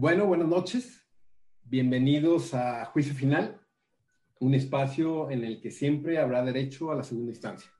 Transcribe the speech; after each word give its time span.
Bueno, 0.00 0.24
buenas 0.24 0.48
noches. 0.48 1.06
Bienvenidos 1.62 2.54
a 2.54 2.86
Juicio 2.86 3.12
Final, 3.12 3.60
un 4.38 4.54
espacio 4.54 5.30
en 5.30 5.44
el 5.44 5.60
que 5.60 5.70
siempre 5.70 6.16
habrá 6.16 6.42
derecho 6.42 6.90
a 6.90 6.94
la 6.94 7.02
segunda 7.02 7.32
instancia. 7.32 7.70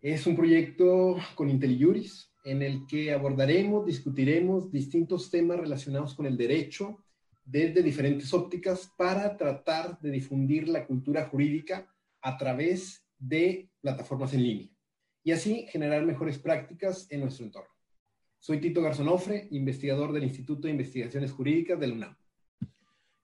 Es 0.00 0.26
un 0.26 0.34
proyecto 0.34 1.18
con 1.34 1.50
IntelliJuris 1.50 2.32
en 2.46 2.62
el 2.62 2.86
que 2.86 3.12
abordaremos, 3.12 3.84
discutiremos 3.84 4.72
distintos 4.72 5.30
temas 5.30 5.60
relacionados 5.60 6.14
con 6.14 6.24
el 6.24 6.38
derecho 6.38 7.04
desde 7.44 7.82
diferentes 7.82 8.32
ópticas 8.32 8.90
para 8.96 9.36
tratar 9.36 10.00
de 10.00 10.12
difundir 10.12 10.68
la 10.68 10.86
cultura 10.86 11.26
jurídica 11.26 11.86
a 12.22 12.38
través 12.38 13.04
de 13.18 13.68
plataformas 13.82 14.32
en 14.32 14.42
línea 14.42 14.70
y 15.22 15.32
así 15.32 15.66
generar 15.68 16.02
mejores 16.02 16.38
prácticas 16.38 17.06
en 17.10 17.20
nuestro 17.20 17.44
entorno. 17.44 17.79
Soy 18.40 18.58
Tito 18.58 18.80
Garzonofre, 18.80 19.48
investigador 19.50 20.14
del 20.14 20.24
Instituto 20.24 20.62
de 20.62 20.72
Investigaciones 20.72 21.30
Jurídicas 21.30 21.78
del 21.78 21.92
UNAM. 21.92 22.16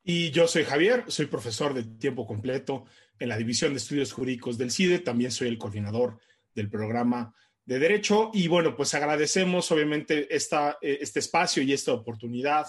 Y 0.04 0.30
yo 0.30 0.46
soy 0.46 0.64
Javier, 0.64 1.04
soy 1.08 1.24
profesor 1.24 1.72
de 1.72 1.84
tiempo 1.84 2.26
completo 2.26 2.84
en 3.18 3.30
la 3.30 3.38
División 3.38 3.72
de 3.72 3.78
Estudios 3.78 4.12
Jurídicos 4.12 4.58
del 4.58 4.70
CIDE, 4.70 4.98
también 4.98 5.30
soy 5.32 5.48
el 5.48 5.56
coordinador 5.56 6.18
del 6.54 6.68
programa 6.68 7.34
de 7.64 7.78
Derecho 7.78 8.30
y 8.34 8.46
bueno, 8.46 8.76
pues 8.76 8.92
agradecemos 8.92 9.72
obviamente 9.72 10.32
esta, 10.34 10.76
eh, 10.82 10.98
este 11.00 11.20
espacio 11.20 11.62
y 11.62 11.72
esta 11.72 11.94
oportunidad 11.94 12.66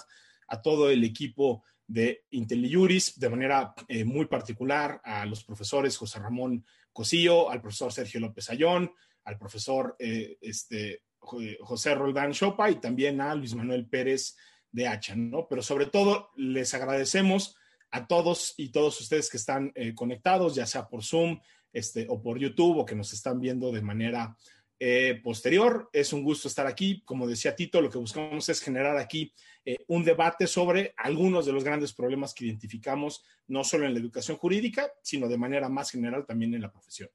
a 0.48 0.62
todo 0.62 0.88
el 0.88 1.04
equipo 1.04 1.62
de 1.86 2.24
IntelliJuris, 2.30 3.18
de 3.18 3.28
manera 3.28 3.74
eh, 3.88 4.04
muy 4.04 4.24
particular 4.24 5.02
a 5.04 5.26
los 5.26 5.44
profesores 5.44 5.98
José 5.98 6.18
Ramón 6.18 6.64
Cosillo, 6.94 7.50
al 7.50 7.60
profesor 7.60 7.92
Sergio 7.92 8.20
López 8.20 8.48
Ayón, 8.48 8.90
al 9.24 9.38
profesor 9.38 9.94
eh, 9.98 10.38
este, 10.40 11.02
José 11.18 11.94
Roldán 11.94 12.32
Chopa 12.32 12.70
y 12.70 12.76
también 12.76 13.20
a 13.20 13.34
Luis 13.34 13.54
Manuel 13.54 13.86
Pérez 13.86 14.36
de 14.70 14.86
Hacha, 14.86 15.16
¿no? 15.16 15.46
Pero 15.48 15.62
sobre 15.62 15.86
todo 15.86 16.30
les 16.36 16.72
agradecemos 16.74 17.56
a 17.90 18.06
todos 18.06 18.54
y 18.56 18.70
todos 18.70 19.00
ustedes 19.00 19.30
que 19.30 19.36
están 19.36 19.72
eh, 19.74 19.94
conectados, 19.94 20.54
ya 20.54 20.66
sea 20.66 20.88
por 20.88 21.02
Zoom 21.02 21.40
este, 21.72 22.06
o 22.08 22.20
por 22.20 22.38
YouTube 22.38 22.78
o 22.78 22.86
que 22.86 22.94
nos 22.94 23.12
están 23.12 23.40
viendo 23.40 23.72
de 23.72 23.82
manera 23.82 24.36
eh, 24.78 25.20
posterior. 25.22 25.88
Es 25.92 26.12
un 26.12 26.22
gusto 26.22 26.48
estar 26.48 26.66
aquí. 26.66 27.02
Como 27.04 27.26
decía 27.26 27.56
Tito, 27.56 27.80
lo 27.80 27.90
que 27.90 27.98
buscamos 27.98 28.48
es 28.48 28.60
generar 28.60 28.96
aquí 28.96 29.32
eh, 29.64 29.76
un 29.88 30.04
debate 30.04 30.46
sobre 30.46 30.94
algunos 30.96 31.46
de 31.46 31.52
los 31.52 31.64
grandes 31.64 31.92
problemas 31.92 32.34
que 32.34 32.46
identificamos, 32.46 33.24
no 33.46 33.64
solo 33.64 33.86
en 33.86 33.94
la 33.94 34.00
educación 34.00 34.36
jurídica, 34.36 34.90
sino 35.02 35.28
de 35.28 35.38
manera 35.38 35.68
más 35.68 35.90
general 35.90 36.26
también 36.26 36.54
en 36.54 36.62
la 36.62 36.70
profesión. 36.70 37.10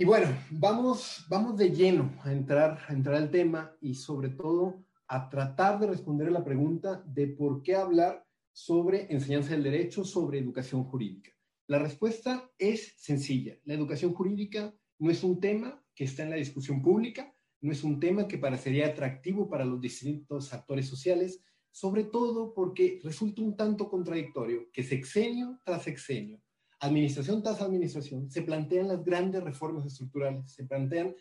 Y 0.00 0.06
bueno, 0.06 0.28
vamos, 0.48 1.26
vamos 1.28 1.58
de 1.58 1.72
lleno 1.72 2.10
a 2.24 2.32
entrar, 2.32 2.78
a 2.88 2.94
entrar 2.94 3.16
al 3.16 3.30
tema 3.30 3.76
y 3.82 3.92
sobre 3.92 4.30
todo 4.30 4.82
a 5.06 5.28
tratar 5.28 5.78
de 5.78 5.88
responder 5.88 6.28
a 6.28 6.30
la 6.30 6.42
pregunta 6.42 7.04
de 7.04 7.26
por 7.26 7.62
qué 7.62 7.74
hablar 7.74 8.26
sobre 8.50 9.12
enseñanza 9.12 9.50
del 9.50 9.62
derecho, 9.62 10.02
sobre 10.02 10.38
educación 10.38 10.84
jurídica. 10.84 11.32
La 11.66 11.78
respuesta 11.78 12.50
es 12.56 12.94
sencilla. 12.96 13.58
La 13.64 13.74
educación 13.74 14.14
jurídica 14.14 14.74
no 14.98 15.10
es 15.10 15.22
un 15.22 15.38
tema 15.38 15.84
que 15.94 16.04
está 16.04 16.22
en 16.22 16.30
la 16.30 16.36
discusión 16.36 16.80
pública, 16.80 17.36
no 17.60 17.70
es 17.70 17.84
un 17.84 18.00
tema 18.00 18.26
que 18.26 18.38
parecería 18.38 18.86
atractivo 18.86 19.50
para 19.50 19.66
los 19.66 19.82
distintos 19.82 20.54
actores 20.54 20.86
sociales, 20.86 21.44
sobre 21.70 22.04
todo 22.04 22.54
porque 22.54 23.00
resulta 23.04 23.42
un 23.42 23.54
tanto 23.54 23.90
contradictorio 23.90 24.70
que 24.72 24.82
sexenio 24.82 25.60
tras 25.62 25.82
sexenio 25.82 26.40
administración 26.80 27.42
tras 27.42 27.60
administración, 27.60 28.30
se 28.30 28.42
plantean 28.42 28.88
las 28.88 29.04
grandes 29.04 29.42
reformas 29.42 29.86
estructurales, 29.86 30.50
se 30.50 30.64
plantean 30.64 31.14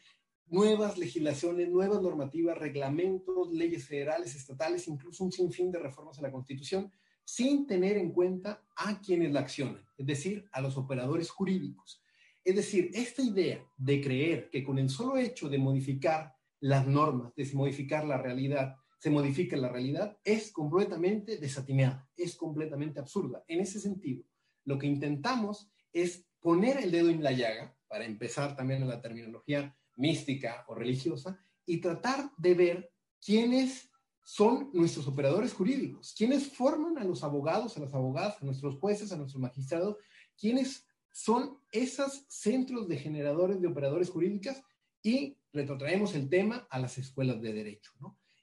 nuevas 0.48 0.98
legislaciones, 0.98 1.70
nuevas 1.70 2.02
normativas, 2.02 2.58
reglamentos, 2.58 3.52
leyes 3.52 3.86
federales, 3.86 4.36
estatales, 4.36 4.88
incluso 4.88 5.24
un 5.24 5.32
sinfín 5.32 5.72
de 5.72 5.80
reformas 5.80 6.18
a 6.18 6.22
la 6.22 6.32
Constitución, 6.32 6.92
sin 7.24 7.68
tener 7.68 7.98
en 7.98 8.12
cuenta 8.12 8.64
a 8.76 9.00
quienes 9.00 9.32
la 9.32 9.42
accionan, 9.42 9.86
es 9.98 10.08
decir, 10.08 10.50
a 10.52 10.62
los 10.62 10.78
operadores 10.78 11.30
jurídicos. 11.30 12.02
Es 12.44 12.56
decir, 12.56 12.90
esta 12.94 13.22
idea 13.22 13.64
de 13.78 14.02
creer 14.02 14.50
que 14.50 14.64
con 14.64 14.80
el 14.80 14.90
solo 14.90 15.18
hecho 15.18 15.50
de 15.50 15.60
modificar 15.60 16.34
las 16.62 16.88
normas, 16.88 17.36
de 17.36 17.48
modificar 17.54 18.06
la 18.06 18.18
realidad, 18.18 18.76
se 18.98 19.12
modifica 19.12 19.56
la 19.56 19.70
realidad, 19.70 20.18
es 20.24 20.52
completamente 20.52 21.38
desatinada, 21.38 22.10
es 22.18 22.36
completamente 22.36 23.00
absurda. 23.00 23.44
En 23.48 23.60
ese 23.60 23.80
sentido, 23.80 24.24
lo 24.70 24.78
que 24.78 24.86
intentamos 24.86 25.68
es 25.92 26.28
poner 26.40 26.78
el 26.78 26.92
dedo 26.92 27.10
en 27.10 27.24
la 27.24 27.32
llaga, 27.32 27.76
para 27.88 28.06
empezar 28.06 28.56
también 28.56 28.84
en 28.84 28.88
la 28.88 29.02
terminología 29.02 29.76
mística 29.96 30.64
o 30.68 30.76
religiosa, 30.76 31.44
y 31.66 31.82
tratar 31.82 32.32
de 32.38 32.54
ver 32.54 32.94
quiénes 33.20 33.90
son 34.24 34.70
nuestros 34.72 35.08
operadores 35.08 35.54
jurídicos, 35.54 36.14
quiénes 36.16 36.52
forman 36.52 37.00
a 37.00 37.04
los 37.04 37.24
abogados, 37.24 37.76
a 37.76 37.80
las 37.80 37.96
abogadas, 37.96 38.40
a 38.40 38.46
nuestros 38.46 38.76
jueces, 38.78 39.12
a 39.12 39.18
nuestros 39.18 39.42
magistrados, 39.42 39.98
quiénes 40.38 40.86
son 41.12 41.58
esos 41.72 42.26
centros 42.30 42.88
de 42.88 42.98
generadores 42.98 43.60
de 43.60 43.68
operadores 43.68 44.12
jurídicas 44.12 44.62
y 45.02 45.36
retrotraemos 45.52 46.14
el 46.14 46.30
tema 46.30 46.68
a 46.70 46.78
las 46.78 47.00
escuelas 47.00 47.42
de 47.42 47.54
derecho. 47.54 47.92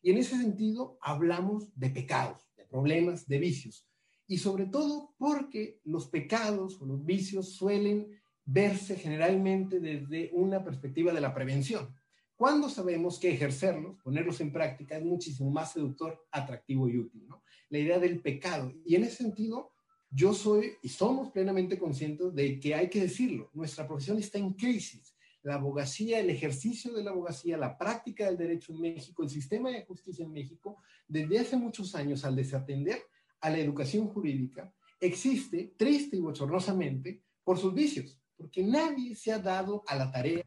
Y 0.03 0.11
en 0.11 0.19
ese 0.19 0.37
sentido 0.37 0.99
hablamos 1.01 1.71
de 1.79 1.91
pecados, 1.91 2.51
de 2.57 2.65
problemas, 2.65 3.29
de 3.29 3.39
vicios 3.39 3.87
y 4.29 4.39
sobre 4.39 4.67
todo 4.67 5.15
porque 5.19 5.81
los 5.85 6.09
pecados 6.09 6.81
o 6.81 6.87
los 6.87 7.05
vicios 7.05 7.51
suelen 7.51 8.09
verse 8.45 8.97
generalmente 8.97 9.81
desde 9.81 10.31
una 10.33 10.65
perspectiva 10.65 11.13
de 11.13 11.21
la 11.21 11.35
prevención. 11.35 11.95
Cuando 12.37 12.69
sabemos 12.69 13.19
que 13.19 13.31
ejercerlos, 13.31 13.97
ponerlos 14.03 14.41
en 14.41 14.53
práctica, 14.53 14.97
es 14.99 15.05
muchísimo 15.05 15.51
más 15.51 15.73
seductor, 15.73 16.27
atractivo 16.31 16.89
y 16.89 16.99
útil, 16.99 17.27
¿no? 17.27 17.43
La 17.71 17.79
idea 17.79 17.99
del 17.99 18.21
pecado. 18.21 18.73
Y 18.85 18.95
en 18.95 19.05
ese 19.05 19.17
sentido, 19.17 19.73
yo 20.11 20.35
soy 20.35 20.75
y 20.83 20.89
somos 20.89 21.33
plenamente 21.33 21.79
conscientes 21.79 22.35
de 22.35 22.61
que 22.61 22.75
hay 22.75 22.89
que 22.89 23.01
decirlo, 23.01 23.51
nuestra 23.55 23.87
profesión 23.87 24.19
está 24.19 24.39
en 24.39 24.53
crisis. 24.53 25.15
La 25.43 25.55
abogacía, 25.55 26.21
el 26.21 26.29
ejercicio 26.29 26.93
de 26.93 27.03
la 27.03 27.11
abogacía, 27.11 27.57
la 27.57 27.79
práctica 27.79 28.27
del 28.27 28.37
derecho 28.37 28.73
en 28.73 28.81
México, 28.81 29.23
el 29.23 29.31
sistema 29.31 29.71
de 29.71 29.85
justicia 29.85 30.25
en 30.25 30.33
México, 30.33 30.77
desde 31.09 31.39
hace 31.39 31.57
muchos 31.57 31.95
años 31.95 32.25
al 32.25 32.37
desatender, 32.37 33.01
a 33.41 33.51
la 33.51 33.59
educación 33.59 34.09
jurídica 34.09 34.73
existe, 35.01 35.75
triste 35.77 36.17
y 36.17 36.21
bochornosamente, 36.21 37.23
por 37.45 37.59
sus 37.59 37.75
vicios, 37.75 38.19
porque 38.37 38.63
nadie 38.63 39.15
se 39.15 39.33
ha 39.33 39.39
dado 39.39 39.85
a 39.87 39.95
la 39.97 40.11
tarea 40.11 40.45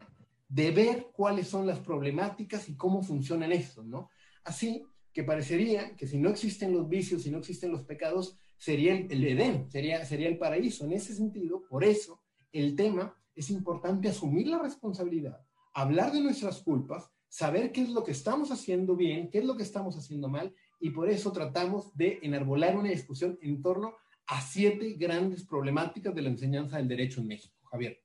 de 0.47 0.71
ver 0.71 1.07
cuáles 1.13 1.47
son 1.47 1.67
las 1.67 1.79
problemáticas 1.79 2.67
y 2.69 2.75
cómo 2.75 3.03
funcionan 3.03 3.51
estos, 3.51 3.85
¿no? 3.85 4.09
Así 4.43 4.83
que 5.13 5.23
parecería 5.23 5.95
que 5.95 6.07
si 6.07 6.17
no 6.17 6.29
existen 6.29 6.73
los 6.73 6.89
vicios, 6.89 7.23
si 7.23 7.31
no 7.31 7.37
existen 7.37 7.71
los 7.71 7.83
pecados, 7.83 8.37
sería 8.57 8.93
el, 8.93 9.23
Edén, 9.23 9.69
sería, 9.71 10.03
sería 10.05 10.27
el 10.27 10.37
paraíso. 10.37 10.85
En 10.85 10.93
ese 10.93 11.13
sentido, 11.13 11.63
por 11.69 11.83
eso, 11.83 12.21
el 12.51 12.75
tema 12.75 13.15
es 13.35 13.49
importante 13.49 14.09
asumir 14.09 14.47
la 14.47 14.59
responsabilidad, 14.59 15.39
hablar 15.73 16.11
de 16.11 16.21
nuestras 16.21 16.61
culpas, 16.61 17.09
saber 17.27 17.71
qué 17.71 17.81
es 17.81 17.89
lo 17.89 18.03
que 18.03 18.11
estamos 18.11 18.51
haciendo 18.51 18.95
bien, 18.95 19.29
qué 19.29 19.39
es 19.39 19.45
lo 19.45 19.55
que 19.55 19.63
estamos 19.63 19.95
haciendo 19.97 20.27
mal 20.27 20.53
y 20.79 20.91
por 20.91 21.09
eso 21.09 21.31
tratamos 21.31 21.95
de 21.95 22.19
enarbolar 22.21 22.75
una 22.77 22.89
discusión 22.89 23.37
en 23.41 23.61
torno 23.61 23.95
a 24.27 24.41
siete 24.41 24.93
grandes 24.93 25.43
problemáticas 25.43 26.13
de 26.13 26.21
la 26.21 26.29
enseñanza 26.29 26.77
del 26.77 26.87
derecho 26.87 27.21
en 27.21 27.27
México. 27.27 27.55
Javier. 27.71 28.01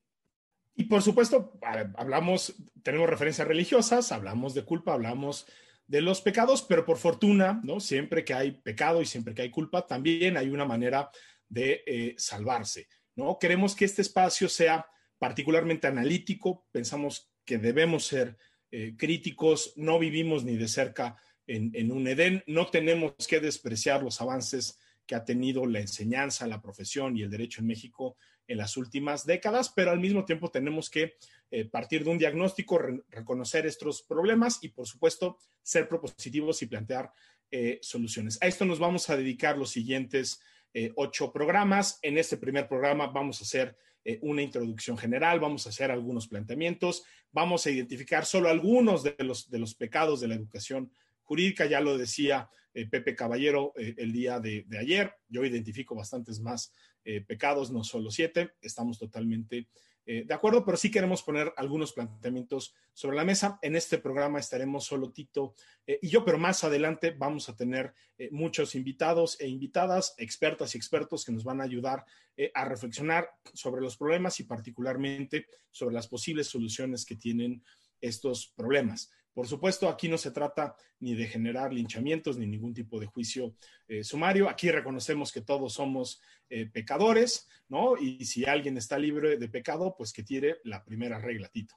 Y 0.75 0.85
por 0.85 1.01
supuesto, 1.01 1.53
hablamos, 1.95 2.55
tenemos 2.83 3.09
referencias 3.09 3.47
religiosas, 3.47 4.11
hablamos 4.11 4.53
de 4.53 4.65
culpa, 4.65 4.93
hablamos 4.93 5.47
de 5.87 6.01
los 6.01 6.21
pecados, 6.21 6.63
pero 6.63 6.83
por 6.85 6.97
fortuna, 6.97 7.61
¿no? 7.63 7.79
Siempre 7.79 8.25
que 8.25 8.33
hay 8.33 8.51
pecado 8.51 9.01
y 9.01 9.05
siempre 9.05 9.33
que 9.33 9.43
hay 9.43 9.51
culpa, 9.51 9.85
también 9.85 10.35
hay 10.35 10.49
una 10.49 10.65
manera 10.65 11.09
de 11.47 11.83
eh, 11.85 12.15
salvarse, 12.17 12.87
¿no? 13.15 13.37
Queremos 13.39 13.75
que 13.75 13.85
este 13.85 14.01
espacio 14.01 14.49
sea 14.49 14.85
particularmente 15.17 15.87
analítico, 15.87 16.65
pensamos 16.71 17.31
que 17.45 17.57
debemos 17.57 18.05
ser 18.05 18.35
eh, 18.71 18.95
críticos, 18.97 19.73
no 19.77 19.99
vivimos 19.99 20.43
ni 20.43 20.57
de 20.57 20.67
cerca 20.67 21.15
en, 21.47 21.91
un 21.91 22.07
Edén. 22.07 22.43
No 22.47 22.67
tenemos 22.67 23.13
que 23.27 23.39
despreciar 23.39 24.03
los 24.03 24.21
avances 24.21 24.79
que 25.05 25.15
ha 25.15 25.23
tenido 25.23 25.65
la 25.65 25.79
enseñanza, 25.79 26.47
la 26.47 26.61
profesión 26.61 27.15
y 27.15 27.21
el 27.21 27.29
derecho 27.29 27.61
en 27.61 27.67
México 27.67 28.17
en 28.47 28.57
las 28.57 28.77
últimas 28.77 29.25
décadas, 29.25 29.71
pero 29.75 29.91
al 29.91 29.99
mismo 29.99 30.23
tiempo 30.23 30.51
tenemos 30.51 30.89
que 30.89 31.15
eh, 31.51 31.65
partir 31.65 32.03
de 32.03 32.11
un 32.11 32.17
diagnóstico, 32.17 32.79
reconocer 33.09 33.65
estos 33.65 34.03
problemas 34.03 34.59
y, 34.61 34.69
por 34.69 34.87
supuesto, 34.87 35.37
ser 35.63 35.87
propositivos 35.87 36.61
y 36.61 36.67
plantear 36.67 37.11
eh, 37.49 37.79
soluciones. 37.81 38.37
A 38.41 38.47
esto 38.47 38.65
nos 38.65 38.79
vamos 38.79 39.09
a 39.09 39.17
dedicar 39.17 39.57
los 39.57 39.71
siguientes 39.71 40.41
eh, 40.73 40.91
ocho 40.95 41.31
programas. 41.31 41.99
En 42.01 42.17
este 42.17 42.37
primer 42.37 42.67
programa 42.67 43.07
vamos 43.07 43.41
a 43.41 43.43
hacer 43.43 43.75
una 44.21 44.43
introducción 44.43 44.99
general, 44.99 45.39
vamos 45.39 45.65
a 45.65 45.69
hacer 45.69 45.89
algunos 45.89 46.27
planteamientos, 46.27 47.05
vamos 47.31 47.65
a 47.65 47.71
identificar 47.71 48.23
solo 48.23 48.49
algunos 48.49 49.01
de 49.01 49.15
los, 49.17 49.49
de 49.49 49.57
los 49.57 49.73
pecados 49.73 50.21
de 50.21 50.27
la 50.27 50.35
educación 50.35 50.91
jurídica, 51.25 51.65
ya 51.65 51.81
lo 51.81 51.97
decía 51.97 52.49
eh, 52.73 52.87
Pepe 52.87 53.15
Caballero 53.15 53.73
eh, 53.75 53.95
el 53.97 54.11
día 54.11 54.39
de, 54.39 54.65
ayer, 54.79 55.13
yo 55.27 55.43
identifico 55.43 55.95
bastantes 55.95 56.39
más 56.39 56.73
eh, 57.03 57.21
pecados, 57.21 57.71
no 57.71 57.83
solo 57.83 58.11
siete, 58.11 58.51
estamos 58.61 58.97
totalmente 58.97 59.67
de 60.07 60.35
acuerdo, 60.35 60.63
pero 60.63 60.77
sí 60.77 60.91
queremos 60.91 61.23
poner 61.23 61.51
algunos 61.57 61.91
planteamientos 61.91 62.75
sobre 62.93 63.17
la 63.17 63.25
mesa. 63.25 63.57
En 63.63 63.75
este 63.75 63.97
programa 63.97 64.37
estaremos 64.37 64.85
solo 64.85 65.11
Tito 65.11 65.55
y 65.87 66.09
yo, 66.09 66.23
pero 66.23 66.37
más 66.37 66.63
adelante 66.63 67.09
vamos 67.09 67.49
a 67.49 67.55
tener 67.55 67.91
muchos 68.29 68.75
invitados 68.75 69.35
e 69.41 69.47
invitadas, 69.47 70.13
expertas 70.19 70.75
y 70.75 70.77
expertos 70.77 71.25
que 71.25 71.31
nos 71.31 71.43
van 71.43 71.59
a 71.59 71.63
ayudar 71.63 72.05
a 72.53 72.65
reflexionar 72.65 73.31
sobre 73.51 73.81
los 73.81 73.97
problemas 73.97 74.39
y 74.39 74.43
particularmente 74.43 75.47
sobre 75.71 75.95
las 75.95 76.07
posibles 76.07 76.45
soluciones 76.45 77.03
que 77.03 77.15
tienen 77.15 77.63
estos 77.99 78.53
problemas. 78.55 79.11
Por 79.35 79.47
supuesto, 79.47 79.89
aquí 79.89 80.07
no 80.07 80.17
se 80.17 80.31
trata 80.31 80.77
ni 81.01 81.13
de 81.13 81.27
generar 81.27 81.73
linchamientos 81.73 82.37
ni 82.37 82.47
ningún 82.47 82.73
tipo 82.73 83.01
de 83.01 83.05
juicio 83.05 83.53
eh, 83.85 84.01
sumario. 84.01 84.47
Aquí 84.47 84.71
reconocemos 84.71 85.33
que 85.33 85.41
todos 85.41 85.73
somos 85.73 86.21
eh, 86.49 86.67
pecadores, 86.67 87.49
¿no? 87.67 87.97
Y 87.97 88.23
si 88.23 88.45
alguien 88.45 88.77
está 88.77 88.97
libre 88.97 89.35
de 89.35 89.49
pecado, 89.49 89.93
pues 89.97 90.13
que 90.13 90.23
tire 90.23 90.61
la 90.63 90.85
primera 90.85 91.19
regla, 91.19 91.49
Tito. 91.49 91.75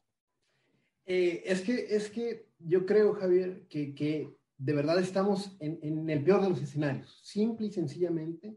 Eh, 1.04 1.42
es, 1.44 1.62
que, 1.62 1.86
es 1.90 2.08
que 2.10 2.46
yo 2.60 2.86
creo, 2.86 3.14
Javier, 3.14 3.66
que, 3.68 4.36
de 4.56 4.72
verdad 4.72 5.00
estamos 5.00 5.56
en, 5.58 5.80
en, 5.82 6.08
el 6.08 6.22
peor 6.22 6.42
de 6.42 6.50
los 6.50 6.62
escenarios, 6.62 7.18
simple 7.24 7.66
y 7.66 7.72
sencillamente 7.72 8.56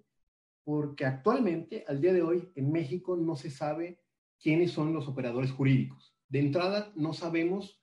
porque 0.63 1.05
actualmente, 1.05 1.85
al 1.87 1.99
día 1.99 2.13
de 2.13 2.21
hoy, 2.21 2.51
en 2.53 2.71
México 2.71 3.15
no 3.15 3.35
se 3.35 3.49
sabe 3.49 3.99
quiénes 4.39 4.71
son 4.71 4.93
los 4.93 5.07
operadores 5.07 5.51
jurídicos. 5.51 6.15
De 6.29 6.39
entrada, 6.39 6.93
no 6.95 7.13
sabemos 7.13 7.80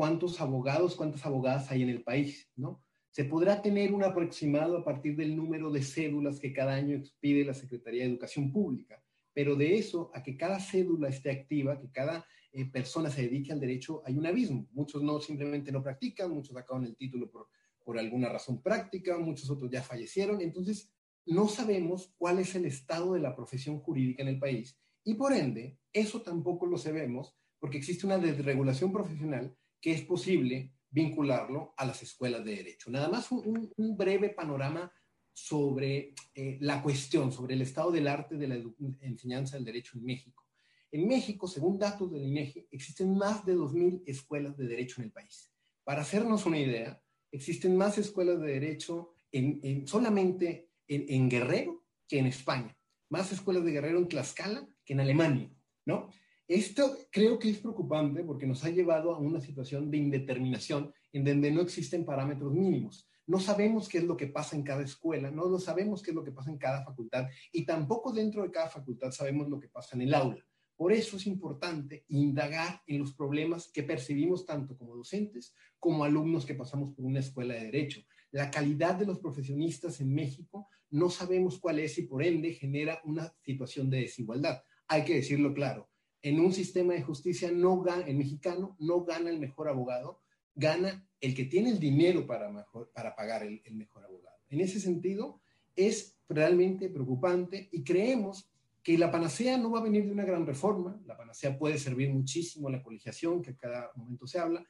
cuántos 0.00 0.40
abogados, 0.40 0.96
cuántas 0.96 1.26
abogadas 1.26 1.70
hay 1.70 1.82
en 1.82 1.90
el 1.90 2.02
país, 2.02 2.50
¿no? 2.56 2.82
Se 3.10 3.26
podrá 3.26 3.60
tener 3.60 3.92
un 3.92 4.02
aproximado 4.02 4.78
a 4.78 4.82
partir 4.82 5.14
del 5.14 5.36
número 5.36 5.70
de 5.70 5.82
cédulas 5.82 6.40
que 6.40 6.54
cada 6.54 6.72
año 6.72 6.96
expide 6.96 7.44
la 7.44 7.52
Secretaría 7.52 8.04
de 8.04 8.08
Educación 8.08 8.50
Pública, 8.50 9.04
pero 9.34 9.56
de 9.56 9.76
eso 9.76 10.10
a 10.14 10.22
que 10.22 10.38
cada 10.38 10.58
cédula 10.58 11.10
esté 11.10 11.30
activa, 11.30 11.78
que 11.78 11.90
cada 11.90 12.24
eh, 12.50 12.64
persona 12.64 13.10
se 13.10 13.20
dedique 13.20 13.52
al 13.52 13.60
derecho, 13.60 14.02
hay 14.06 14.16
un 14.16 14.24
abismo. 14.24 14.66
Muchos 14.72 15.02
no 15.02 15.20
simplemente 15.20 15.70
no 15.70 15.82
practican, 15.82 16.30
muchos 16.30 16.56
acaban 16.56 16.86
el 16.86 16.96
título 16.96 17.30
por, 17.30 17.48
por 17.84 17.98
alguna 17.98 18.30
razón 18.30 18.62
práctica, 18.62 19.18
muchos 19.18 19.50
otros 19.50 19.70
ya 19.70 19.82
fallecieron, 19.82 20.40
entonces 20.40 20.90
no 21.26 21.46
sabemos 21.46 22.14
cuál 22.16 22.38
es 22.38 22.54
el 22.54 22.64
estado 22.64 23.12
de 23.12 23.20
la 23.20 23.36
profesión 23.36 23.80
jurídica 23.80 24.22
en 24.22 24.28
el 24.28 24.38
país 24.38 24.78
y 25.04 25.12
por 25.12 25.34
ende, 25.34 25.76
eso 25.92 26.22
tampoco 26.22 26.64
lo 26.64 26.78
sabemos 26.78 27.36
porque 27.58 27.76
existe 27.76 28.06
una 28.06 28.16
desregulación 28.16 28.94
profesional 28.94 29.54
que 29.80 29.92
es 29.92 30.02
posible 30.02 30.72
vincularlo 30.90 31.74
a 31.76 31.86
las 31.86 32.02
escuelas 32.02 32.44
de 32.44 32.56
derecho. 32.56 32.90
Nada 32.90 33.08
más 33.08 33.30
un, 33.30 33.72
breve 33.96 34.30
panorama 34.30 34.92
sobre 35.32 36.14
eh, 36.34 36.58
la 36.60 36.82
cuestión, 36.82 37.32
sobre 37.32 37.54
el 37.54 37.62
estado 37.62 37.90
del 37.90 38.08
arte 38.08 38.36
de 38.36 38.48
la 38.48 38.60
enseñanza 39.00 39.56
del 39.56 39.64
derecho 39.64 39.96
en 39.96 40.04
México. 40.04 40.44
En 40.92 41.06
México, 41.06 41.46
según 41.46 41.78
datos 41.78 42.10
del 42.10 42.24
INEGI, 42.24 42.66
existen 42.72 43.16
más 43.16 43.46
de 43.46 43.56
2.000 43.56 44.02
escuelas 44.06 44.56
de 44.56 44.66
derecho 44.66 45.00
en 45.00 45.06
el 45.06 45.12
país. 45.12 45.52
Para 45.84 46.02
hacernos 46.02 46.46
una 46.46 46.58
idea, 46.58 47.00
existen 47.30 47.76
más 47.76 47.96
escuelas 47.96 48.40
de 48.40 48.48
derecho 48.48 49.12
en, 49.30 49.86
solamente 49.86 50.72
en, 50.88 51.06
en, 51.08 51.30
Guerrero 51.30 51.84
que 52.08 52.18
en 52.18 52.26
España, 52.26 52.76
más 53.08 53.30
escuelas 53.30 53.64
de 53.64 53.70
Guerrero 53.70 53.98
en 53.98 54.08
Tlaxcala 54.08 54.68
que 54.84 54.94
en 54.94 55.00
Alemania, 55.00 55.54
¿no? 55.86 56.10
Esto 56.50 56.98
creo 57.12 57.38
que 57.38 57.48
es 57.48 57.58
preocupante 57.58 58.24
porque 58.24 58.44
nos 58.44 58.64
ha 58.64 58.70
llevado 58.70 59.14
a 59.14 59.20
una 59.20 59.40
situación 59.40 59.88
de 59.88 59.98
indeterminación 59.98 60.92
en 61.12 61.24
donde 61.24 61.52
no 61.52 61.60
existen 61.60 62.04
parámetros 62.04 62.52
mínimos. 62.52 63.08
No 63.24 63.38
sabemos 63.38 63.88
qué 63.88 63.98
es 63.98 64.04
lo 64.04 64.16
que 64.16 64.26
pasa 64.26 64.56
en 64.56 64.64
cada 64.64 64.82
escuela, 64.82 65.30
no 65.30 65.44
lo 65.48 65.60
sabemos 65.60 66.02
qué 66.02 66.10
es 66.10 66.16
lo 66.16 66.24
que 66.24 66.32
pasa 66.32 66.50
en 66.50 66.58
cada 66.58 66.84
facultad 66.84 67.28
y 67.52 67.64
tampoco 67.64 68.12
dentro 68.12 68.42
de 68.42 68.50
cada 68.50 68.68
facultad 68.68 69.12
sabemos 69.12 69.48
lo 69.48 69.60
que 69.60 69.68
pasa 69.68 69.94
en 69.94 70.02
el 70.02 70.12
aula. 70.12 70.44
Por 70.74 70.92
eso 70.92 71.18
es 71.18 71.28
importante 71.28 72.04
indagar 72.08 72.82
en 72.88 72.98
los 72.98 73.14
problemas 73.14 73.70
que 73.72 73.84
percibimos 73.84 74.44
tanto 74.44 74.76
como 74.76 74.96
docentes 74.96 75.54
como 75.78 76.02
alumnos 76.02 76.44
que 76.44 76.54
pasamos 76.54 76.92
por 76.94 77.04
una 77.04 77.20
escuela 77.20 77.54
de 77.54 77.66
derecho. 77.66 78.00
La 78.32 78.50
calidad 78.50 78.96
de 78.96 79.06
los 79.06 79.20
profesionistas 79.20 80.00
en 80.00 80.12
México 80.12 80.66
no 80.90 81.10
sabemos 81.10 81.60
cuál 81.60 81.78
es 81.78 81.96
y 81.98 82.06
por 82.06 82.24
ende 82.24 82.54
genera 82.54 83.00
una 83.04 83.32
situación 83.40 83.88
de 83.88 84.00
desigualdad. 84.00 84.64
Hay 84.88 85.04
que 85.04 85.14
decirlo 85.14 85.54
claro 85.54 85.89
en 86.22 86.40
un 86.40 86.52
sistema 86.52 86.94
de 86.94 87.02
justicia 87.02 87.50
no 87.50 87.80
gana, 87.80 88.06
el 88.06 88.16
mexicano 88.16 88.76
no 88.78 89.04
gana 89.04 89.30
el 89.30 89.38
mejor 89.38 89.68
abogado, 89.68 90.20
gana 90.54 91.06
el 91.20 91.34
que 91.34 91.44
tiene 91.44 91.70
el 91.70 91.78
dinero 91.78 92.26
para, 92.26 92.50
mejor, 92.50 92.90
para 92.92 93.14
pagar 93.14 93.42
el, 93.42 93.62
mejor 93.74 94.04
abogado. 94.04 94.36
En 94.48 94.60
ese 94.60 94.80
sentido, 94.80 95.40
es 95.76 96.18
realmente 96.28 96.88
preocupante 96.88 97.68
y 97.72 97.82
creemos 97.82 98.50
que 98.82 98.98
la 98.98 99.10
panacea 99.10 99.58
no 99.58 99.70
va 99.70 99.80
a 99.80 99.84
venir 99.84 100.04
de 100.04 100.12
una 100.12 100.24
gran 100.24 100.46
reforma, 100.46 101.00
la 101.06 101.16
panacea 101.16 101.58
puede 101.58 101.78
servir 101.78 102.10
muchísimo 102.10 102.68
a 102.68 102.72
la 102.72 102.82
colegiación, 102.82 103.42
que 103.42 103.50
a 103.50 103.56
cada 103.56 103.90
momento 103.94 104.26
se 104.26 104.38
habla, 104.38 104.64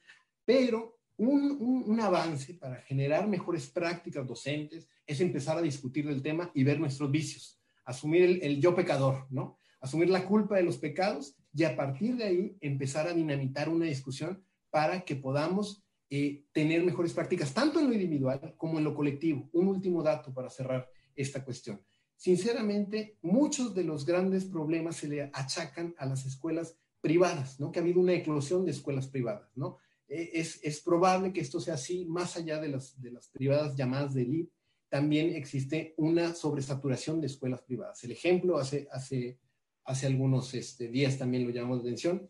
pero 0.45 0.97
un, 1.17 1.99
avance 2.01 2.55
para 2.55 2.81
generar 2.81 3.27
mejores 3.27 3.69
prácticas 3.69 4.25
docentes 4.25 4.89
es 5.05 5.21
empezar 5.21 5.57
a 5.57 5.61
discutir 5.61 6.07
del 6.07 6.21
tema 6.21 6.49
y 6.53 6.63
ver 6.63 6.79
nuestros 6.79 7.11
vicios, 7.11 7.59
asumir 7.85 8.23
el, 8.23 8.41
el 8.41 8.59
yo 8.59 8.73
pecador, 8.73 9.27
¿no? 9.29 9.57
Asumir 9.79 10.09
la 10.09 10.25
culpa 10.25 10.55
de 10.55 10.63
los 10.63 10.77
pecados 10.77 11.35
y 11.53 11.63
a 11.63 11.75
partir 11.75 12.15
de 12.15 12.23
ahí 12.23 12.57
empezar 12.61 13.07
a 13.07 13.13
dinamitar 13.13 13.69
una 13.69 13.85
discusión 13.85 14.43
para 14.69 15.01
que 15.01 15.15
podamos 15.15 15.83
eh, 16.09 16.45
tener 16.51 16.83
mejores 16.83 17.13
prácticas, 17.13 17.53
tanto 17.53 17.79
en 17.79 17.87
lo 17.87 17.93
individual 17.93 18.55
como 18.57 18.77
en 18.77 18.83
lo 18.83 18.95
colectivo. 18.95 19.49
Un 19.53 19.67
último 19.67 20.03
dato 20.03 20.33
para 20.33 20.49
cerrar 20.49 20.89
esta 21.15 21.43
cuestión. 21.43 21.81
Sinceramente, 22.15 23.17
muchos 23.21 23.73
de 23.73 23.83
los 23.83 24.05
grandes 24.05 24.45
problemas 24.45 24.97
se 24.97 25.07
le 25.07 25.29
achacan 25.33 25.95
a 25.97 26.05
las 26.05 26.25
escuelas 26.25 26.77
privadas, 27.01 27.59
¿no? 27.59 27.71
Que 27.71 27.79
ha 27.79 27.81
habido 27.81 27.99
una 27.99 28.13
eclosión 28.13 28.63
de 28.63 28.71
escuelas 28.71 29.07
privadas, 29.07 29.51
¿no? 29.55 29.77
E, 30.07 30.31
es, 30.33 30.59
es, 30.63 30.81
probable 30.81 31.33
que 31.33 31.41
esto 31.41 31.59
sea 31.59 31.73
así, 31.73 32.05
más 32.05 32.37
allá 32.37 32.59
de 32.59 32.67
las, 32.67 33.01
de 33.01 33.11
las 33.11 33.29
privadas 33.29 33.75
llamadas 33.75 34.13
de 34.13 34.21
elite, 34.21 34.53
también 34.89 35.33
existe 35.33 35.93
una 35.97 36.35
sobresaturación 36.35 37.21
de 37.21 37.27
escuelas 37.27 37.61
privadas. 37.61 38.03
El 38.03 38.11
ejemplo, 38.11 38.57
hace, 38.57 38.87
hace 38.91 39.39
hace 39.85 40.07
algunos 40.07 40.53
este, 40.53 40.87
días 40.87 41.17
también 41.17 41.45
lo 41.45 41.49
llamamos 41.49 41.83
de 41.83 41.89
atención, 41.89 42.29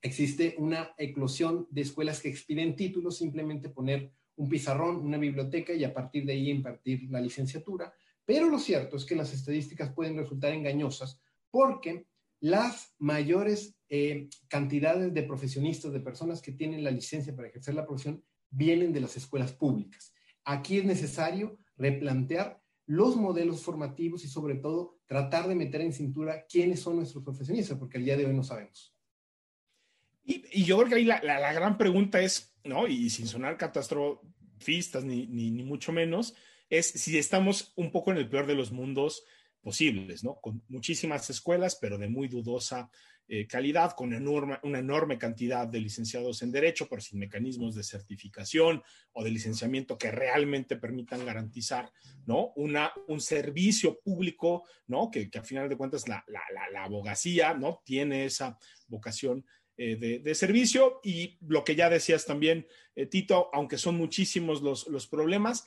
existe 0.00 0.56
una 0.58 0.94
eclosión 0.98 1.66
de 1.70 1.82
escuelas 1.82 2.20
que 2.20 2.28
expiden 2.28 2.76
títulos, 2.76 3.18
simplemente 3.18 3.68
poner 3.68 4.12
un 4.36 4.48
pizarrón, 4.48 4.96
una 4.96 5.18
biblioteca 5.18 5.72
y 5.72 5.84
a 5.84 5.94
partir 5.94 6.24
de 6.24 6.32
ahí 6.32 6.50
impartir 6.50 7.08
la 7.10 7.20
licenciatura. 7.20 7.92
Pero 8.24 8.48
lo 8.48 8.58
cierto 8.58 8.96
es 8.96 9.04
que 9.04 9.14
las 9.14 9.32
estadísticas 9.32 9.92
pueden 9.92 10.16
resultar 10.16 10.52
engañosas 10.52 11.20
porque 11.50 12.06
las 12.40 12.94
mayores 12.98 13.76
eh, 13.88 14.28
cantidades 14.48 15.14
de 15.14 15.22
profesionistas, 15.22 15.92
de 15.92 16.00
personas 16.00 16.42
que 16.42 16.52
tienen 16.52 16.82
la 16.82 16.90
licencia 16.90 17.36
para 17.36 17.48
ejercer 17.48 17.74
la 17.74 17.86
profesión, 17.86 18.24
vienen 18.50 18.92
de 18.92 19.00
las 19.00 19.16
escuelas 19.16 19.52
públicas. 19.52 20.12
Aquí 20.44 20.78
es 20.78 20.84
necesario 20.84 21.58
replantear 21.76 22.60
los 22.86 23.16
modelos 23.16 23.62
formativos 23.62 24.24
y 24.24 24.28
sobre 24.28 24.56
todo 24.56 24.98
tratar 25.12 25.46
de 25.46 25.54
meter 25.54 25.82
en 25.82 25.92
cintura 25.92 26.46
quiénes 26.46 26.80
son 26.80 26.96
nuestros 26.96 27.22
profesionistas, 27.22 27.76
porque 27.78 27.98
al 27.98 28.04
día 28.04 28.16
de 28.16 28.24
hoy 28.24 28.32
no 28.32 28.42
sabemos. 28.42 28.94
Y, 30.24 30.64
yo 30.64 30.78
creo 30.78 30.88
que 30.88 30.94
ahí 30.94 31.04
la, 31.04 31.52
gran 31.52 31.76
pregunta 31.76 32.22
es, 32.22 32.54
¿no? 32.64 32.86
Y 32.86 33.10
sin 33.10 33.26
sonar 33.26 33.58
catastrofistas 33.58 35.04
ni, 35.04 35.26
ni, 35.26 35.50
ni 35.50 35.62
mucho 35.64 35.92
menos, 35.92 36.34
es 36.70 36.86
si 36.86 37.18
estamos 37.18 37.74
un 37.76 37.90
poco 37.90 38.10
en 38.10 38.16
el 38.16 38.30
peor 38.30 38.46
de 38.46 38.54
los 38.54 38.72
mundos 38.72 39.24
posibles, 39.62 40.24
¿no? 40.24 40.38
Con 40.40 40.62
muchísimas 40.68 41.30
escuelas, 41.30 41.78
pero 41.80 41.96
de 41.96 42.08
muy 42.08 42.28
dudosa 42.28 42.90
eh, 43.28 43.46
calidad, 43.46 43.92
con 43.92 44.12
una 44.12 44.78
enorme 44.78 45.16
cantidad 45.16 45.66
de 45.66 45.80
licenciados 45.80 46.42
en 46.42 46.50
Derecho, 46.50 46.88
pero 46.88 47.00
sin 47.00 47.20
mecanismos 47.20 47.74
de 47.74 47.84
certificación 47.84 48.82
o 49.12 49.24
de 49.24 49.30
licenciamiento 49.30 49.96
que 49.96 50.10
realmente 50.10 50.76
permitan 50.76 51.24
garantizar, 51.24 51.90
¿no? 52.26 52.52
Una, 52.56 52.92
un 53.06 53.20
servicio 53.20 54.00
público, 54.00 54.64
¿no? 54.88 55.10
Que, 55.10 55.30
que 55.30 55.38
a 55.38 55.44
final 55.44 55.68
de 55.68 55.76
cuentas 55.76 56.08
la, 56.08 56.22
la, 56.26 56.42
la, 56.72 56.84
abogacía, 56.84 57.54
¿no? 57.54 57.80
Tiene 57.84 58.24
esa 58.26 58.58
vocación 58.88 59.46
eh, 59.78 59.96
de, 59.96 60.18
de, 60.18 60.34
servicio 60.34 61.00
y 61.02 61.38
lo 61.40 61.64
que 61.64 61.74
ya 61.74 61.88
decías 61.88 62.26
también, 62.26 62.66
eh, 62.94 63.06
Tito, 63.06 63.48
aunque 63.54 63.78
son 63.78 63.96
muchísimos 63.96 64.60
los, 64.60 64.88
los 64.88 65.06
problemas, 65.06 65.64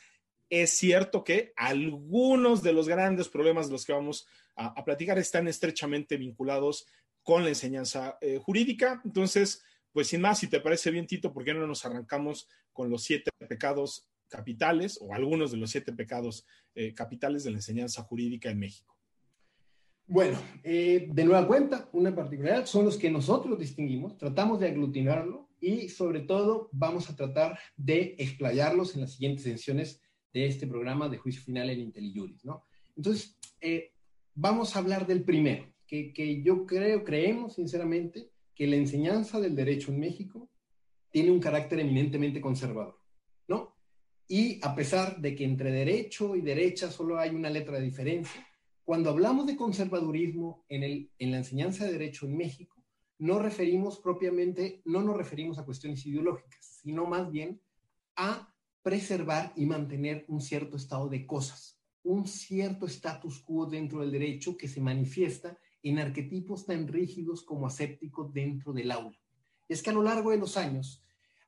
es 0.49 0.71
cierto 0.71 1.23
que 1.23 1.53
algunos 1.55 2.61
de 2.61 2.73
los 2.73 2.87
grandes 2.87 3.29
problemas 3.29 3.67
de 3.67 3.73
los 3.73 3.85
que 3.85 3.93
vamos 3.93 4.27
a, 4.55 4.83
platicar 4.85 5.17
están 5.17 5.47
estrechamente 5.47 6.17
vinculados 6.17 6.87
con 7.23 7.43
la 7.43 7.49
enseñanza 7.49 8.17
eh, 8.21 8.39
jurídica. 8.41 9.01
Entonces, 9.03 9.63
pues 9.91 10.07
sin 10.07 10.21
más, 10.21 10.39
si 10.39 10.47
te 10.47 10.59
parece 10.59 10.91
bien, 10.91 11.07
Tito, 11.07 11.33
¿por 11.33 11.43
qué 11.43 11.53
no 11.53 11.65
nos 11.65 11.85
arrancamos 11.85 12.47
con 12.71 12.89
los 12.89 13.03
siete 13.03 13.31
pecados 13.47 14.07
capitales 14.27 14.99
o 15.01 15.13
algunos 15.13 15.51
de 15.51 15.57
los 15.57 15.71
siete 15.71 15.93
pecados 15.93 16.45
eh, 16.73 16.93
capitales 16.93 17.43
de 17.43 17.51
la 17.51 17.57
enseñanza 17.57 18.03
jurídica 18.03 18.49
en 18.49 18.59
México? 18.59 18.95
Bueno, 20.07 20.37
eh, 20.63 21.07
de 21.11 21.25
nueva 21.25 21.47
cuenta, 21.47 21.89
una 21.91 22.13
particularidad 22.15 22.67
son 22.67 22.85
los 22.85 22.97
que 22.97 23.09
nosotros 23.09 23.57
distinguimos, 23.57 24.17
tratamos 24.17 24.59
de 24.59 24.67
aglutinarlo 24.67 25.49
y 25.59 25.89
sobre 25.89 26.19
todo 26.19 26.69
vamos 26.71 27.09
a 27.09 27.15
tratar 27.15 27.57
de 27.75 28.15
explayarlos 28.19 28.93
en 28.93 29.01
las 29.01 29.13
siguientes 29.13 29.43
sesiones 29.43 30.01
de 30.35 30.47
este 30.47 30.67
programa 30.67 31.07
de 31.07 31.17
juicio 31.17 31.41
final 31.41 31.69
en 31.69 31.79
IntelliJuris, 31.79 32.43
¿no? 32.43 32.65
Entonces, 32.97 33.37
eh, 33.61 33.93
vamos 34.33 34.75
a 34.75 34.79
hablar 34.79 35.07
del 35.07 35.23
primero. 35.23 35.65
que, 35.87 36.11
que 36.11 36.41
yo 36.43 36.65
creo, 36.65 37.05
creemos 37.05 37.55
sinceramente, 37.55 38.31
que 38.53 38.67
la 38.67 38.75
enseñanza 38.75 39.39
del 39.39 39.55
derecho 39.55 39.91
en 39.91 39.99
México 39.99 40.49
tiene 41.09 41.31
un 41.31 41.39
carácter 41.39 41.79
eminentemente 41.79 42.41
conservador, 42.41 42.99
¿no? 43.47 43.77
Y 44.27 44.59
a 44.61 44.75
pesar 44.75 45.21
de 45.21 45.35
que 45.35 45.45
entre 45.45 45.71
derecho 45.71 46.35
y 46.35 46.41
derecha 46.41 46.91
solo 46.91 47.17
hay 47.17 47.29
una 47.29 47.49
letra 47.49 47.77
de 47.77 47.85
diferencia, 47.85 48.45
cuando 48.83 49.11
hablamos 49.11 49.47
de 49.47 49.55
conservadurismo 49.55 50.65
en, 50.67 50.83
el, 50.83 51.11
en 51.17 51.31
la 51.31 51.37
enseñanza 51.37 51.85
de 51.85 51.93
derecho 51.93 52.25
en 52.25 52.35
México, 52.35 52.75
no 53.19 53.39
referimos 53.39 53.99
propiamente, 53.99 54.81
no 54.83 55.01
nos 55.01 55.15
referimos 55.15 55.59
a 55.59 55.63
cuestiones 55.63 56.05
ideológicas, 56.05 56.79
sino 56.81 57.05
más 57.05 57.31
bien 57.31 57.61
a 58.17 58.54
preservar 58.85 59.51
y 59.55 59.65
mantener 59.65 60.25
un 60.27 60.39
cierto 60.39 60.77
estado 60.77 61.09
de 61.09 61.25
cosas, 61.25 61.75
un 62.03 62.27
cierto 62.27 62.85
status 62.85 63.39
quo 63.39 63.65
dentro 63.65 64.01
del 64.01 64.11
derecho 64.11 64.55
que 64.55 64.67
se 64.67 64.79
manifiesta 64.79 65.57
en 65.81 65.97
arquetipos 65.97 66.67
tan 66.67 66.87
rígidos 66.87 67.41
como 67.41 67.65
asépticos 67.65 68.31
dentro 68.31 68.73
del 68.73 68.91
aula. 68.91 69.17
Es 69.67 69.81
que 69.81 69.89
a 69.89 69.93
lo 69.93 70.03
largo 70.03 70.29
de 70.29 70.37
los 70.37 70.55
años 70.55 71.03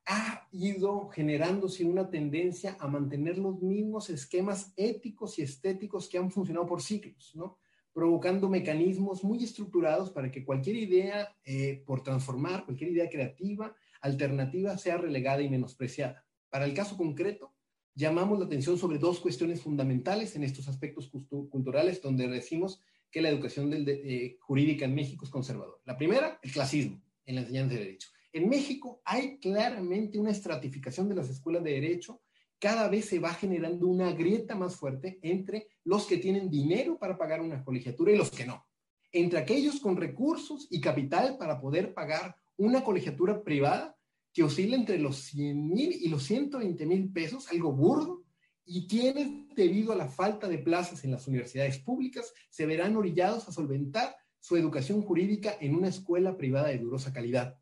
ha 0.07 0.47
ido 0.51 1.09
generándose 1.09 1.85
una 1.85 2.09
tendencia 2.09 2.75
a 2.79 2.87
mantener 2.87 3.37
los 3.37 3.61
mismos 3.61 4.09
esquemas 4.09 4.73
éticos 4.75 5.37
y 5.37 5.43
estéticos 5.43 6.09
que 6.09 6.17
han 6.17 6.31
funcionado 6.31 6.65
por 6.65 6.81
siglos, 6.81 7.33
¿no? 7.35 7.59
provocando 7.93 8.49
mecanismos 8.49 9.23
muy 9.23 9.43
estructurados 9.43 10.09
para 10.09 10.31
que 10.31 10.43
cualquier 10.43 10.77
idea 10.77 11.35
eh, 11.45 11.83
por 11.85 12.01
transformar, 12.01 12.65
cualquier 12.65 12.93
idea 12.93 13.07
creativa, 13.07 13.75
alternativa, 14.01 14.75
sea 14.79 14.97
relegada 14.97 15.43
y 15.43 15.49
menospreciada. 15.49 16.26
Para 16.49 16.65
el 16.65 16.73
caso 16.73 16.97
concreto, 16.97 17.53
llamamos 17.95 18.39
la 18.39 18.45
atención 18.45 18.77
sobre 18.77 18.99
dos 18.99 19.19
cuestiones 19.19 19.61
fundamentales 19.61 20.35
en 20.35 20.43
estos 20.43 20.67
aspectos 20.67 21.09
culturales 21.49 22.01
donde 22.01 22.27
decimos 22.27 22.81
que 23.09 23.21
la 23.21 23.29
educación 23.29 23.71
eh, 23.73 24.37
jurídica 24.39 24.85
en 24.85 24.95
México 24.95 25.25
es 25.25 25.31
conservadora. 25.31 25.81
La 25.85 25.97
primera, 25.97 26.39
el 26.41 26.51
clasismo 26.51 27.01
en 27.25 27.35
la 27.35 27.41
enseñanza 27.41 27.73
de 27.75 27.79
derecho. 27.79 28.09
En 28.33 28.49
México 28.49 29.01
hay 29.03 29.39
claramente 29.39 30.19
una 30.19 30.31
estratificación 30.31 31.09
de 31.09 31.15
las 31.15 31.29
escuelas 31.29 31.63
de 31.63 31.71
derecho 31.71 32.21
cada 32.59 32.87
vez 32.87 33.05
se 33.05 33.19
va 33.19 33.33
generando 33.33 33.87
una 33.87 34.11
grieta 34.13 34.55
más 34.55 34.75
fuerte 34.75 35.19
entre 35.21 35.67
los 35.83 36.05
que 36.07 36.17
tienen 36.17 36.49
dinero 36.49 36.97
para 36.97 37.17
pagar 37.17 37.41
una 37.41 37.63
colegiatura 37.63 38.11
y 38.11 38.17
los 38.17 38.31
que 38.31 38.45
no. 38.45 38.65
Entre 39.11 39.39
aquellos 39.39 39.79
con 39.79 39.95
recursos 39.95 40.67
y 40.69 40.81
capital 40.81 41.37
para 41.37 41.59
poder 41.59 41.93
pagar 41.93 42.35
una 42.57 42.83
colegiatura 42.83 43.43
privada 43.43 43.95
que 44.37 44.43
oscila 44.43 44.75
entre 44.75 44.99
los 44.99 45.15
100 45.31 45.67
mil 45.67 45.91
y 45.91 46.09
los 46.09 46.21
120 46.25 46.85
mil 46.85 47.11
pesos, 47.11 47.47
algo 47.51 47.71
burdo, 47.71 48.23
y 48.65 48.85
quienes, 48.85 49.27
debido 49.55 49.93
a 49.93 49.95
la 49.95 50.09
falta 50.09 50.47
de 50.47 50.59
plazas 50.59 51.03
en 51.03 51.09
las 51.09 51.27
universidades 51.27 51.79
públicas, 51.79 52.31
se 52.51 52.67
verán 52.67 52.95
orillados 52.95 53.47
a 53.47 53.51
solventar 53.51 54.15
su 54.39 54.55
educación 54.55 55.01
jurídica 55.01 55.57
en 55.59 55.73
una 55.73 55.87
escuela 55.87 56.37
privada 56.37 56.67
de 56.67 56.77
durosa 56.77 57.11
calidad. 57.11 57.57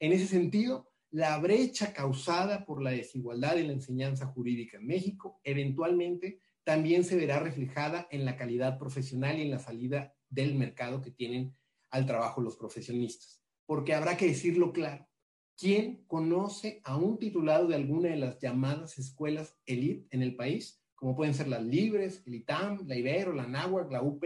En 0.00 0.14
ese 0.14 0.26
sentido, 0.26 0.90
la 1.10 1.36
brecha 1.36 1.92
causada 1.92 2.64
por 2.64 2.82
la 2.82 2.92
desigualdad 2.92 3.58
en 3.58 3.66
la 3.66 3.74
enseñanza 3.74 4.24
jurídica 4.24 4.78
en 4.78 4.86
México 4.86 5.42
eventualmente 5.44 6.40
también 6.62 7.04
se 7.04 7.16
verá 7.16 7.38
reflejada 7.38 8.08
en 8.10 8.24
la 8.24 8.38
calidad 8.38 8.78
profesional 8.78 9.38
y 9.38 9.42
en 9.42 9.50
la 9.50 9.58
salida 9.58 10.14
del 10.30 10.54
mercado 10.54 11.02
que 11.02 11.10
tienen 11.10 11.54
al 11.90 12.06
trabajo 12.06 12.40
los 12.40 12.56
profesionistas. 12.56 13.42
Porque 13.66 13.92
habrá 13.92 14.16
que 14.16 14.28
decirlo 14.28 14.72
claro, 14.72 15.06
¿quién 15.56 16.04
conoce 16.06 16.80
a 16.84 16.96
un 16.96 17.18
titulado 17.18 17.66
de 17.66 17.76
alguna 17.76 18.10
de 18.10 18.16
las 18.16 18.38
llamadas 18.38 18.98
escuelas 18.98 19.56
elite 19.66 20.06
en 20.10 20.22
el 20.22 20.36
país, 20.36 20.82
como 20.94 21.16
pueden 21.16 21.34
ser 21.34 21.48
las 21.48 21.62
Libres, 21.62 22.22
el 22.26 22.34
ITAM, 22.34 22.86
la 22.86 22.96
Ibero, 22.96 23.32
la 23.32 23.46
NAWAC, 23.46 23.90
la 23.90 24.02
UP, 24.02 24.24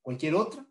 cualquier 0.00 0.34
otra, 0.34 0.66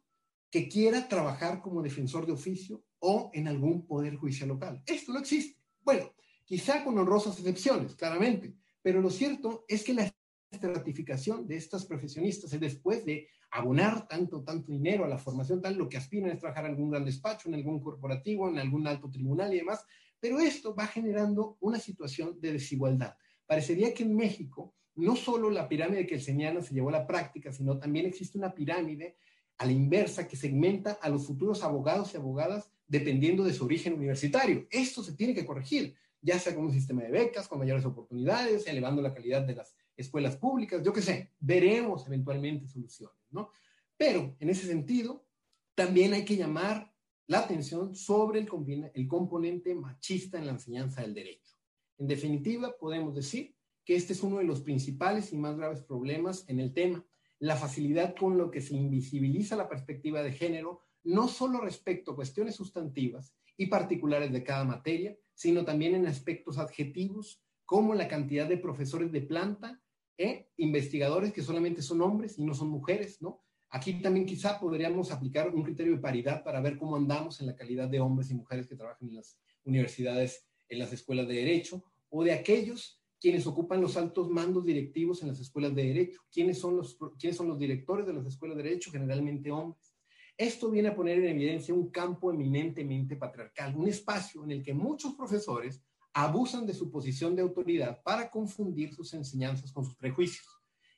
que 0.49 0.67
quiera 0.69 1.07
trabajar 1.07 1.61
como 1.61 1.81
defensor 1.81 2.25
de 2.25 2.31
oficio 2.31 2.83
o 2.99 3.29
en 3.33 3.47
algún 3.47 3.85
poder 3.85 4.15
judicial 4.15 4.49
local. 4.49 4.81
Esto 4.85 5.11
no 5.11 5.19
existe. 5.19 5.61
Bueno, 5.81 6.13
quizá 6.45 6.83
con 6.83 6.97
honrosas 6.97 7.37
excepciones, 7.37 7.95
claramente, 7.95 8.55
pero 8.81 9.01
lo 9.01 9.09
cierto 9.09 9.65
es 9.67 9.83
que 9.83 9.93
la 9.93 10.14
estratificación 10.55 11.47
de 11.47 11.55
estas 11.55 11.85
profesionistas 11.85 12.51
es 12.51 12.59
después 12.59 13.05
de 13.05 13.27
abonar 13.51 14.07
tanto, 14.07 14.43
tanto 14.43 14.71
dinero 14.71 15.05
a 15.05 15.07
la 15.07 15.17
formación 15.17 15.61
tal, 15.61 15.77
lo 15.77 15.87
que 15.87 15.97
aspiran 15.97 16.31
es 16.31 16.39
trabajar 16.39 16.65
en 16.65 16.71
algún 16.71 16.91
gran 16.91 17.05
despacho, 17.05 17.47
en 17.47 17.55
algún 17.55 17.79
corporativo, 17.79 18.49
en 18.49 18.59
algún 18.59 18.87
alto 18.87 19.09
tribunal 19.09 19.53
y 19.53 19.57
demás, 19.57 19.85
pero 20.19 20.39
esto 20.39 20.73
va 20.73 20.87
generando 20.87 21.57
una 21.59 21.79
situación 21.79 22.39
de 22.41 22.53
desigualdad. 22.53 23.15
Parecería 23.45 23.93
que 23.93 24.03
en 24.03 24.15
México 24.15 24.73
no 24.95 25.15
solo 25.15 25.49
la 25.49 25.67
pirámide 25.67 26.07
que 26.07 26.15
el 26.15 26.21
señala 26.21 26.61
se 26.61 26.73
llevó 26.73 26.89
a 26.89 26.93
la 26.93 27.07
práctica, 27.07 27.51
sino 27.51 27.77
también 27.77 28.05
existe 28.05 28.37
una 28.37 28.53
pirámide 28.53 29.17
a 29.57 29.65
la 29.65 29.71
inversa 29.71 30.27
que 30.27 30.35
segmenta 30.35 30.97
a 31.01 31.09
los 31.09 31.25
futuros 31.25 31.63
abogados 31.63 32.13
y 32.13 32.17
abogadas 32.17 32.71
dependiendo 32.87 33.43
de 33.43 33.53
su 33.53 33.65
origen 33.65 33.93
universitario. 33.93 34.67
Esto 34.69 35.03
se 35.03 35.13
tiene 35.13 35.33
que 35.33 35.45
corregir, 35.45 35.95
ya 36.21 36.39
sea 36.39 36.55
con 36.55 36.65
un 36.65 36.71
sistema 36.71 37.03
de 37.03 37.11
becas, 37.11 37.47
con 37.47 37.59
mayores 37.59 37.85
oportunidades, 37.85 38.67
elevando 38.67 39.01
la 39.01 39.13
calidad 39.13 39.43
de 39.43 39.55
las 39.55 39.75
escuelas 39.97 40.37
públicas, 40.37 40.81
yo 40.83 40.93
qué 40.93 41.01
sé, 41.01 41.33
veremos 41.39 42.05
eventualmente 42.07 42.67
soluciones, 42.67 43.17
¿no? 43.31 43.49
Pero 43.97 44.35
en 44.39 44.49
ese 44.49 44.67
sentido, 44.67 45.25
también 45.73 46.13
hay 46.13 46.25
que 46.25 46.37
llamar 46.37 46.93
la 47.27 47.39
atención 47.39 47.95
sobre 47.95 48.39
el, 48.39 48.91
el 48.93 49.07
componente 49.07 49.73
machista 49.73 50.37
en 50.37 50.45
la 50.45 50.53
enseñanza 50.53 51.01
del 51.01 51.13
derecho. 51.13 51.55
En 51.97 52.07
definitiva, 52.07 52.75
podemos 52.77 53.15
decir 53.15 53.55
que 53.83 53.95
este 53.95 54.13
es 54.13 54.23
uno 54.23 54.37
de 54.37 54.43
los 54.43 54.61
principales 54.61 55.31
y 55.31 55.37
más 55.37 55.55
graves 55.57 55.81
problemas 55.81 56.45
en 56.49 56.59
el 56.59 56.73
tema, 56.73 57.05
la 57.39 57.55
facilidad 57.55 58.15
con 58.15 58.37
lo 58.37 58.51
que 58.51 58.61
se 58.61 58.75
invisibiliza 58.75 59.55
la 59.55 59.69
perspectiva 59.69 60.23
de 60.23 60.31
género 60.31 60.81
no 61.03 61.27
solo 61.27 61.61
respecto 61.61 62.11
a 62.11 62.15
cuestiones 62.15 62.55
sustantivas 62.55 63.35
y 63.57 63.67
particulares 63.67 64.31
de 64.31 64.43
cada 64.43 64.63
materia, 64.63 65.15
sino 65.33 65.63
también 65.63 65.95
en 65.95 66.07
aspectos 66.07 66.57
adjetivos 66.57 67.41
como 67.63 67.93
la 67.93 68.07
cantidad 68.07 68.47
de 68.47 68.57
profesores 68.57 69.11
de 69.11 69.21
planta 69.21 69.81
e 70.17 70.49
investigadores 70.57 71.33
que 71.33 71.41
solamente 71.41 71.81
son 71.81 72.01
hombres 72.01 72.37
y 72.37 72.43
no 72.43 72.53
son 72.53 72.69
mujeres, 72.69 73.21
¿no? 73.21 73.43
Aquí 73.69 74.01
también 74.01 74.25
quizá 74.25 74.59
podríamos 74.59 75.11
aplicar 75.11 75.53
un 75.53 75.63
criterio 75.63 75.93
de 75.95 76.01
paridad 76.01 76.43
para 76.43 76.61
ver 76.61 76.77
cómo 76.77 76.95
andamos 76.95 77.41
en 77.41 77.47
la 77.47 77.55
calidad 77.55 77.89
de 77.89 77.99
hombres 77.99 78.31
y 78.31 78.35
mujeres 78.35 78.67
que 78.67 78.75
trabajan 78.75 79.09
en 79.09 79.15
las 79.15 79.37
universidades, 79.65 80.47
en 80.69 80.79
las 80.79 80.93
escuelas 80.93 81.27
de 81.27 81.35
derecho, 81.35 81.83
o 82.09 82.23
de 82.23 82.31
aquellos 82.31 83.01
quienes 83.19 83.47
ocupan 83.47 83.81
los 83.81 83.97
altos 83.97 84.29
mandos 84.29 84.65
directivos 84.65 85.21
en 85.21 85.29
las 85.29 85.39
escuelas 85.39 85.73
de 85.73 85.83
derecho. 85.83 86.21
¿Quiénes 86.31 86.59
son 86.59 86.77
los, 86.77 86.97
quiénes 87.19 87.35
son 87.35 87.47
los 87.47 87.57
directores 87.57 88.05
de 88.05 88.13
las 88.13 88.25
escuelas 88.25 88.57
de 88.57 88.63
derecho? 88.63 88.91
Generalmente 88.91 89.51
hombres. 89.51 89.95
Esto 90.37 90.69
viene 90.69 90.89
a 90.89 90.95
poner 90.95 91.19
en 91.19 91.29
evidencia 91.29 91.73
un 91.73 91.89
campo 91.89 92.31
eminentemente 92.31 93.15
patriarcal, 93.15 93.75
un 93.75 93.87
espacio 93.87 94.43
en 94.43 94.51
el 94.51 94.63
que 94.63 94.73
muchos 94.73 95.15
profesores 95.15 95.81
abusan 96.15 96.65
de 96.65 96.73
su 96.73 96.89
posición 96.89 97.35
de 97.35 97.41
autoridad 97.41 98.01
para 98.01 98.31
confundir 98.31 98.93
sus 98.93 99.13
enseñanzas 99.13 99.73
con 99.73 99.83
sus 99.83 99.95
prejuicios. 99.95 100.47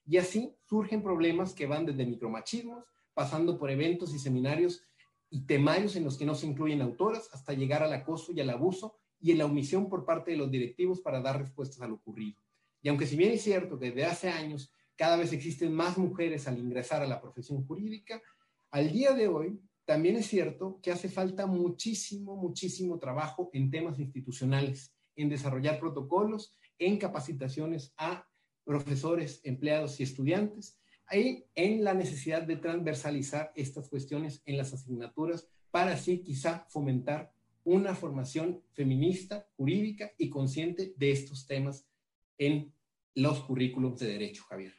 Y 0.06 0.18
así 0.18 0.56
surgen 0.70 1.02
problemas 1.02 1.54
que 1.54 1.66
van 1.66 1.88
desde 1.88 2.06
micromachismos, 2.06 2.86
pasando 3.16 3.58
por 3.58 3.72
eventos 3.72 4.14
y 4.14 4.20
seminarios 4.20 4.84
y 5.32 5.42
temarios 5.42 5.96
en 5.96 6.04
los 6.04 6.20
que 6.20 6.26
no 6.26 6.36
se 6.36 6.46
incluyen 6.46 6.84
autoras, 6.84 7.30
hasta 7.34 7.54
llegar 7.54 7.82
al 7.82 7.94
acoso 7.94 8.32
y 8.32 8.42
al 8.42 8.52
abuso 8.52 8.96
y 9.20 9.32
en 9.32 9.40
la 9.40 9.46
omisión 9.46 9.90
por 9.90 10.06
parte 10.06 10.32
de 10.32 10.38
los 10.38 10.52
directivos 10.52 11.02
para 11.02 11.20
dar 11.20 11.40
respuestas 11.40 11.82
a 11.82 11.88
lo 11.88 11.96
ocurrido. 11.96 12.40
Y 12.84 12.90
aunque 12.90 13.08
si 13.08 13.16
bien 13.16 13.32
es 13.32 13.42
cierto 13.42 13.80
que 13.80 13.88
desde 13.88 14.06
hace 14.06 14.30
años 14.30 14.72
cada 14.96 15.18
vez 15.18 15.34
existen 15.34 15.74
más 15.74 15.98
mujeres 15.98 16.48
al 16.48 16.60
ingresar 16.60 17.02
a 17.02 17.08
la 17.08 17.20
profesión 17.20 17.66
jurídica, 17.66 18.22
al 18.70 18.92
día 18.92 19.14
de 19.14 19.28
hoy, 19.28 19.60
también 19.84 20.16
es 20.16 20.28
cierto 20.28 20.80
que 20.84 20.92
hace 20.92 21.10
falta 21.10 21.48
muchísimo, 21.48 22.36
muchísimo 22.36 23.00
trabajo 23.00 23.50
en 23.54 23.72
temas 23.72 23.98
institucionales, 23.98 24.94
en 25.18 25.30
desarrollar 25.30 25.80
protocolos, 25.80 26.56
en 26.80 26.98
capacitaciones 26.98 27.94
a 27.98 28.26
profesores, 28.64 29.42
empleados 29.44 30.00
y 30.00 30.04
estudiantes, 30.04 30.80
y 31.12 31.46
en 31.56 31.84
la 31.84 31.94
necesidad 31.94 32.44
de 32.44 32.58
transversalizar 32.58 33.52
estas 33.56 33.90
cuestiones 33.90 34.42
en 34.46 34.58
las 34.58 34.74
asignaturas 34.74 35.48
para 35.72 35.94
así 35.94 36.20
quizá 36.20 36.66
fomentar 36.70 37.34
una 37.64 37.96
formación 37.96 38.64
feminista, 38.74 39.50
jurídica 39.58 40.14
y 40.18 40.30
consciente 40.30 40.94
de 40.96 41.12
estos 41.12 41.46
temas 41.46 41.86
en 42.38 42.74
los 43.14 43.42
currículums 43.42 44.00
de 44.00 44.08
derecho, 44.08 44.44
Javier. 44.44 44.74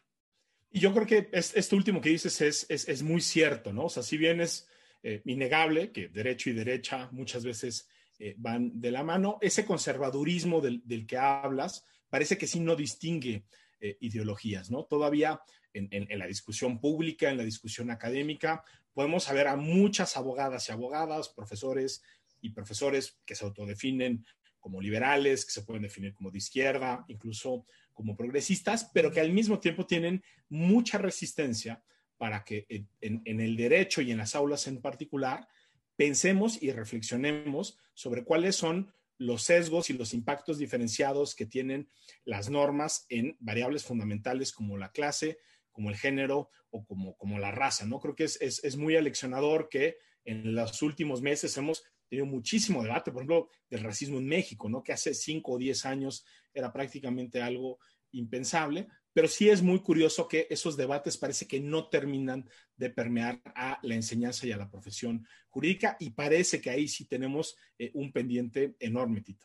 Y 0.71 0.81
yo 0.81 0.93
creo 0.93 1.07
que 1.07 1.29
este 1.33 1.77
último 1.77 2.01
que 2.01 2.11
dices 2.11 2.41
es, 2.41 2.67
es, 2.69 3.03
muy 3.03 3.21
cierto, 3.21 3.73
¿no? 3.73 3.87
O 3.87 3.89
sea, 3.89 4.03
si 4.03 4.17
bien 4.17 4.41
es 4.41 4.69
eh, 5.03 5.23
innegable 5.25 5.93
que 5.93 6.09
derecho 6.09 6.51
y 6.51 6.53
derecha 6.53 7.09
muchas 7.11 7.45
veces 7.45 7.89
eh, 8.19 8.35
van 8.39 8.81
de 8.81 8.91
la 8.91 9.03
mano, 9.03 9.39
ese 9.41 9.65
conservadurismo 9.65 10.61
del, 10.61 11.07
que 11.07 11.17
hablas 11.17 11.85
parece 12.09 12.39
que 12.39 12.47
sí 12.47 12.61
no 12.61 12.77
distingue 12.77 13.45
eh, 13.81 13.97
ideologías, 14.01 14.71
¿no? 14.71 14.85
Todavía 14.85 15.41
en, 15.73 15.89
en, 15.91 16.19
la 16.19 16.27
discusión 16.27 16.81
pública, 16.81 17.31
en 17.31 17.37
la 17.37 17.45
discusión 17.45 17.91
académica, 17.91 18.65
podemos 18.93 19.25
saber 19.25 19.47
a 19.47 19.57
muchas 19.57 20.17
abogadas 20.17 20.69
y 20.69 20.73
abogadas, 20.73 21.29
profesores 21.29 22.03
y 22.41 22.51
profesores 22.51 23.19
que 23.25 23.35
se 23.35 23.45
autodefinen 23.45 24.25
como 24.59 24.81
liberales, 24.81 25.45
que 25.45 25.53
se 25.53 25.63
pueden 25.63 25.83
definir 25.83 26.15
como 26.15 26.31
de 26.31 26.39
izquierda, 26.39 27.05
incluso 27.09 27.67
como 27.95 28.17
progresistas, 28.17 28.91
pero 28.93 29.11
que 29.11 29.21
al 29.21 29.33
mismo 29.33 29.61
tiempo 29.61 29.87
tienen 29.87 30.23
mucha 30.49 30.99
resistencia 30.99 31.83
para 32.17 32.45
que 32.45 32.67
en, 33.01 33.41
el 33.41 33.57
derecho 33.57 34.03
y 34.03 34.11
en 34.11 34.19
las 34.19 34.35
aulas 34.35 34.67
en 34.67 34.81
particular 34.81 35.49
pensemos 35.97 36.63
y 36.63 36.73
reflexionemos 36.73 37.79
sobre 37.99 38.23
cuáles 38.23 38.55
son 38.55 38.95
los 39.19 39.43
sesgos 39.43 39.91
y 39.91 39.93
los 39.93 40.15
impactos 40.15 40.57
diferenciados 40.57 41.35
que 41.35 41.47
tienen 41.47 41.91
las 42.25 42.49
normas 42.49 43.07
en 43.09 43.37
variables 43.41 43.83
fundamentales 43.83 44.53
como 44.53 44.79
la 44.79 44.93
clase, 44.93 45.41
como 45.73 45.91
el 45.91 45.97
género 45.97 46.49
o 46.71 46.85
como, 46.87 47.17
como 47.17 47.41
la 47.41 47.51
raza, 47.51 47.87
¿no? 47.87 47.99
Creo 47.99 48.15
que 48.15 48.23
es, 48.23 48.39
es, 48.41 48.77
muy 48.77 48.95
aleccionador 48.95 49.69
que 49.69 49.97
en 50.25 50.55
los 50.55 50.81
últimos 50.83 51.23
meses 51.23 51.57
hemos 51.57 51.83
tenido 52.09 52.25
muchísimo 52.25 52.85
debate, 52.85 53.11
por 53.11 53.23
ejemplo, 53.23 53.49
del 53.69 53.83
racismo 53.83 54.19
en 54.19 54.29
México, 54.29 54.69
¿no? 54.69 54.85
Que 54.85 54.93
hace 54.93 55.13
cinco 55.13 55.55
o 55.55 55.59
diez 55.59 55.85
años 55.85 56.25
era 56.55 56.73
prácticamente 56.73 57.43
algo 57.43 57.81
impensable, 58.13 58.87
pero 59.19 59.27
sí 59.27 59.49
es 59.49 59.65
muy 59.65 59.81
curioso 59.81 60.29
que 60.29 60.47
esos 60.49 60.77
debates 60.77 61.17
parece 61.17 61.49
que 61.49 61.59
no 61.59 61.89
terminan 61.89 62.49
de 62.77 62.89
permear 62.89 63.43
a 63.47 63.81
la 63.83 63.97
enseñanza 63.97 64.47
y 64.47 64.53
a 64.53 64.57
la 64.57 64.71
profesión 64.71 65.27
jurídica 65.49 65.97
y 65.99 66.11
parece 66.11 66.61
que 66.61 66.71
ahí 66.71 66.87
sí 66.87 67.05
tenemos 67.05 67.57
eh, 67.81 67.91
un 67.95 68.13
pendiente 68.13 68.77
enorme, 68.79 69.23
Tito. 69.23 69.45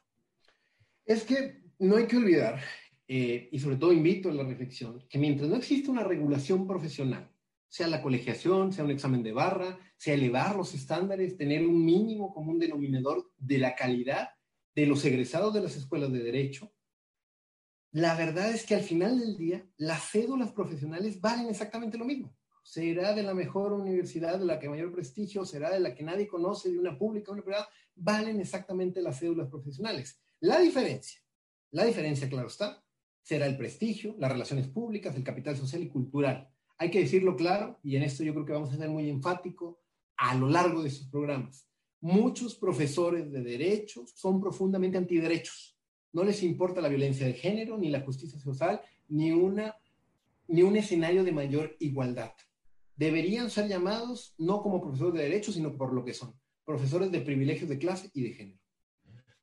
Es 1.04 1.24
que 1.24 1.64
no 1.80 1.96
hay 1.96 2.06
que 2.06 2.18
olvidar 2.18 2.62
eh, 3.08 3.50
y 3.52 3.58
sobre 3.58 3.78
todo 3.78 3.92
invito 3.92 4.30
a 4.30 4.34
la 4.34 4.44
reflexión, 4.44 5.04
que 5.10 5.18
mientras 5.18 5.50
no 5.50 5.56
existe 5.56 5.90
una 5.90 6.04
regulación 6.04 6.68
profesional, 6.68 7.32
sea 7.68 7.88
la 7.88 8.04
colegiación, 8.04 8.72
sea 8.74 8.86
un 8.86 8.92
examen 8.92 9.24
de 9.24 9.32
barra, 9.32 9.80
sea 9.98 10.14
elevar 10.14 10.56
los 10.56 10.76
estándares, 10.76 11.36
tener 11.36 11.66
un 11.66 11.84
mínimo 11.84 12.32
común 12.32 12.60
denominador 12.60 13.32
de 13.40 13.58
la 13.58 13.74
calidad 13.74 14.30
de 14.76 14.86
los 14.86 15.04
egresados 15.04 15.52
de 15.52 15.62
las 15.62 15.76
escuelas 15.76 16.14
de 16.14 16.20
derecho, 16.20 16.72
la 17.94 18.16
verdad 18.16 18.50
es 18.50 18.66
que 18.66 18.74
al 18.74 18.82
final 18.82 19.20
del 19.20 19.38
día 19.38 19.64
las 19.78 20.10
cédulas 20.10 20.52
profesionales 20.52 21.22
valen 21.22 21.48
exactamente 21.48 21.96
lo 21.96 22.06
mismo. 22.06 22.36
Será 22.64 23.14
de 23.14 23.22
la 23.22 23.36
mejor 23.36 23.72
universidad, 23.72 24.40
de 24.40 24.46
la 24.46 24.58
que 24.58 24.68
mayor 24.68 24.92
prestigio, 24.92 25.46
será 25.46 25.70
de 25.70 25.80
la 25.80 25.94
que 25.94 26.04
nadie 26.04 26.28
conoce, 26.28 26.72
de 26.72 26.80
una 26.80 26.98
pública, 26.98 27.32
una 27.32 27.44
privada, 27.44 27.70
valen 27.94 28.40
exactamente 28.40 29.00
las 29.00 29.20
cédulas 29.20 29.48
profesionales. 29.48 30.20
La 30.40 30.60
diferencia, 30.60 31.22
la 31.70 31.86
diferencia, 31.86 32.28
claro 32.28 32.48
está, 32.48 32.84
será 33.22 33.46
el 33.46 33.58
prestigio, 33.58 34.16
las 34.18 34.32
relaciones 34.32 34.68
públicas, 34.68 35.16
el 35.16 35.24
capital 35.24 35.56
social 35.56 35.84
y 35.84 35.90
cultural. 35.90 36.50
Hay 36.80 36.90
que 36.90 37.02
decirlo 37.02 37.36
claro, 37.36 37.80
y 37.84 37.96
en 37.96 38.02
esto 38.02 38.24
yo 38.24 38.34
creo 38.34 38.46
que 38.46 38.54
vamos 38.54 38.74
a 38.74 38.78
ser 38.78 38.90
muy 38.90 39.08
enfático 39.08 39.84
a 40.18 40.34
lo 40.34 40.50
largo 40.50 40.82
de 40.82 40.90
estos 40.90 41.10
programas. 41.10 41.68
Muchos 42.02 42.56
profesores 42.56 43.32
de 43.32 43.44
derecho 43.44 44.04
son 44.16 44.42
profundamente 44.42 44.98
antiderechos. 44.98 45.73
No 46.14 46.24
les 46.24 46.44
importa 46.44 46.82
la 46.82 46.90
violencia 46.90 47.26
de 47.26 47.34
género, 47.34 47.78
ni 47.78 47.90
la 47.90 48.02
justicia 48.02 48.40
social, 48.40 48.82
ni, 49.10 49.32
una, 49.32 49.76
ni 50.48 50.62
un 50.62 50.78
escenario 50.78 51.24
de 51.24 51.32
mayor 51.32 51.76
igualdad. 51.80 52.32
Deberían 52.96 53.50
ser 53.50 53.68
llamados 53.68 54.36
no 54.38 54.62
como 54.62 54.82
profesores 54.82 55.16
de 55.16 55.24
derecho, 55.24 55.52
sino 55.52 55.76
por 55.76 55.94
lo 55.94 56.06
que 56.06 56.14
son, 56.14 56.34
profesores 56.64 57.12
de 57.12 57.22
privilegios 57.22 57.70
de 57.70 57.80
clase 57.80 58.10
y 58.14 58.24
de 58.24 58.34
género. 58.34 58.60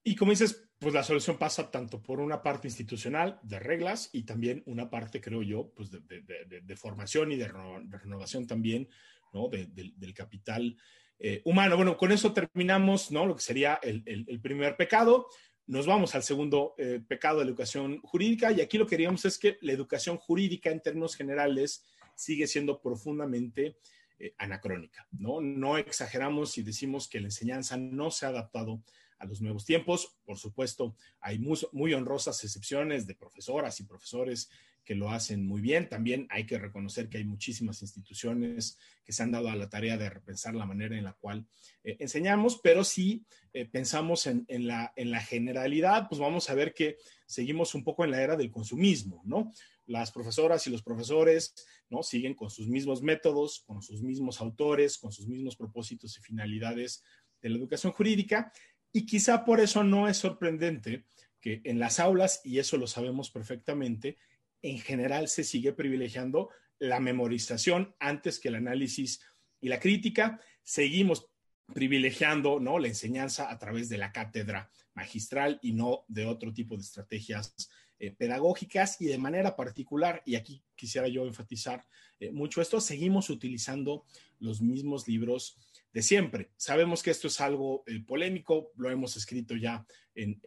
Y 0.02 0.14
como 0.16 0.30
dices, 0.30 0.68
pues 0.78 0.94
la 0.94 1.02
solución 1.02 1.36
pasa 1.36 1.70
tanto 1.70 2.02
por 2.02 2.20
una 2.20 2.42
parte 2.42 2.68
institucional 2.68 3.38
de 3.42 3.58
reglas 3.58 4.08
y 4.12 4.22
también 4.22 4.62
una 4.64 4.88
parte, 4.88 5.20
creo 5.20 5.42
yo, 5.42 5.72
pues 5.76 5.90
de, 5.90 6.76
formación 6.76 7.32
y 7.32 7.36
de, 7.36 7.48
renovación 7.48 8.46
también, 8.46 8.88
¿no? 9.34 9.48
del 9.48 10.14
capital 10.14 10.78
eh, 11.22 11.42
humano. 11.44 11.76
Bueno, 11.76 11.98
con 11.98 12.12
eso 12.12 12.32
terminamos, 12.32 13.10
¿no? 13.10 13.26
Lo 13.26 13.36
que 13.36 13.42
sería 13.42 13.78
el, 13.82 14.40
primer 14.40 14.76
pecado. 14.76 15.26
Nos 15.66 15.86
vamos 15.86 16.14
al 16.14 16.22
segundo 16.22 16.74
eh, 16.78 17.00
pecado 17.06 17.38
de 17.38 17.44
la 17.44 17.50
educación 17.50 18.00
jurídica 18.02 18.50
y 18.52 18.60
aquí 18.60 18.76
lo 18.76 18.86
que 18.86 18.96
queríamos 18.96 19.24
es 19.24 19.38
que 19.38 19.58
la 19.60 19.72
educación 19.72 20.16
jurídica 20.16 20.70
en 20.70 20.80
términos 20.80 21.14
generales 21.14 21.84
sigue 22.14 22.46
siendo 22.46 22.80
profundamente 22.80 23.76
eh, 24.18 24.34
anacrónica, 24.36 25.06
¿no? 25.12 25.40
No 25.40 25.78
exageramos 25.78 26.50
si 26.52 26.62
decimos 26.62 27.08
que 27.08 27.20
la 27.20 27.28
enseñanza 27.28 27.76
no 27.76 28.10
se 28.10 28.26
ha 28.26 28.30
adaptado 28.30 28.82
a 29.20 29.26
los 29.26 29.40
nuevos 29.40 29.64
tiempos. 29.64 30.16
Por 30.24 30.38
supuesto, 30.38 30.96
hay 31.20 31.38
muy, 31.38 31.94
honrosas 31.94 32.42
excepciones 32.42 33.06
de 33.06 33.14
profesoras 33.14 33.78
y 33.80 33.84
profesores 33.84 34.50
que 34.84 34.94
lo 34.94 35.10
hacen 35.10 35.46
muy 35.46 35.60
bien. 35.60 35.88
También 35.88 36.26
hay 36.30 36.46
que 36.46 36.58
reconocer 36.58 37.08
que 37.08 37.18
hay 37.18 37.24
muchísimas 37.24 37.82
instituciones 37.82 38.78
que 39.04 39.12
se 39.12 39.22
han 39.22 39.30
dado 39.30 39.48
a 39.48 39.56
la 39.56 39.68
tarea 39.68 39.96
de 39.96 40.10
repensar 40.10 40.54
la 40.54 40.66
manera 40.66 40.96
en 40.96 41.04
la 41.04 41.12
cual 41.12 41.46
eh, 41.84 41.96
enseñamos, 42.00 42.60
pero 42.62 42.84
si 42.84 43.24
eh, 43.52 43.66
pensamos 43.66 44.26
en, 44.26 44.46
la, 44.66 44.92
en 44.96 45.10
la 45.10 45.20
generalidad, 45.20 46.08
pues 46.08 46.20
vamos 46.20 46.50
a 46.50 46.54
ver 46.54 46.74
que 46.74 46.96
seguimos 47.26 47.74
un 47.74 47.84
poco 47.84 48.04
en 48.04 48.10
la 48.10 48.22
era 48.22 48.36
del 48.36 48.50
consumismo, 48.50 49.22
¿no? 49.24 49.52
Las 49.86 50.12
profesoras 50.12 50.66
y 50.66 50.70
los 50.70 50.82
profesores, 50.82 51.54
¿no? 51.88 52.02
Siguen 52.02 52.34
con 52.34 52.50
sus 52.50 52.68
mismos 52.68 53.02
métodos, 53.02 53.62
con 53.66 53.82
sus 53.82 54.02
mismos 54.02 54.40
autores, 54.40 54.98
con 54.98 55.12
sus 55.12 55.26
mismos 55.26 55.56
propósitos 55.56 56.16
y 56.16 56.22
finalidades 56.22 57.02
de 57.40 57.48
la 57.48 57.56
educación 57.56 57.92
jurídica 57.92 58.52
y 58.92 59.06
quizá 59.06 59.44
por 59.44 59.60
eso 59.60 59.84
no 59.84 60.08
es 60.08 60.16
sorprendente 60.16 61.04
que 61.40 61.62
en 61.64 61.78
las 61.78 62.00
aulas, 62.00 62.40
y 62.44 62.58
eso 62.58 62.76
lo 62.76 62.86
sabemos 62.86 63.30
perfectamente, 63.30 64.18
en 64.62 64.78
general 64.78 65.28
se 65.28 65.44
sigue 65.44 65.72
privilegiando 65.72 66.50
la 66.78 67.00
memorización 67.00 67.94
antes 67.98 68.38
que 68.38 68.48
el 68.48 68.56
análisis 68.56 69.20
y 69.60 69.68
la 69.68 69.80
crítica. 69.80 70.40
Seguimos 70.62 71.26
privilegiando 71.72 72.60
¿no? 72.60 72.78
la 72.78 72.88
enseñanza 72.88 73.50
a 73.50 73.58
través 73.58 73.88
de 73.88 73.98
la 73.98 74.12
cátedra 74.12 74.70
magistral 74.94 75.58
y 75.62 75.72
no 75.72 76.04
de 76.08 76.26
otro 76.26 76.52
tipo 76.52 76.76
de 76.76 76.82
estrategias 76.82 77.54
eh, 78.02 78.12
pedagógicas 78.12 79.00
y 79.00 79.06
de 79.06 79.18
manera 79.18 79.54
particular, 79.56 80.22
y 80.24 80.34
aquí 80.34 80.64
quisiera 80.74 81.06
yo 81.06 81.26
enfatizar 81.26 81.84
eh, 82.18 82.30
mucho 82.32 82.62
esto, 82.62 82.80
seguimos 82.80 83.28
utilizando 83.28 84.06
los 84.38 84.62
mismos 84.62 85.06
libros 85.06 85.58
de 85.92 86.00
siempre. 86.00 86.50
Sabemos 86.56 87.02
que 87.02 87.10
esto 87.10 87.28
es 87.28 87.40
algo 87.42 87.82
eh, 87.86 88.00
polémico, 88.00 88.72
lo 88.76 88.90
hemos 88.90 89.18
escrito 89.18 89.54
ya 89.54 89.84
en, 90.14 90.40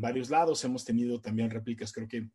varios 0.00 0.30
lados, 0.30 0.64
hemos 0.64 0.84
tenido 0.86 1.20
también 1.20 1.50
réplicas 1.50 1.92
creo 1.92 2.08
que 2.08 2.28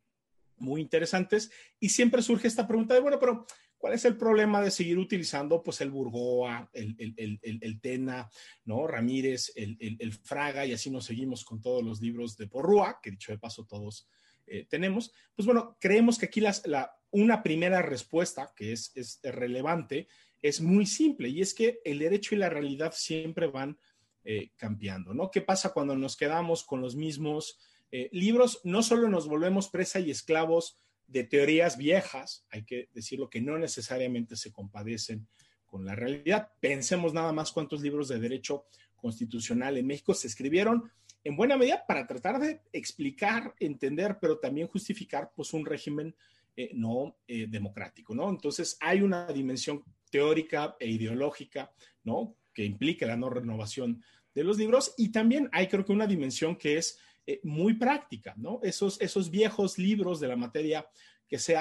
muy 0.60 0.82
interesantes 0.82 1.52
y 1.80 1.90
siempre 1.90 2.22
surge 2.22 2.48
esta 2.48 2.68
pregunta 2.68 2.94
de, 2.94 3.00
bueno, 3.00 3.20
pero 3.20 3.46
¿cuál 3.78 3.94
es 3.94 4.06
el 4.06 4.18
problema 4.18 4.62
de 4.62 4.72
seguir 4.72 4.98
utilizando 4.98 5.62
pues 5.64 5.82
el 5.82 5.92
Burgoa, 5.92 6.70
el, 6.74 6.96
el, 6.98 7.82
Tena, 7.82 8.30
¿no? 8.66 8.88
Ramírez, 8.88 9.52
el, 9.56 10.14
Fraga 10.14 10.66
y 10.66 10.74
así 10.74 10.90
nos 10.90 11.06
seguimos 11.06 11.44
con 11.44 11.62
todos 11.62 11.84
los 11.84 12.02
libros 12.02 12.38
de 12.38 12.48
Porrúa, 12.48 13.00
que 13.02 13.12
dicho 13.12 13.32
de 13.32 13.38
paso 13.38 13.66
todos 13.66 14.08
eh, 14.48 14.66
tenemos? 14.70 15.14
Pues 15.36 15.46
bueno, 15.46 15.78
creemos 15.80 16.18
que 16.18 16.26
aquí 16.26 16.42
las, 16.42 16.66
la, 16.66 16.92
una 17.12 17.44
primera 17.44 17.82
respuesta 17.82 18.54
que 18.56 18.74
es, 18.74 18.92
es 18.96 19.20
relevante 19.24 20.08
es 20.42 20.62
muy 20.62 20.86
simple 20.86 21.30
y 21.30 21.42
es 21.42 21.54
que 21.54 21.82
el 21.84 22.00
derecho 22.00 22.36
y 22.36 22.38
la 22.38 22.50
realidad 22.50 22.94
siempre 22.96 23.48
van 23.48 23.78
eh, 24.24 24.52
cambiando, 24.58 25.14
¿no? 25.14 25.32
¿Qué 25.32 25.42
pasa 25.42 25.74
cuando 25.74 25.96
nos 25.96 26.18
quedamos 26.18 26.64
con 26.64 26.82
los 26.82 26.96
mismos 26.96 27.58
eh, 27.92 28.10
libros? 28.12 28.62
No 28.64 28.84
solo 28.84 29.08
nos 29.10 29.28
volvemos 29.28 29.70
presa 29.70 30.00
y 30.00 30.12
esclavos 30.12 30.78
de 31.08 31.24
teorías 31.24 31.78
viejas, 31.78 32.46
hay 32.52 32.64
que 32.64 32.90
decirlo 32.94 33.30
que 33.30 33.42
no 33.42 33.58
necesariamente 33.58 34.36
se 34.36 34.52
compadecen 34.52 35.28
con 35.66 35.86
la 35.86 35.96
realidad. 35.96 36.50
Pensemos 36.60 37.14
nada 37.14 37.34
más 37.34 37.52
cuántos 37.52 37.82
libros 37.82 38.08
de 38.08 38.20
derecho 38.20 38.66
constitucional 38.96 39.78
en 39.78 39.88
México 39.88 40.14
se 40.14 40.28
escribieron 40.28 40.92
en 41.24 41.36
buena 41.36 41.58
medida 41.58 41.84
para 41.88 42.06
tratar 42.06 42.40
de 42.40 42.62
explicar, 42.72 43.56
entender, 43.60 44.18
pero 44.22 44.38
también 44.38 44.68
justificar 44.68 45.32
pues 45.36 45.54
un 45.54 45.66
régimen 45.66 46.16
eh, 46.56 46.72
no 46.74 47.18
democrático, 47.28 48.14
¿no? 48.14 48.30
Entonces 48.30 48.78
hay 48.82 49.02
una 49.02 49.28
dimensión 49.28 49.84
teórica 50.10 50.76
e 50.80 50.88
ideológica, 50.90 51.72
¿no? 52.04 52.36
Que 52.54 52.66
implica 52.66 53.06
la 53.06 53.18
no 53.18 53.30
renovación 53.30 54.04
de 54.34 54.44
los 54.44 54.58
libros. 54.58 54.94
Y 54.98 55.10
también 55.10 55.50
hay 55.52 55.68
creo 55.68 55.86
que 55.86 55.92
una 55.92 56.08
dimensión 56.08 56.56
que 56.56 56.78
es 56.78 57.00
eh, 57.32 57.40
muy 57.44 57.76
práctica, 57.76 58.34
¿no? 58.38 58.60
Esos, 58.64 59.00
esos 59.00 59.30
viejos 59.30 59.78
libros 59.78 60.20
de 60.20 60.28
la 60.28 60.36
materia 60.36 60.90
que 61.28 61.38
se 61.38 61.56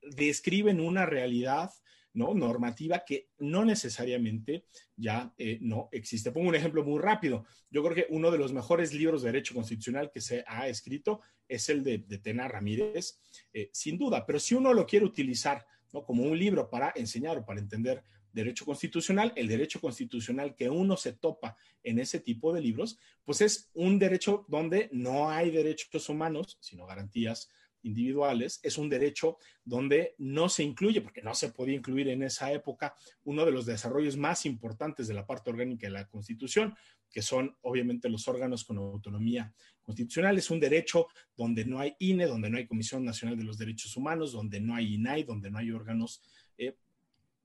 describen 0.00 0.80
una 0.80 1.04
realidad 1.04 1.70
¿no? 2.14 2.32
normativa 2.32 3.04
que 3.04 3.28
no 3.36 3.66
necesariamente 3.66 4.64
ya 4.96 5.34
eh, 5.36 5.58
no 5.60 5.90
existe. 5.92 6.32
Pongo 6.32 6.48
un 6.48 6.54
ejemplo 6.54 6.82
muy 6.82 6.98
rápido. 6.98 7.44
Yo 7.68 7.82
creo 7.82 7.94
que 7.94 8.06
uno 8.08 8.30
de 8.30 8.38
los 8.38 8.54
mejores 8.54 8.94
libros 8.94 9.20
de 9.20 9.32
derecho 9.32 9.54
constitucional 9.54 10.10
que 10.10 10.22
se 10.22 10.42
ha 10.46 10.66
escrito 10.66 11.20
es 11.46 11.68
el 11.68 11.84
de, 11.84 11.98
Tena 11.98 12.48
Ramírez, 12.48 13.20
eh, 13.52 13.68
sin 13.74 13.98
duda, 13.98 14.24
pero 14.24 14.40
si 14.40 14.54
uno 14.54 14.72
lo 14.72 14.86
quiere 14.86 15.04
utilizar 15.04 15.66
como 16.06 16.22
un 16.22 16.38
libro 16.38 16.70
para 16.70 16.94
enseñar 16.96 17.36
o 17.36 17.44
para 17.44 17.60
entender 17.60 18.02
derecho 18.36 18.66
constitucional, 18.66 19.32
el 19.34 19.48
derecho 19.48 19.80
constitucional 19.80 20.54
que 20.54 20.68
uno 20.68 20.96
se 20.96 21.14
topa 21.14 21.56
en 21.82 21.98
ese 21.98 22.20
tipo 22.20 22.52
de 22.52 22.60
libros, 22.60 22.98
pues 23.24 23.40
es 23.40 23.70
un 23.72 23.98
derecho 23.98 24.44
donde 24.48 24.90
no 24.92 25.30
hay 25.30 25.50
derechos 25.50 26.08
humanos, 26.10 26.58
sino 26.60 26.86
garantías 26.86 27.50
individuales, 27.82 28.60
es 28.62 28.76
un 28.76 28.90
derecho 28.90 29.38
donde 29.64 30.14
no 30.18 30.48
se 30.48 30.64
incluye, 30.64 31.00
porque 31.00 31.22
no 31.22 31.34
se 31.34 31.50
podía 31.50 31.76
incluir 31.76 32.08
en 32.08 32.22
esa 32.24 32.52
época, 32.52 32.94
uno 33.24 33.44
de 33.46 33.52
los 33.52 33.64
desarrollos 33.64 34.16
más 34.16 34.44
importantes 34.44 35.08
de 35.08 35.14
la 35.14 35.26
parte 35.26 35.50
orgánica 35.50 35.86
de 35.86 35.92
la 35.92 36.06
Constitución, 36.06 36.74
que 37.10 37.22
son 37.22 37.56
obviamente 37.62 38.10
los 38.10 38.28
órganos 38.28 38.64
con 38.64 38.76
autonomía 38.76 39.54
constitucional. 39.82 40.36
Es 40.36 40.50
un 40.50 40.60
derecho 40.60 41.06
donde 41.34 41.64
no 41.64 41.78
hay 41.78 41.94
INE, 42.00 42.26
donde 42.26 42.50
no 42.50 42.58
hay 42.58 42.66
Comisión 42.66 43.02
Nacional 43.04 43.38
de 43.38 43.44
los 43.44 43.56
Derechos 43.56 43.96
Humanos, 43.96 44.32
donde 44.32 44.60
no 44.60 44.74
hay 44.74 44.94
INAI, 44.94 45.22
donde 45.22 45.50
no 45.50 45.58
hay 45.58 45.70
órganos 45.70 46.20
eh, 46.58 46.76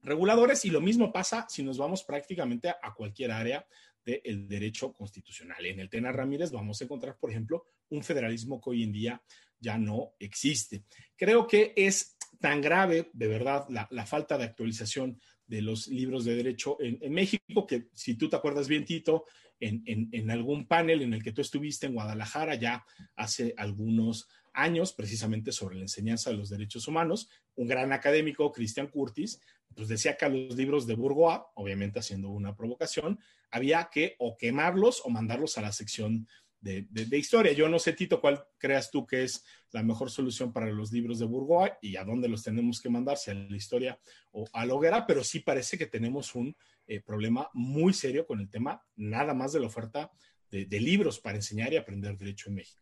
reguladores 0.02 0.64
y 0.64 0.70
lo 0.70 0.80
mismo 0.80 1.12
pasa 1.12 1.46
si 1.48 1.62
nos 1.62 1.78
vamos 1.78 2.04
prácticamente 2.04 2.68
a 2.68 2.94
cualquier 2.94 3.30
área 3.30 3.66
del 4.04 4.48
derecho 4.48 4.92
constitucional. 4.92 5.64
En 5.64 5.80
el 5.80 5.88
Tena 5.88 6.12
Ramírez 6.12 6.50
vamos 6.50 6.80
a 6.80 6.84
encontrar, 6.84 7.16
por 7.18 7.30
ejemplo, 7.30 7.64
un 7.90 8.02
federalismo 8.02 8.60
que 8.60 8.70
hoy 8.70 8.82
en 8.82 8.92
día 8.92 9.22
ya 9.60 9.78
no 9.78 10.14
existe. 10.18 10.84
Creo 11.16 11.46
que 11.46 11.72
es 11.76 12.16
tan 12.40 12.60
grave, 12.60 13.10
de 13.12 13.28
verdad, 13.28 13.66
la, 13.68 14.06
falta 14.06 14.36
de 14.36 14.44
actualización 14.44 15.20
de 15.46 15.62
los 15.62 15.86
libros 15.86 16.24
de 16.24 16.34
derecho 16.34 16.76
en, 16.80 17.12
México, 17.12 17.66
que 17.66 17.88
si 17.94 18.16
tú 18.16 18.28
te 18.28 18.36
acuerdas 18.36 18.66
bien, 18.66 18.84
Tito, 18.84 19.26
en, 19.60 19.82
en, 19.86 20.30
algún 20.30 20.66
panel 20.66 21.02
en 21.02 21.14
el 21.14 21.22
que 21.22 21.32
tú 21.32 21.40
estuviste 21.40 21.86
en 21.86 21.94
Guadalajara 21.94 22.56
ya 22.56 22.84
hace 23.14 23.54
algunos 23.56 24.28
años, 24.52 24.92
precisamente 24.92 25.52
sobre 25.52 25.76
la 25.76 25.82
enseñanza 25.82 26.30
de 26.30 26.36
los 26.36 26.50
derechos 26.50 26.88
humanos, 26.88 27.28
un 27.54 27.68
gran 27.68 27.92
académico, 27.92 28.50
Christian 28.50 28.88
Curtis, 28.88 29.40
pues 29.74 29.88
decía 29.88 30.16
que 30.16 30.24
a 30.24 30.28
los 30.28 30.56
libros 30.56 30.86
de 30.86 30.94
Bourgois, 30.94 31.40
obviamente 31.54 31.98
haciendo 31.98 32.30
una 32.30 32.54
provocación, 32.54 33.18
había 33.50 33.88
que 33.92 34.16
o 34.18 34.36
quemarlos 34.36 35.02
o 35.04 35.10
mandarlos 35.10 35.58
a 35.58 35.62
la 35.62 35.72
sección 35.72 36.26
de, 36.60 36.86
historia. 37.18 37.52
Yo 37.52 37.68
no 37.68 37.78
sé, 37.78 37.92
Tito, 37.92 38.20
cuál 38.20 38.44
creas 38.58 38.90
tú 38.90 39.06
que 39.06 39.24
es 39.24 39.44
la 39.72 39.82
mejor 39.82 40.10
solución 40.10 40.52
para 40.52 40.66
los 40.66 40.92
libros 40.92 41.18
de 41.18 41.26
Bourgois 41.26 41.72
y 41.80 41.96
a 41.96 42.04
dónde 42.04 42.28
los 42.28 42.42
tenemos 42.42 42.80
que 42.80 42.88
mandar, 42.88 43.16
si 43.16 43.30
a 43.30 43.34
la 43.34 43.56
historia 43.56 43.98
o 44.30 44.44
a 44.52 44.64
la 44.64 44.74
hoguera, 44.74 45.06
pero 45.06 45.24
sí 45.24 45.40
parece 45.40 45.76
que 45.76 45.86
tenemos 45.86 46.34
un 46.34 46.56
eh, 46.86 47.00
problema 47.00 47.50
muy 47.52 47.92
serio 47.92 48.26
con 48.26 48.40
el 48.40 48.48
tema 48.48 48.82
nada 48.96 49.34
más 49.34 49.52
de 49.52 49.60
la 49.60 49.66
oferta 49.66 50.10
de 50.50 50.80
libros 50.80 51.18
para 51.18 51.36
enseñar 51.36 51.72
y 51.72 51.78
aprender 51.78 52.14
derecho 52.18 52.50
en 52.50 52.56
México. 52.56 52.81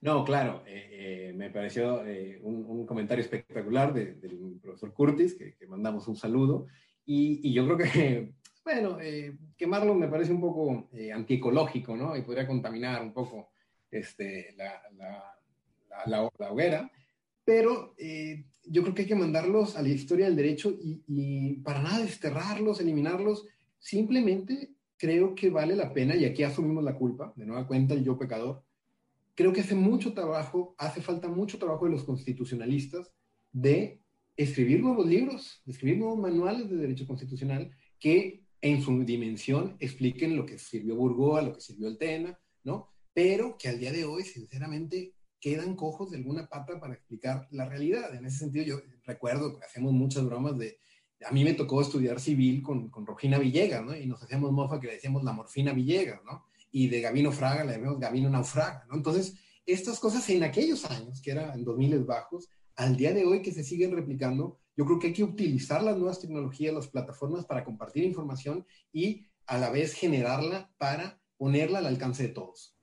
No, 0.00 0.24
claro, 0.24 0.62
eh, 0.66 0.88
eh, 0.92 1.32
me 1.34 1.50
pareció 1.50 2.06
eh, 2.06 2.38
un, 2.42 2.86
comentario 2.86 3.22
espectacular 3.22 3.92
del 3.92 4.60
profesor 4.62 4.92
Curtis, 4.92 5.34
que, 5.34 5.66
mandamos 5.66 6.06
un 6.06 6.16
saludo, 6.16 6.66
y, 7.04 7.52
yo 7.52 7.64
creo 7.64 7.78
que, 7.78 8.32
bueno, 8.64 8.98
quemarlo 9.56 9.94
me 9.94 10.08
parece 10.08 10.32
un 10.32 10.40
poco 10.40 10.88
antiecológico, 11.12 11.96
¿no? 11.96 12.16
Y 12.16 12.22
podría 12.22 12.46
contaminar 12.46 13.02
un 13.02 13.12
poco 13.12 13.50
este, 13.90 14.54
la, 14.56 14.82
la, 16.06 16.30
hoguera, 16.50 16.90
pero 17.44 17.94
yo 18.64 18.82
creo 18.82 18.94
que 18.94 19.02
hay 19.02 19.08
que 19.08 19.14
mandarlos 19.16 19.76
a 19.76 19.82
la 19.82 19.88
historia 19.88 20.26
del 20.26 20.36
derecho 20.36 20.70
y, 20.70 21.02
y 21.08 21.54
para 21.56 21.82
nada 21.82 22.02
desterrarlos, 22.02 22.80
eliminarlos, 22.80 23.46
simplemente 23.78 24.70
creo 24.96 25.34
que 25.34 25.50
vale 25.50 25.74
la 25.74 25.92
pena, 25.92 26.14
y 26.14 26.24
aquí 26.24 26.44
asumimos 26.44 26.84
la 26.84 26.94
culpa, 26.94 27.32
de 27.34 27.46
nueva 27.46 27.66
cuenta 27.66 27.94
el 27.94 28.04
yo 28.04 28.16
pecador, 28.16 28.62
creo 29.38 29.52
que 29.52 29.60
hace 29.60 29.76
mucho 29.76 30.14
trabajo, 30.14 30.74
hace 30.78 31.00
falta 31.00 31.28
mucho 31.28 31.60
trabajo 31.60 31.84
de 31.84 31.92
los 31.92 32.02
constitucionalistas 32.02 33.12
de 33.52 34.02
escribir 34.36 34.82
nuevos 34.82 35.06
libros, 35.06 35.62
de 35.64 35.70
escribir 35.70 35.96
nuevos 35.98 36.18
manuales 36.18 36.68
de 36.68 36.74
derecho 36.74 37.06
constitucional 37.06 37.70
que 38.00 38.42
en 38.60 38.82
su 38.82 39.04
dimensión 39.04 39.76
expliquen 39.78 40.34
lo 40.34 40.44
que 40.44 40.58
sirvió 40.58 40.96
Burgoa, 40.96 41.42
lo 41.42 41.54
que 41.54 41.60
sirvió 41.60 41.86
el 41.86 41.98
TENA, 41.98 42.36
¿no? 42.64 42.88
Pero 43.14 43.56
que 43.56 43.68
al 43.68 43.78
día 43.78 43.92
de 43.92 44.04
hoy, 44.04 44.24
sinceramente, 44.24 45.14
quedan 45.40 45.76
cojos 45.76 46.10
de 46.10 46.16
alguna 46.16 46.48
pata 46.48 46.80
para 46.80 46.94
explicar 46.94 47.46
la 47.52 47.68
realidad. 47.68 48.12
En 48.16 48.26
ese 48.26 48.38
sentido, 48.38 48.64
yo 48.64 48.80
recuerdo 49.04 49.56
que 49.56 49.64
hacemos 49.64 49.92
muchas 49.92 50.24
bromas 50.24 50.58
de, 50.58 50.78
a 51.24 51.30
mí 51.30 51.44
me 51.44 51.54
tocó 51.54 51.80
estudiar 51.80 52.18
civil 52.18 52.60
con, 52.60 52.90
con 52.90 53.06
Rogina 53.06 53.38
Villegas, 53.38 53.84
¿no? 53.84 53.96
Y 53.96 54.04
nos 54.04 54.20
hacíamos 54.20 54.50
mofa 54.50 54.80
que 54.80 54.88
le 54.88 54.94
decíamos 54.94 55.22
la 55.22 55.32
morfina 55.32 55.72
Villegas, 55.72 56.24
¿no? 56.24 56.47
Y 56.70 56.88
de 56.88 57.00
Gabino 57.00 57.32
Fraga 57.32 57.64
le 57.64 57.72
llamamos 57.72 58.00
Gabino 58.00 58.30
Naufraga. 58.30 58.86
Entonces, 58.92 59.34
estas 59.66 59.98
cosas 60.00 60.28
en 60.30 60.42
aquellos 60.42 60.84
años, 60.86 61.20
que 61.20 61.30
eran 61.30 61.58
en 61.58 61.64
2000 61.64 62.04
bajos, 62.04 62.48
al 62.76 62.96
día 62.96 63.12
de 63.12 63.24
hoy 63.24 63.42
que 63.42 63.52
se 63.52 63.64
siguen 63.64 63.92
replicando, 63.92 64.60
yo 64.76 64.86
creo 64.86 64.98
que 64.98 65.08
hay 65.08 65.12
que 65.12 65.24
utilizar 65.24 65.82
las 65.82 65.96
nuevas 65.96 66.20
tecnologías, 66.20 66.72
las 66.72 66.88
plataformas 66.88 67.44
para 67.44 67.64
compartir 67.64 68.04
información 68.04 68.64
y 68.92 69.26
a 69.46 69.58
la 69.58 69.70
vez 69.70 69.94
generarla 69.94 70.70
para 70.78 71.20
ponerla 71.36 71.78
al 71.78 71.86
alcance 71.86 72.22
de 72.22 72.28
todos. 72.28 72.76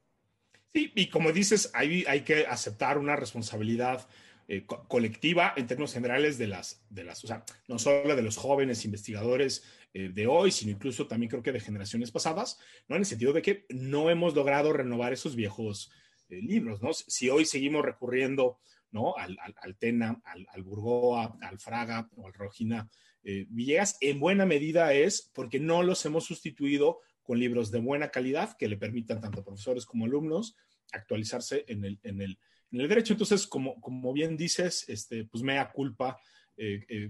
Sí, 0.73 0.91
y 0.93 1.09
como 1.09 1.31
dices, 1.31 1.71
hay, 1.73 2.03
hay 2.05 2.21
que 2.21 2.45
aceptar 2.45 2.97
una 2.97 3.15
responsabilidad 3.15 4.07
eh, 4.47 4.65
colectiva 4.65 5.53
en 5.55 5.67
términos 5.67 5.93
generales 5.93 6.37
de 6.37 6.47
las, 6.47 6.85
de 6.89 7.03
las, 7.03 7.23
o 7.23 7.27
sea, 7.27 7.45
no 7.67 7.79
solo 7.79 8.15
de 8.15 8.21
los 8.21 8.37
jóvenes 8.37 8.85
investigadores 8.85 9.63
de 9.95 10.27
hoy, 10.27 10.51
sino 10.51 10.71
incluso 10.71 11.07
también 11.07 11.29
creo 11.29 11.41
que 11.41 11.53
de 11.53 11.59
generaciones 11.61 12.11
pasadas, 12.11 12.59
¿no? 12.89 12.97
En 12.97 13.03
el 13.03 13.05
sentido 13.05 13.31
de 13.31 13.41
que 13.41 13.65
no 13.69 14.09
hemos 14.09 14.35
logrado 14.35 14.73
renovar 14.73 15.13
esos 15.13 15.37
viejos 15.37 15.89
eh, 16.29 16.41
libros, 16.41 16.81
¿no? 16.81 16.91
Si 16.91 17.29
hoy 17.29 17.45
seguimos 17.45 17.85
recurriendo, 17.85 18.57
¿no? 18.91 19.15
Al, 19.15 19.37
al, 19.39 19.77
Tena, 19.77 20.21
al, 20.25 20.47
al, 20.51 20.63
Burgoa, 20.63 21.37
al 21.41 21.59
Fraga 21.59 22.09
o 22.15 22.25
al 22.25 22.33
Rogina 22.33 22.89
eh, 23.23 23.45
Villegas, 23.49 23.97
en 24.01 24.19
buena 24.19 24.45
medida 24.45 24.91
es 24.93 25.31
porque 25.35 25.59
no 25.59 25.83
los 25.83 26.03
hemos 26.05 26.25
sustituido 26.25 26.99
con 27.21 27.39
libros 27.39 27.69
de 27.69 27.79
buena 27.79 28.09
calidad 28.09 28.57
que 28.57 28.67
le 28.67 28.77
permitan 28.77 29.21
tanto 29.21 29.43
profesores 29.43 29.85
como 29.85 30.05
alumnos 30.05 30.55
actualizarse 30.91 31.63
en 31.67 31.85
el, 31.85 31.99
en 32.01 32.21
el, 32.21 32.39
en 32.71 32.81
el 32.81 32.87
derecho. 32.87 33.13
Entonces, 33.13 33.45
como, 33.45 33.79
como 33.79 34.11
bien 34.11 34.35
dices, 34.35 34.85
este, 34.87 35.25
pues 35.25 35.43
mea 35.43 35.71
culpa 35.71 36.17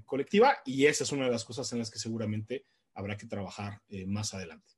colectiva 0.06 0.58
y 0.66 0.88
esa 0.88 1.04
es 1.04 1.12
una 1.12 1.26
de 1.26 1.32
las 1.32 1.46
cosas 1.46 1.72
en 1.72 1.78
las 1.78 1.92
que 1.92 2.00
seguramente 2.00 2.66
habrá 2.96 3.18
que 3.18 3.28
trabajar 3.28 3.82
eh, 3.90 4.08
más 4.08 4.34
adelante. 4.34 4.74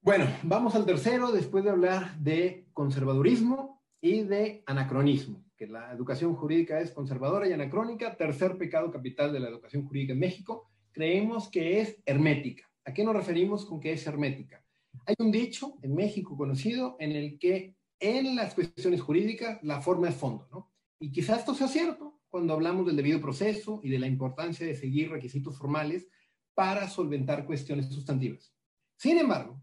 Bueno, 0.00 0.26
vamos 0.42 0.74
al 0.74 0.84
tercero 0.84 1.32
después 1.32 1.64
de 1.64 1.70
hablar 1.70 2.18
de 2.18 2.66
conservadurismo 2.72 3.82
y 4.00 4.22
de 4.22 4.62
anacronismo, 4.66 5.44
que 5.56 5.66
la 5.66 5.92
educación 5.92 6.34
jurídica 6.34 6.80
es 6.80 6.90
conservadora 6.90 7.48
y 7.48 7.52
anacrónica, 7.52 8.16
tercer 8.16 8.58
pecado 8.58 8.90
capital 8.90 9.32
de 9.32 9.40
la 9.40 9.48
educación 9.48 9.86
jurídica 9.86 10.12
en 10.12 10.18
México, 10.18 10.70
creemos 10.92 11.48
que 11.48 11.80
es 11.80 12.02
hermética. 12.04 12.68
¿A 12.84 12.92
qué 12.92 13.02
nos 13.02 13.16
referimos 13.16 13.64
con 13.64 13.80
que 13.80 13.92
es 13.92 14.06
hermética? 14.06 14.62
Hay 15.06 15.14
un 15.18 15.30
dicho 15.30 15.78
en 15.80 15.94
México 15.94 16.36
conocido 16.36 16.96
en 17.00 17.12
el 17.12 17.38
que 17.38 17.74
en 17.98 18.36
las 18.36 18.54
cuestiones 18.54 19.00
jurídicas 19.00 19.58
la 19.62 19.80
forma 19.80 20.08
es 20.08 20.14
fondo, 20.14 20.46
¿no? 20.50 20.70
Y 21.00 21.10
quizás 21.10 21.40
esto 21.40 21.54
sea 21.54 21.68
cierto 21.68 22.20
cuando 22.28 22.52
hablamos 22.52 22.86
del 22.86 22.96
debido 22.96 23.20
proceso 23.20 23.80
y 23.82 23.88
de 23.88 23.98
la 23.98 24.06
importancia 24.06 24.66
de 24.66 24.74
seguir 24.74 25.10
requisitos 25.10 25.56
formales 25.56 26.08
para 26.54 26.88
solventar 26.88 27.46
cuestiones 27.46 27.86
sustantivas. 27.86 28.54
Sin 28.96 29.18
embargo, 29.18 29.60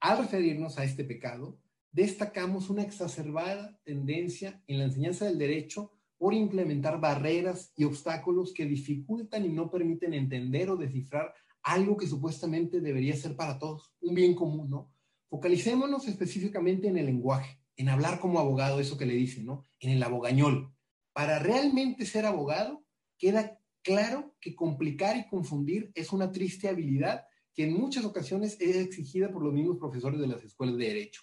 al 0.00 0.18
referirnos 0.18 0.78
a 0.78 0.84
este 0.84 1.04
pecado, 1.04 1.58
destacamos 1.90 2.68
una 2.68 2.82
exacerbada 2.82 3.78
tendencia 3.84 4.62
en 4.66 4.78
la 4.78 4.84
enseñanza 4.84 5.24
del 5.24 5.38
derecho 5.38 5.92
por 6.18 6.34
implementar 6.34 7.00
barreras 7.00 7.72
y 7.76 7.84
obstáculos 7.84 8.52
que 8.52 8.66
dificultan 8.66 9.44
y 9.44 9.48
no 9.48 9.70
permiten 9.70 10.14
entender 10.14 10.70
o 10.70 10.76
descifrar 10.76 11.34
algo 11.62 11.96
que 11.96 12.06
supuestamente 12.06 12.80
debería 12.80 13.16
ser 13.16 13.34
para 13.34 13.58
todos, 13.58 13.92
un 14.00 14.14
bien 14.14 14.34
común, 14.34 14.70
¿no? 14.70 14.92
Focalicémonos 15.28 16.06
específicamente 16.06 16.86
en 16.86 16.96
el 16.96 17.06
lenguaje, 17.06 17.60
en 17.76 17.88
hablar 17.88 18.20
como 18.20 18.38
abogado, 18.38 18.78
eso 18.78 18.96
que 18.96 19.06
le 19.06 19.14
dicen, 19.14 19.46
¿no? 19.46 19.64
En 19.80 19.90
el 19.90 20.02
abogañol. 20.02 20.72
Para 21.12 21.38
realmente 21.38 22.06
ser 22.06 22.24
abogado, 22.24 22.84
queda 23.18 23.58
Claro 23.86 24.34
que 24.40 24.56
complicar 24.56 25.16
y 25.16 25.28
confundir 25.28 25.92
es 25.94 26.12
una 26.12 26.32
triste 26.32 26.68
habilidad 26.68 27.24
que 27.54 27.62
en 27.62 27.72
muchas 27.72 28.04
ocasiones 28.04 28.56
es 28.60 28.74
exigida 28.74 29.30
por 29.30 29.44
los 29.44 29.54
mismos 29.54 29.76
profesores 29.76 30.18
de 30.18 30.26
las 30.26 30.42
escuelas 30.42 30.76
de 30.76 30.88
derecho. 30.88 31.22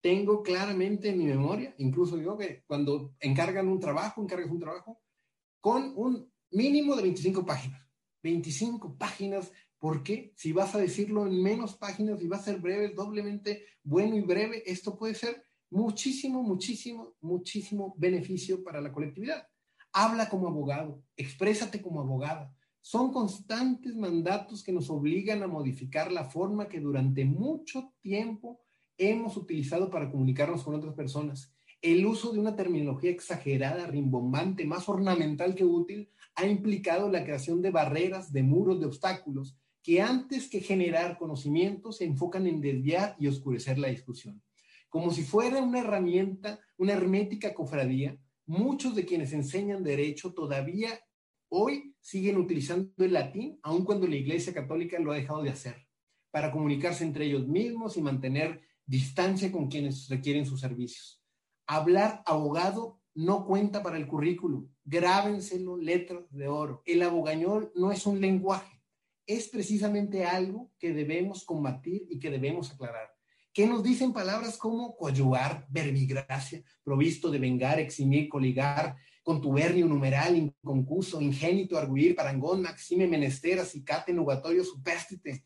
Tengo 0.00 0.42
claramente 0.42 1.10
en 1.10 1.18
mi 1.18 1.26
memoria, 1.26 1.72
incluso 1.78 2.20
yo 2.20 2.36
que 2.36 2.64
cuando 2.66 3.14
encargan 3.20 3.68
un 3.68 3.78
trabajo, 3.78 4.20
encargas 4.20 4.50
un 4.50 4.58
trabajo 4.58 5.00
con 5.60 5.92
un 5.94 6.28
mínimo 6.50 6.96
de 6.96 7.02
25 7.02 7.46
páginas. 7.46 7.80
25 8.24 8.98
páginas, 8.98 9.52
porque 9.78 10.32
si 10.34 10.50
vas 10.50 10.74
a 10.74 10.78
decirlo 10.78 11.28
en 11.28 11.40
menos 11.40 11.76
páginas 11.76 12.20
y 12.20 12.26
va 12.26 12.38
a 12.38 12.42
ser 12.42 12.58
breve, 12.58 12.88
doblemente 12.88 13.66
bueno 13.84 14.16
y 14.16 14.22
breve, 14.22 14.64
esto 14.66 14.98
puede 14.98 15.14
ser 15.14 15.44
muchísimo, 15.70 16.42
muchísimo, 16.42 17.14
muchísimo 17.20 17.94
beneficio 17.96 18.64
para 18.64 18.80
la 18.80 18.92
colectividad 18.92 19.46
habla 19.92 20.28
como 20.28 20.48
abogado, 20.48 21.02
exprésate 21.16 21.82
como 21.82 22.00
abogada. 22.00 22.54
Son 22.80 23.12
constantes 23.12 23.94
mandatos 23.94 24.62
que 24.62 24.72
nos 24.72 24.88
obligan 24.88 25.42
a 25.42 25.48
modificar 25.48 26.10
la 26.10 26.24
forma 26.24 26.68
que 26.68 26.80
durante 26.80 27.24
mucho 27.24 27.92
tiempo 28.00 28.60
hemos 28.96 29.36
utilizado 29.36 29.90
para 29.90 30.10
comunicarnos 30.10 30.62
con 30.62 30.74
otras 30.74 30.94
personas. 30.94 31.54
El 31.82 32.04
uso 32.04 32.32
de 32.32 32.38
una 32.38 32.56
terminología 32.56 33.10
exagerada, 33.10 33.86
rimbombante, 33.86 34.66
más 34.66 34.88
ornamental 34.88 35.54
que 35.54 35.64
útil, 35.64 36.10
ha 36.34 36.46
implicado 36.46 37.10
la 37.10 37.24
creación 37.24 37.62
de 37.62 37.70
barreras, 37.70 38.32
de 38.32 38.42
muros, 38.42 38.80
de 38.80 38.86
obstáculos, 38.86 39.56
que 39.82 40.02
antes 40.02 40.48
que 40.48 40.60
generar 40.60 41.16
conocimiento 41.16 41.92
se 41.92 42.04
enfocan 42.04 42.46
en 42.46 42.60
desviar 42.60 43.16
y 43.18 43.28
oscurecer 43.28 43.78
la 43.78 43.88
discusión. 43.88 44.42
Como 44.90 45.10
si 45.10 45.22
fuera 45.22 45.62
una 45.62 45.80
herramienta, 45.80 46.60
una 46.76 46.92
hermética 46.92 47.54
cofradía, 47.54 48.18
muchos 48.50 48.96
de 48.96 49.06
quienes 49.06 49.32
enseñan 49.32 49.84
derecho 49.84 50.34
todavía 50.34 51.00
hoy 51.50 51.94
siguen 52.00 52.36
utilizando 52.36 52.92
el 52.98 53.12
latín, 53.12 53.60
aun 53.62 53.84
cuando 53.84 54.08
la 54.08 54.16
Iglesia 54.16 54.52
Católica 54.52 54.98
lo 54.98 55.12
ha 55.12 55.16
dejado 55.16 55.42
de 55.42 55.50
hacer, 55.50 55.86
para 56.32 56.50
comunicarse 56.50 57.04
entre 57.04 57.26
ellos 57.26 57.46
mismos 57.46 57.96
y 57.96 58.02
mantener 58.02 58.60
distancia 58.84 59.52
con 59.52 59.68
quienes 59.68 60.08
requieren 60.08 60.46
sus 60.46 60.60
servicios. 60.60 61.22
Hablar 61.68 62.22
abogado 62.26 63.00
no 63.14 63.46
cuenta 63.46 63.84
para 63.84 63.96
el 63.96 64.08
currículum. 64.08 64.68
Grábenselo 64.84 65.76
letras 65.76 66.24
de 66.30 66.48
oro. 66.48 66.82
El 66.86 67.02
abogañol 67.02 67.70
no 67.76 67.92
es 67.92 68.04
un 68.04 68.20
lenguaje, 68.20 68.82
es 69.26 69.46
precisamente 69.46 70.24
algo 70.24 70.72
que 70.76 70.92
debemos 70.92 71.44
combatir 71.44 72.04
y 72.10 72.18
que 72.18 72.30
debemos 72.30 72.72
aclarar. 72.72 73.19
¿Qué 73.52 73.66
nos 73.66 73.82
dicen 73.82 74.12
palabras 74.12 74.56
como 74.56 74.96
coadyuvar, 74.96 75.66
verbigracia, 75.68 76.62
provisto 76.84 77.30
de 77.30 77.40
vengar, 77.40 77.80
eximir, 77.80 78.28
coligar, 78.28 78.96
contubernio, 79.24 79.86
numeral, 79.86 80.36
inconcuso, 80.36 81.20
ingénito, 81.20 81.76
arguir, 81.76 82.14
parangón, 82.14 82.62
maxime, 82.62 83.08
menester, 83.08 83.58
acicate, 83.58 84.12
nugatorio, 84.12 84.64
supérstite? 84.64 85.42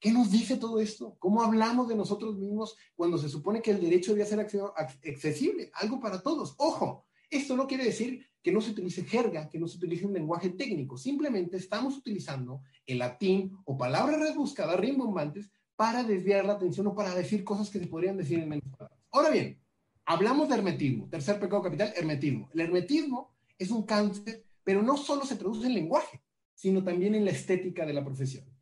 ¿Qué 0.00 0.10
nos 0.10 0.32
dice 0.32 0.56
todo 0.56 0.80
esto? 0.80 1.16
¿Cómo 1.20 1.42
hablamos 1.42 1.88
de 1.88 1.94
nosotros 1.94 2.36
mismos 2.36 2.76
cuando 2.96 3.18
se 3.18 3.28
supone 3.28 3.62
que 3.62 3.70
el 3.70 3.80
derecho 3.80 4.10
debía 4.10 4.26
ser 4.26 4.40
accesible? 4.40 5.70
Algo 5.74 6.00
para 6.00 6.20
todos. 6.20 6.54
Ojo, 6.58 7.06
esto 7.30 7.56
no 7.56 7.68
quiere 7.68 7.84
decir 7.84 8.26
que 8.42 8.52
no 8.52 8.60
se 8.60 8.72
utilice 8.72 9.04
jerga, 9.04 9.48
que 9.48 9.58
no 9.58 9.66
se 9.68 9.78
utilice 9.78 10.04
un 10.04 10.12
lenguaje 10.12 10.50
técnico. 10.50 10.98
Simplemente 10.98 11.56
estamos 11.56 11.96
utilizando 11.96 12.62
el 12.84 12.98
latín 12.98 13.56
o 13.64 13.78
palabras 13.78 14.20
rebuscadas, 14.20 14.78
rimbombantes, 14.78 15.50
para 15.76 16.02
desviar 16.04 16.44
la 16.44 16.54
atención 16.54 16.86
o 16.86 16.94
para 16.94 17.14
decir 17.14 17.44
cosas 17.44 17.70
que 17.70 17.78
se 17.78 17.86
podrían 17.86 18.16
decir 18.16 18.38
en 18.38 18.48
menos 18.48 18.68
palabras. 18.76 19.00
Ahora 19.10 19.30
bien, 19.30 19.60
hablamos 20.04 20.48
de 20.48 20.54
hermetismo. 20.56 21.08
Tercer 21.08 21.40
pecado 21.40 21.62
capital, 21.62 21.92
hermetismo. 21.96 22.48
El 22.52 22.60
hermetismo 22.60 23.34
es 23.58 23.70
un 23.70 23.84
cáncer, 23.84 24.44
pero 24.62 24.82
no 24.82 24.96
solo 24.96 25.24
se 25.24 25.36
produce 25.36 25.66
en 25.66 25.74
lenguaje, 25.74 26.22
sino 26.54 26.82
también 26.82 27.14
en 27.14 27.24
la 27.24 27.30
estética 27.30 27.84
de 27.84 27.92
la 27.92 28.04
profesión 28.04 28.54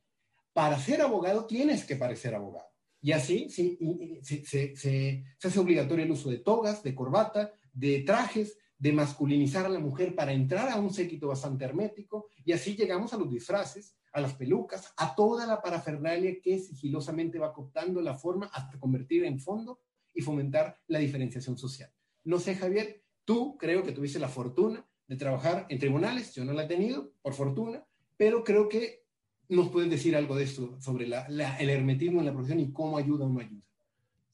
para 0.53 0.79
ser 0.79 1.01
abogado 1.01 1.47
tienes 1.47 1.85
que 1.85 1.97
parecer 1.97 2.35
abogado. 2.35 2.69
Y 3.01 3.13
así 3.13 3.49
sí, 3.51 3.79
se, 4.23 4.77
se, 4.77 5.25
hace 5.43 5.59
obligatorio 5.59 6.05
el 6.05 6.11
uso 6.11 6.31
de 6.31 6.39
togas, 6.39 6.83
de 6.83 6.95
corbata, 6.95 7.53
de 7.73 8.01
trajes, 8.01 8.59
de 8.79 8.93
masculinizar 8.93 9.67
a 9.67 9.71
la 9.71 9.81
mujer 9.81 10.15
para 10.15 10.33
entrar 10.33 10.69
a 10.69 10.77
un 10.77 10.93
séquito 10.93 11.29
bastante 11.29 11.65
hermético. 11.65 12.29
Y 12.45 12.53
así 12.53 12.77
llegamos 12.77 13.13
a 13.13 13.17
los 13.17 13.31
disfraces, 13.31 13.97
a 14.13 14.21
las 14.21 14.35
pelucas, 14.35 14.93
a 14.97 15.15
toda 15.15 15.47
la 15.47 15.63
parafernalia 15.63 16.41
que 16.41 16.59
sigilosamente 16.59 17.39
va 17.39 17.53
cooptando 17.53 18.01
la 18.01 18.15
forma 18.15 18.47
hasta 18.53 18.79
convertir 18.79 19.25
en 19.25 19.41
fondo 19.41 19.81
y 20.15 20.21
fomentar 20.21 20.79
la 20.89 20.99
diferenciación 20.99 21.57
social. 21.57 21.91
No 22.25 22.39
sé, 22.39 22.55
Javier, 22.55 23.03
tú 23.25 23.57
creo 23.57 23.83
que 23.83 23.93
tuviste 23.93 24.19
la 24.19 24.29
fortuna 24.29 24.87
de 25.07 25.17
trabajar 25.17 25.67
en 25.69 25.79
tribunales, 25.79 26.35
yo 26.35 26.45
no 26.45 26.53
la 26.53 26.65
he 26.65 26.69
tenido, 26.69 27.13
por 27.23 27.35
fortuna, 27.35 27.85
pero 28.17 28.45
creo 28.45 28.69
que 28.69 29.03
nos 29.49 29.71
pueden 29.71 29.91
decir 29.91 30.17
algo 30.17 30.37
de 30.37 30.45
esto 30.45 30.81
sobre 30.81 31.07
el 31.07 31.71
hermetismo 31.71 32.21
en 32.21 32.27
la 32.27 32.33
profesión 32.33 32.61
y 32.61 32.73
cómo 32.73 32.99
ayuda 32.99 33.27
o 33.27 33.29
no 33.29 33.41
ayuda. 33.41 33.67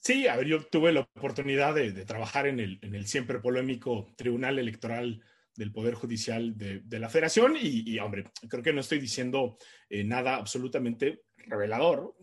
Sí, 0.01 0.27
a 0.29 0.37
ver, 0.37 0.47
yo 0.47 0.65
tuve 0.65 0.93
la 0.93 1.01
oportunidad 1.01 1.75
de, 1.75 1.93
trabajar 2.05 2.47
en 2.47 2.61
el, 2.61 2.79
en 2.83 2.95
el, 2.95 3.07
siempre 3.07 3.41
polémico 3.41 4.13
Tribunal 4.17 4.59
Electoral 4.59 5.23
del 5.59 5.73
Poder 5.73 5.95
Judicial 5.95 6.57
de, 6.57 6.99
la 7.01 7.09
Federación 7.09 7.57
y, 7.61 7.99
hombre, 7.99 8.31
creo 8.49 8.63
que 8.63 8.73
no 8.73 8.81
estoy 8.81 9.01
diciendo 9.01 9.59
eh, 9.91 10.05
nada 10.05 10.37
absolutamente 10.37 11.25
revelador 11.37 12.15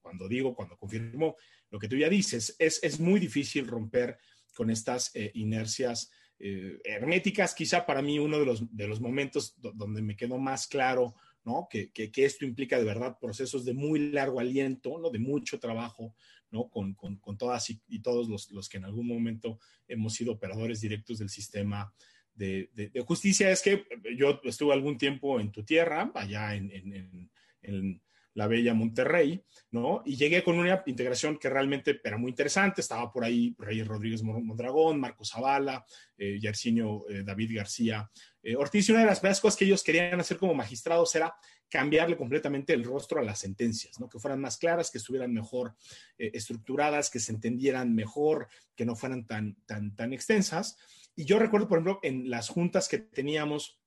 cuando, 0.00 0.28
digo, 0.28 0.54
cuando 0.54 0.76
confirmo 0.76 1.36
lo 1.70 1.80
que 1.80 1.88
tú 1.88 1.96
ya 1.96 2.08
dices. 2.08 2.54
Es, 2.60 2.78
es 2.84 3.00
muy 3.00 3.18
difícil 3.18 3.66
romper 3.66 4.18
con 4.54 4.70
estas 4.70 5.10
eh, 5.16 5.32
inercias 5.34 6.12
eh, 6.38 6.78
herméticas. 6.84 7.54
Quizá 7.54 7.84
para 7.84 8.02
mí 8.02 8.20
uno 8.20 8.38
de 8.38 8.46
los, 8.46 8.76
de 8.76 8.86
los 8.86 9.00
momentos 9.00 9.56
donde 9.56 10.02
me 10.02 10.14
quedó 10.14 10.38
más 10.38 10.68
claro 10.68 11.16
¿no? 11.44 11.68
Que, 11.70 11.90
que, 11.92 12.24
esto 12.24 12.44
implica 12.44 12.78
de 12.78 12.84
verdad 12.84 13.18
procesos 13.20 13.64
de 13.64 13.74
muy 13.74 14.10
largo 14.10 14.40
aliento, 14.40 14.98
¿no? 14.98 15.10
De 15.10 15.18
mucho 15.18 15.60
trabajo, 15.60 16.14
¿no? 16.50 16.70
Con, 16.70 16.94
con, 16.94 17.16
con 17.16 17.36
todas 17.36 17.68
y, 17.70 18.00
todos 18.00 18.28
los, 18.28 18.50
los, 18.50 18.68
que 18.68 18.78
en 18.78 18.86
algún 18.86 19.06
momento 19.06 19.58
hemos 19.86 20.14
sido 20.14 20.32
operadores 20.32 20.80
directos 20.80 21.18
del 21.18 21.28
sistema 21.28 21.92
de, 22.34 22.70
de, 22.74 23.00
justicia. 23.02 23.50
Es 23.50 23.62
que 23.62 23.86
yo 24.16 24.40
estuve 24.44 24.72
algún 24.72 24.98
tiempo 24.98 25.40
en 25.40 25.52
tu 25.52 25.64
tierra, 25.64 26.10
allá 26.14 26.54
en, 26.54 26.70
en, 26.70 27.30
en 27.62 28.00
la 28.34 28.48
bella 28.48 28.74
Monterrey, 28.74 29.42
¿no? 29.70 30.02
Y 30.04 30.16
llegué 30.16 30.42
con 30.42 30.58
una 30.58 30.82
integración 30.86 31.38
que 31.38 31.48
realmente 31.48 32.00
era 32.02 32.18
muy 32.18 32.30
interesante. 32.30 32.80
Estaba 32.80 33.10
por 33.12 33.24
ahí 33.24 33.54
Reyes 33.58 33.86
Rodríguez 33.86 34.22
Mondragón, 34.22 35.00
Marco 35.00 35.24
Zavala, 35.24 35.86
eh, 36.18 36.38
Yersinio 36.40 37.04
eh, 37.08 37.22
David 37.24 37.56
García 37.56 38.10
eh, 38.42 38.56
Ortiz. 38.56 38.88
Y 38.88 38.92
una 38.92 39.02
de 39.02 39.06
las 39.06 39.20
primeras 39.20 39.40
cosas 39.40 39.56
que 39.56 39.64
ellos 39.64 39.84
querían 39.84 40.18
hacer 40.18 40.36
como 40.36 40.52
magistrados 40.52 41.14
era 41.14 41.34
cambiarle 41.68 42.16
completamente 42.16 42.72
el 42.72 42.84
rostro 42.84 43.20
a 43.20 43.24
las 43.24 43.38
sentencias, 43.38 43.98
¿no? 44.00 44.08
Que 44.08 44.18
fueran 44.18 44.40
más 44.40 44.58
claras, 44.58 44.90
que 44.90 44.98
estuvieran 44.98 45.32
mejor 45.32 45.76
eh, 46.18 46.32
estructuradas, 46.34 47.10
que 47.10 47.20
se 47.20 47.32
entendieran 47.32 47.94
mejor, 47.94 48.48
que 48.74 48.84
no 48.84 48.96
fueran 48.96 49.26
tan, 49.26 49.56
tan, 49.64 49.94
tan 49.94 50.12
extensas. 50.12 50.76
Y 51.16 51.24
yo 51.24 51.38
recuerdo, 51.38 51.68
por 51.68 51.78
ejemplo, 51.78 52.00
en 52.02 52.30
las 52.30 52.48
juntas 52.48 52.88
que 52.88 52.98
teníamos 52.98 53.80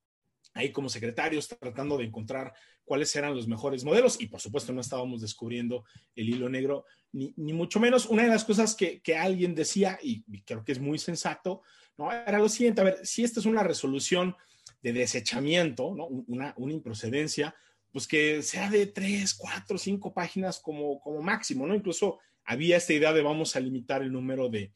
ahí 0.54 0.72
como 0.72 0.88
secretarios 0.88 1.48
tratando 1.48 1.96
de 1.96 2.04
encontrar 2.04 2.52
cuáles 2.84 3.14
eran 3.14 3.34
los 3.34 3.46
mejores 3.46 3.84
modelos 3.84 4.20
y 4.20 4.26
por 4.26 4.40
supuesto 4.40 4.72
no 4.72 4.80
estábamos 4.80 5.20
descubriendo 5.20 5.84
el 6.16 6.30
hilo 6.30 6.48
negro, 6.48 6.86
ni, 7.12 7.32
mucho 7.52 7.78
menos. 7.80 8.06
Una 8.06 8.22
de 8.22 8.30
las 8.30 8.44
cosas 8.44 8.74
que, 8.74 9.02
alguien 9.16 9.54
decía, 9.54 9.98
y, 10.02 10.22
creo 10.42 10.64
que 10.64 10.72
es 10.72 10.80
muy 10.80 10.98
sensato, 10.98 11.62
¿no? 11.96 12.10
era 12.10 12.38
lo 12.38 12.48
siguiente, 12.48 12.80
a 12.80 12.84
ver, 12.84 13.06
si 13.06 13.24
esta 13.24 13.40
es 13.40 13.46
una 13.46 13.62
resolución 13.62 14.34
de 14.82 14.92
desechamiento, 14.92 15.94
¿no? 15.94 16.06
una, 16.06 16.54
una 16.56 16.72
improcedencia, 16.72 17.54
pues 17.92 18.06
que 18.06 18.42
sea 18.42 18.70
de 18.70 18.86
tres, 18.86 19.34
cuatro, 19.34 19.78
cinco 19.78 20.12
páginas 20.12 20.58
como, 20.60 21.00
como 21.00 21.22
máximo, 21.22 21.66
¿no? 21.66 21.74
Incluso 21.74 22.18
había 22.44 22.76
esta 22.76 22.92
idea 22.92 23.12
de 23.12 23.22
vamos 23.22 23.56
a 23.56 23.60
limitar 23.60 24.02
el 24.02 24.12
número 24.12 24.48
de, 24.48 24.72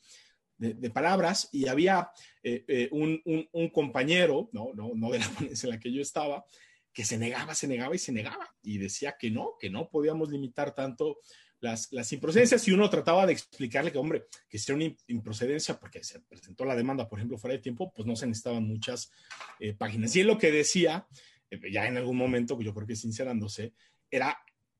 de, 0.58 0.90
palabras 0.90 1.48
y 1.52 1.66
había 1.66 2.10
eh, 2.42 2.64
eh, 2.68 2.88
un, 2.92 3.20
un, 3.52 3.68
compañero, 3.70 4.48
¿no? 4.52 4.70
No, 4.74 4.92
no 4.94 5.10
de 5.10 5.18
la 5.18 5.28
ponencia 5.38 5.66
en 5.66 5.74
la 5.74 5.80
que 5.80 5.92
yo 5.92 6.00
estaba, 6.00 6.44
que 6.92 7.04
se 7.04 7.18
negaba, 7.18 7.54
se 7.54 7.66
negaba 7.66 7.94
y 7.94 7.98
se 7.98 8.12
negaba 8.12 8.54
y 8.62 8.78
decía 8.78 9.16
que 9.18 9.30
no, 9.30 9.56
que 9.58 9.70
no 9.70 9.88
podíamos 9.88 10.30
limitar 10.30 10.74
tanto 10.74 11.18
las, 11.60 11.92
las 11.92 12.12
improcedencias 12.12 12.66
y 12.66 12.72
uno 12.72 12.90
trataba 12.90 13.26
de 13.26 13.32
explicarle 13.32 13.92
que, 13.92 13.98
hombre, 13.98 14.24
que 14.48 14.58
si 14.58 14.70
era 14.70 14.76
una 14.76 14.94
improcedencia 15.06 15.78
porque 15.78 16.02
se 16.02 16.20
presentó 16.20 16.64
la 16.64 16.76
demanda, 16.76 17.08
por 17.08 17.18
ejemplo, 17.18 17.38
fuera 17.38 17.56
de 17.56 17.62
tiempo, 17.62 17.92
pues 17.94 18.06
no 18.06 18.16
se 18.16 18.26
necesitaban 18.26 18.64
muchas 18.64 19.10
eh, 19.60 19.72
páginas. 19.72 20.14
Y 20.16 20.20
él 20.20 20.26
lo 20.26 20.38
que 20.38 20.50
decía, 20.50 21.06
ya 21.70 21.86
en 21.86 21.96
algún 21.96 22.16
momento, 22.16 22.60
yo 22.60 22.74
creo 22.74 22.86
que 22.86 22.96
sincerándose, 22.96 23.74
era 24.10 24.38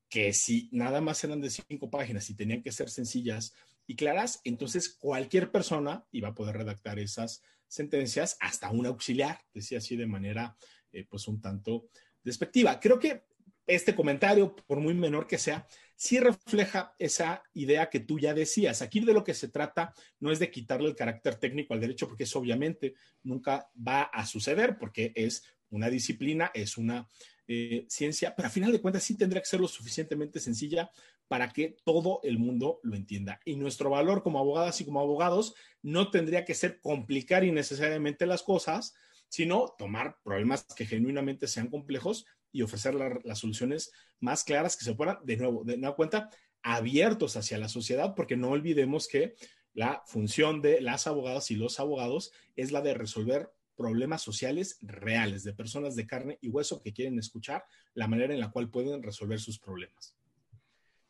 que 0.09 0.33
si 0.35 0.69
nada 0.73 1.01
más 1.01 1.25
eran 1.25 1.41
de 1.41 1.49
cinco 1.49 1.89
páginas 1.89 2.29
y 2.29 2.35
tenían 2.35 2.63
que 2.63 2.71
ser 2.73 2.91
sencillas, 2.91 3.55
y 3.87 3.97
claras, 3.97 4.41
entonces 4.45 4.89
cualquier 4.89 5.51
persona 5.51 6.07
iba 6.13 6.29
a 6.29 6.35
poder 6.35 6.57
redactar 6.57 6.99
esas 6.99 7.43
sentencias, 7.67 8.37
hasta 8.41 8.71
un 8.71 8.87
auxiliar, 8.87 9.41
decía 9.55 9.79
así 9.79 9.97
de 9.97 10.07
manera 10.07 10.57
eh, 10.93 11.07
pues 11.09 11.27
un 11.27 11.41
tanto 11.41 11.89
despectiva. 12.23 12.79
Creo 12.79 12.99
que 12.99 13.25
este 13.67 13.95
comentario, 13.95 14.55
por 14.55 14.81
muy 14.81 14.95
menor 14.95 15.27
que 15.27 15.39
sea, 15.39 15.67
sí 15.97 16.19
refleja 16.19 16.95
esa 16.99 17.43
idea 17.55 17.89
que 17.89 18.01
tú 18.01 18.19
ya 18.19 18.35
decías. 18.35 18.83
Aquí 18.83 19.01
de 19.01 19.15
lo 19.15 19.25
que 19.25 19.35
se 19.35 19.49
trata 19.49 19.95
no 20.21 20.33
es 20.33 20.39
de 20.39 20.51
quitarle 20.51 20.89
el 20.89 20.97
carácter 20.97 21.37
técnico 21.37 21.75
al 21.75 21.81
derecho, 21.81 22.09
porque 22.09 22.25
eso 22.25 22.41
obviamente 22.41 22.95
nunca 23.23 23.71
va 23.77 24.03
a 24.03 24.27
suceder, 24.27 24.79
porque 24.79 25.13
es 25.15 25.45
una 25.71 25.89
disciplina, 25.89 26.51
es 26.55 26.77
una 26.77 27.09
eh, 27.47 27.87
ciencia, 27.89 28.35
pero 28.37 28.49
a 28.49 28.51
final 28.51 28.73
de 28.73 28.81
cuentas 28.81 29.03
sí 29.03 29.17
tendría 29.17 29.41
que 29.41 29.49
ser 29.49 29.61
lo 29.61 29.69
suficientemente 29.69 30.41
sencilla 30.41 30.91
para 31.33 31.51
que 31.51 31.79
todo 31.85 32.21
el 32.25 32.39
mundo 32.39 32.79
lo 32.83 32.95
entienda. 32.95 33.41
Y 33.47 33.57
nuestro 33.57 33.89
valor 33.89 34.23
como 34.23 34.39
abogadas 34.39 34.79
y 34.83 34.85
como 34.85 35.01
abogados 35.01 35.55
no 35.81 36.11
tendría 36.11 36.45
que 36.45 36.53
ser 36.53 36.79
complicar 36.83 37.43
innecesariamente 37.43 38.27
las 38.27 38.43
cosas, 38.43 38.93
sino 39.31 39.75
tomar 39.79 40.19
problemas 40.23 40.67
que 40.77 40.85
genuinamente 40.85 41.49
sean 41.49 41.69
complejos 41.69 42.27
y 42.53 42.61
ofrecer 42.61 42.95
las 43.25 43.39
soluciones 43.39 43.93
más 44.21 44.45
claras 44.45 44.77
que 44.77 44.85
se 44.85 44.95
puedan, 44.95 45.25
de 45.25 45.39
nuevo, 45.39 45.65
de 45.65 45.79
nueva 45.79 45.97
cuenta, 45.97 46.29
abiertos 46.63 47.39
hacia 47.39 47.57
la 47.57 47.71
sociedad, 47.71 48.13
porque 48.15 48.37
no 48.37 48.51
olvidemos 48.51 49.09
que 49.09 49.35
la 49.73 50.03
función 50.05 50.61
de 50.61 50.83
las 50.83 51.07
abogadas 51.07 51.51
y 51.51 51.57
los 51.57 51.81
abogados 51.81 52.31
es 52.57 52.73
la 52.73 52.83
de 52.83 52.93
resolver 52.93 53.51
problemas 53.75 54.21
sociales 54.21 54.77
reales 54.83 55.45
de 55.45 55.55
personas 55.55 55.97
de 55.97 56.07
carne 56.07 56.37
y 56.43 56.51
hueso 56.51 56.83
que 56.83 56.93
quieren 56.93 57.19
escuchar 57.19 57.65
la 57.95 58.07
manera 58.07 58.35
en 58.35 58.41
la 58.41 58.51
cual 58.51 58.69
pueden 58.69 59.03
resolver 59.03 59.41
sus 59.41 59.59
problemas. 59.59 60.15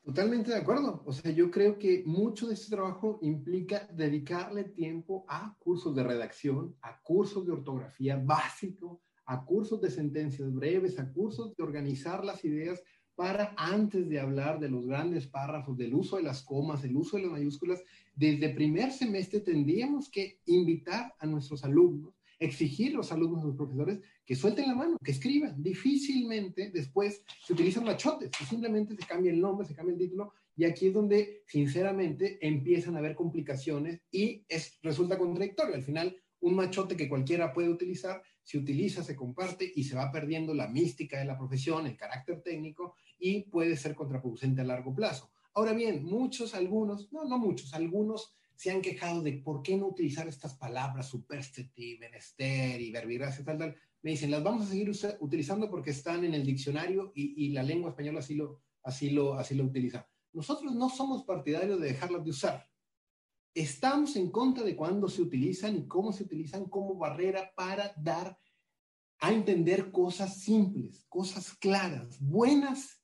Totalmente 0.04 0.50
de 0.50 0.56
acuerdo. 0.56 1.02
O 1.06 1.12
sea, 1.12 1.30
yo 1.30 1.50
creo 1.50 1.78
que 1.78 2.02
mucho 2.04 2.48
de 2.48 2.54
este 2.54 2.74
trabajo 2.74 3.20
implica 3.22 3.88
dedicarle 3.92 4.64
tiempo 4.64 5.24
a 5.28 5.56
cursos 5.60 5.94
de 5.94 6.02
redacción, 6.02 6.76
a 6.82 7.00
cursos 7.02 7.46
de 7.46 7.52
ortografía 7.52 8.16
básico, 8.16 9.00
a 9.26 9.44
cursos 9.44 9.80
de 9.80 9.90
sentencias 9.90 10.52
breves, 10.52 10.98
a 10.98 11.12
cursos 11.12 11.54
de 11.56 11.62
organizar 11.62 12.24
las 12.24 12.44
ideas 12.44 12.82
para 13.14 13.54
antes 13.56 14.08
de 14.08 14.18
hablar 14.18 14.58
de 14.58 14.70
los 14.70 14.86
grandes 14.86 15.28
párrafos, 15.28 15.76
del 15.76 15.94
uso 15.94 16.16
de 16.16 16.24
las 16.24 16.42
comas, 16.42 16.82
el 16.82 16.96
uso 16.96 17.16
de 17.16 17.24
las 17.24 17.32
mayúsculas, 17.32 17.80
desde 18.16 18.48
primer 18.48 18.90
semestre 18.90 19.40
tendríamos 19.40 20.10
que 20.10 20.40
invitar 20.46 21.14
a 21.20 21.26
nuestros 21.26 21.62
alumnos 21.62 22.14
exigir 22.44 22.94
los 22.94 23.12
alumnos, 23.12 23.42
a 23.42 23.46
los 23.46 23.56
profesores, 23.56 24.00
que 24.24 24.34
suelten 24.34 24.66
la 24.66 24.74
mano, 24.74 24.96
que 25.02 25.12
escriban. 25.12 25.62
Difícilmente 25.62 26.70
después 26.70 27.22
se 27.46 27.52
utilizan 27.52 27.84
machotes, 27.84 28.30
simplemente 28.48 28.96
se 28.96 29.06
cambia 29.06 29.32
el 29.32 29.40
nombre, 29.40 29.66
se 29.66 29.74
cambia 29.74 29.92
el 29.92 29.98
título, 29.98 30.32
y 30.56 30.64
aquí 30.64 30.88
es 30.88 30.94
donde, 30.94 31.42
sinceramente, 31.46 32.38
empiezan 32.46 32.96
a 32.96 32.98
haber 32.98 33.14
complicaciones 33.14 34.00
y 34.10 34.44
es, 34.48 34.78
resulta 34.82 35.18
contradictorio. 35.18 35.74
Al 35.74 35.82
final, 35.82 36.16
un 36.40 36.54
machote 36.54 36.96
que 36.96 37.08
cualquiera 37.08 37.52
puede 37.52 37.68
utilizar, 37.68 38.22
se 38.42 38.58
utiliza, 38.58 39.02
se 39.02 39.16
comparte 39.16 39.70
y 39.74 39.84
se 39.84 39.94
va 39.94 40.10
perdiendo 40.10 40.52
la 40.52 40.68
mística 40.68 41.18
de 41.18 41.24
la 41.24 41.38
profesión, 41.38 41.86
el 41.86 41.96
carácter 41.96 42.42
técnico 42.42 42.96
y 43.18 43.44
puede 43.44 43.76
ser 43.76 43.94
contraproducente 43.94 44.60
a 44.60 44.64
largo 44.64 44.94
plazo. 44.94 45.30
Ahora 45.54 45.72
bien, 45.72 46.04
muchos, 46.04 46.54
algunos, 46.54 47.12
no, 47.12 47.24
no 47.24 47.38
muchos, 47.38 47.72
algunos 47.74 48.34
se 48.62 48.70
han 48.70 48.80
quejado 48.80 49.22
de 49.22 49.32
por 49.32 49.60
qué 49.60 49.76
no 49.76 49.88
utilizar 49.88 50.28
estas 50.28 50.54
palabras 50.54 51.08
superstiti, 51.08 51.98
menester 51.98 52.80
y 52.80 52.92
verbigracia, 52.92 53.44
tal, 53.44 53.58
tal. 53.58 53.76
Me 54.02 54.12
dicen, 54.12 54.30
las 54.30 54.40
vamos 54.40 54.62
a 54.62 54.70
seguir 54.70 54.88
utilizando 55.18 55.68
porque 55.68 55.90
están 55.90 56.24
en 56.24 56.32
el 56.32 56.46
diccionario 56.46 57.10
y, 57.12 57.50
la 57.50 57.64
lengua 57.64 57.90
española 57.90 58.20
así 58.20 58.36
lo, 58.36 58.62
así, 58.84 59.10
lo, 59.10 59.34
así 59.34 59.56
lo 59.56 59.64
utiliza. 59.64 60.08
Nosotros 60.32 60.76
no 60.76 60.88
somos 60.90 61.24
partidarios 61.24 61.80
de 61.80 61.88
dejarlas 61.88 62.22
de 62.22 62.30
usar. 62.30 62.70
Estamos 63.52 64.14
en 64.14 64.30
contra 64.30 64.62
de 64.62 64.76
cuándo 64.76 65.08
se 65.08 65.22
utilizan 65.22 65.74
y 65.74 65.88
cómo 65.88 66.12
se 66.12 66.22
utilizan 66.22 66.66
como 66.66 66.94
barrera 66.94 67.52
para 67.56 67.92
dar 67.96 68.38
a 69.18 69.32
entender 69.32 69.90
cosas 69.90 70.40
simples, 70.40 71.04
cosas 71.08 71.52
claras. 71.54 72.20
Buenas 72.20 73.02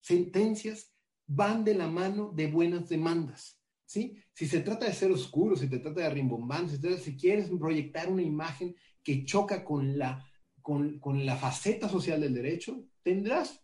sentencias 0.00 0.92
van 1.28 1.62
de 1.62 1.74
la 1.74 1.86
mano 1.86 2.32
de 2.34 2.48
buenas 2.48 2.88
demandas. 2.88 3.55
Si 3.86 4.22
se 4.34 4.60
trata 4.60 4.86
de 4.86 4.92
ser 4.92 5.10
oscuro, 5.10 5.56
si 5.56 5.68
se 5.68 5.78
trata 5.78 6.02
de 6.02 6.10
rimbombar, 6.10 6.68
si, 6.68 6.76
si 6.98 7.16
quieres 7.16 7.48
proyectar 7.48 8.10
una 8.10 8.22
imagen 8.22 8.74
que 9.02 9.24
choca 9.24 9.64
con 9.64 9.96
la, 9.96 10.28
con, 10.60 10.98
con 10.98 11.24
la 11.24 11.36
faceta 11.36 11.88
social 11.88 12.20
del 12.20 12.34
derecho, 12.34 12.84
tendrás 13.02 13.62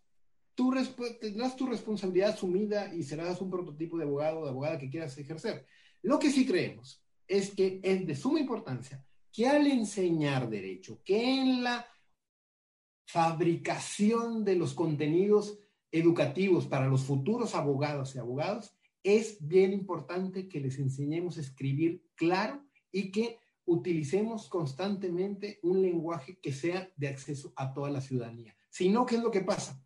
tu, 0.54 0.72
tendrás 1.20 1.56
tu 1.56 1.66
responsabilidad 1.66 2.30
asumida 2.30 2.94
y 2.94 3.02
serás 3.02 3.40
un 3.40 3.50
prototipo 3.50 3.98
de 3.98 4.04
abogado 4.04 4.40
o 4.40 4.44
de 4.44 4.50
abogada 4.50 4.78
que 4.78 4.88
quieras 4.88 5.18
ejercer. 5.18 5.66
Lo 6.02 6.18
que 6.18 6.30
sí 6.30 6.46
creemos 6.46 7.02
es 7.26 7.50
que 7.50 7.80
es 7.82 8.06
de 8.06 8.14
suma 8.14 8.40
importancia 8.40 9.04
que 9.32 9.48
al 9.48 9.66
enseñar 9.66 10.48
derecho, 10.48 11.00
que 11.04 11.40
en 11.40 11.64
la 11.64 11.86
fabricación 13.06 14.44
de 14.44 14.56
los 14.56 14.74
contenidos 14.74 15.58
educativos 15.90 16.66
para 16.66 16.86
los 16.86 17.02
futuros 17.02 17.54
abogados 17.54 18.14
y 18.14 18.18
abogados, 18.18 18.74
es 19.02 19.36
bien 19.46 19.72
importante 19.72 20.48
que 20.48 20.60
les 20.60 20.78
enseñemos 20.78 21.36
a 21.36 21.40
escribir 21.40 22.04
claro 22.14 22.64
y 22.90 23.10
que 23.10 23.38
utilicemos 23.64 24.48
constantemente 24.48 25.58
un 25.62 25.82
lenguaje 25.82 26.38
que 26.40 26.52
sea 26.52 26.90
de 26.96 27.08
acceso 27.08 27.52
a 27.56 27.72
toda 27.72 27.90
la 27.90 28.00
ciudadanía. 28.00 28.56
Si 28.70 28.88
no, 28.88 29.06
¿qué 29.06 29.16
es 29.16 29.22
lo 29.22 29.30
que 29.30 29.42
pasa? 29.42 29.82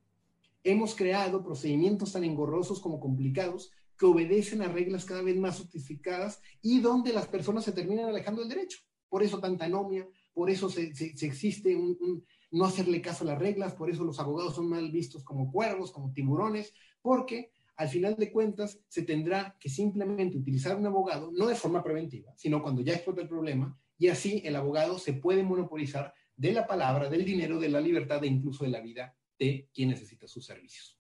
Hemos 0.65 0.95
creado 0.95 1.45
procedimientos 1.45 2.13
tan 2.13 2.25
engorrosos 2.25 2.81
como 2.81 3.01
complicados 3.01 3.71
que 3.99 4.07
obedecen 4.07 4.63
a 4.63 4.69
reglas 4.69 5.05
cada 5.05 5.23
vez 5.23 5.37
más 5.37 5.57
sofisticadas 5.57 6.41
y 6.61 6.81
donde 6.81 7.13
las 7.13 7.27
personas 7.29 7.65
se 7.65 7.73
terminan 7.73 8.09
alejando 8.09 8.41
del 8.41 8.51
derecho. 8.51 8.81
Por 9.09 9.23
eso 9.23 9.39
tanta 9.39 9.67
anomia, 9.67 10.07
por 10.35 10.51
eso 10.51 10.69
se, 10.69 10.93
existe 11.23 11.75
un, 11.77 12.25
no 12.51 12.65
hacerle 12.65 13.01
caso 13.01 13.25
a 13.25 13.29
las 13.29 13.39
reglas, 13.39 13.75
por 13.75 13.91
eso 13.91 14.05
los 14.05 14.19
abogados 14.21 14.55
son 14.55 14.69
mal 14.69 14.91
vistos 14.91 15.25
como 15.25 15.51
cuervos, 15.51 15.93
como 15.93 16.13
tiburones, 16.13 16.75
porque 17.01 17.53
al 17.77 17.89
final 17.89 18.17
de 18.17 18.33
cuentas 18.33 18.81
se 18.89 19.03
tendrá 19.03 19.57
que 19.61 19.69
simplemente 19.69 20.39
utilizar 20.39 20.77
un 20.77 20.87
abogado, 20.87 21.31
no 21.33 21.47
de 21.47 21.55
forma 21.55 21.83
preventiva, 21.83 22.33
sino 22.37 22.63
cuando 22.63 22.83
ya 22.83 22.95
explota 22.95 23.23
el 23.23 23.29
problema, 23.29 23.79
y 23.99 24.09
así 24.09 24.43
el 24.45 24.57
abogado 24.57 24.99
se 24.99 25.15
puede 25.15 25.43
monopolizar 25.43 26.15
de 26.37 26.53
la 26.53 26.67
palabra, 26.67 27.09
del 27.09 27.25
dinero, 27.25 27.59
de 27.59 27.69
la 27.69 27.81
libertad 27.81 28.23
e 28.25 28.29
incluso 28.29 28.65
de 28.65 28.71
la 28.71 28.81
vida 28.81 29.17
de 29.39 29.69
quien 29.73 29.91
necesita 29.91 30.27
sus 30.27 30.45
servicios. 30.45 30.99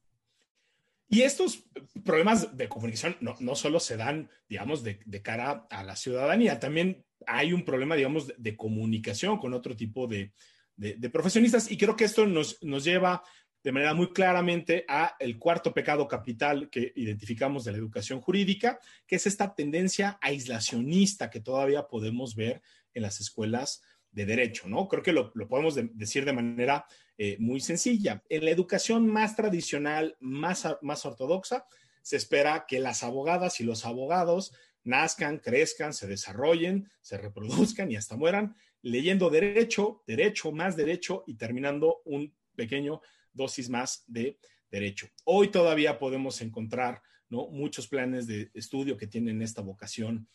Y 1.08 1.22
estos 1.22 1.64
problemas 2.04 2.56
de 2.56 2.68
comunicación 2.68 3.16
no, 3.20 3.54
solo 3.54 3.78
se 3.78 3.96
dan, 3.96 4.28
digamos, 4.48 4.82
de, 4.82 4.98
de, 5.04 5.22
cara 5.22 5.66
a 5.70 5.84
la 5.84 5.94
ciudadanía, 5.94 6.58
también 6.58 7.04
hay 7.26 7.52
un 7.52 7.64
problema, 7.64 7.94
digamos, 7.94 8.26
de, 8.26 8.34
de 8.38 8.56
comunicación 8.56 9.38
con 9.38 9.54
otro 9.54 9.76
tipo 9.76 10.06
de, 10.06 10.32
de, 10.76 11.10
profesionistas 11.10 11.70
y 11.70 11.76
creo 11.76 11.96
que 11.96 12.04
esto 12.04 12.26
nos, 12.26 12.62
nos 12.62 12.84
lleva 12.84 13.22
de 13.66 13.72
manera 13.72 13.94
muy 13.94 14.12
claramente 14.12 14.84
a 14.86 15.16
el 15.18 15.40
cuarto 15.40 15.74
pecado 15.74 16.06
capital 16.06 16.70
que 16.70 16.92
identificamos 16.94 17.64
de 17.64 17.72
la 17.72 17.78
educación 17.78 18.20
jurídica, 18.20 18.78
que 19.08 19.16
es 19.16 19.26
esta 19.26 19.56
tendencia 19.56 20.20
aislacionista 20.22 21.30
que 21.30 21.40
todavía 21.40 21.88
podemos 21.88 22.36
ver 22.36 22.62
en 22.94 23.02
las 23.02 23.20
escuelas 23.20 23.82
de 24.12 24.24
derecho, 24.24 24.68
¿no? 24.68 24.86
Creo 24.86 25.02
que 25.02 25.12
lo, 25.12 25.32
lo 25.34 25.48
podemos 25.48 25.74
decir 25.74 26.24
de 26.24 26.32
manera 26.32 26.86
eh, 27.18 27.38
muy 27.40 27.58
sencilla. 27.58 28.22
En 28.28 28.44
la 28.44 28.52
educación 28.52 29.08
más 29.08 29.34
tradicional, 29.34 30.16
más, 30.20 30.64
más 30.80 31.04
ortodoxa, 31.04 31.66
se 32.02 32.18
espera 32.18 32.66
que 32.68 32.78
las 32.78 33.02
abogadas 33.02 33.60
y 33.60 33.64
los 33.64 33.84
abogados 33.84 34.52
nazcan, 34.84 35.40
crezcan, 35.40 35.92
se 35.92 36.06
desarrollen, 36.06 36.88
se 37.00 37.18
reproduzcan 37.18 37.90
y 37.90 37.96
hasta 37.96 38.16
mueran 38.16 38.54
leyendo 38.82 39.28
derecho, 39.28 40.04
derecho, 40.06 40.52
más 40.52 40.76
derecho 40.76 41.24
y 41.26 41.34
terminando 41.34 42.00
un 42.04 42.32
pequeño 42.54 43.00
dosis 43.36 43.68
más 43.68 44.04
de 44.06 44.38
derecho. 44.70 45.08
Hoy 45.24 45.48
todavía 45.48 45.98
podemos 45.98 46.40
encontrar 46.40 47.02
muchos 47.28 47.88
planes 47.88 48.26
de 48.26 48.50
estudio 48.54 48.96
que 48.96 49.06
tienen 49.06 49.42
esta 49.42 49.62
vocación 49.62 50.28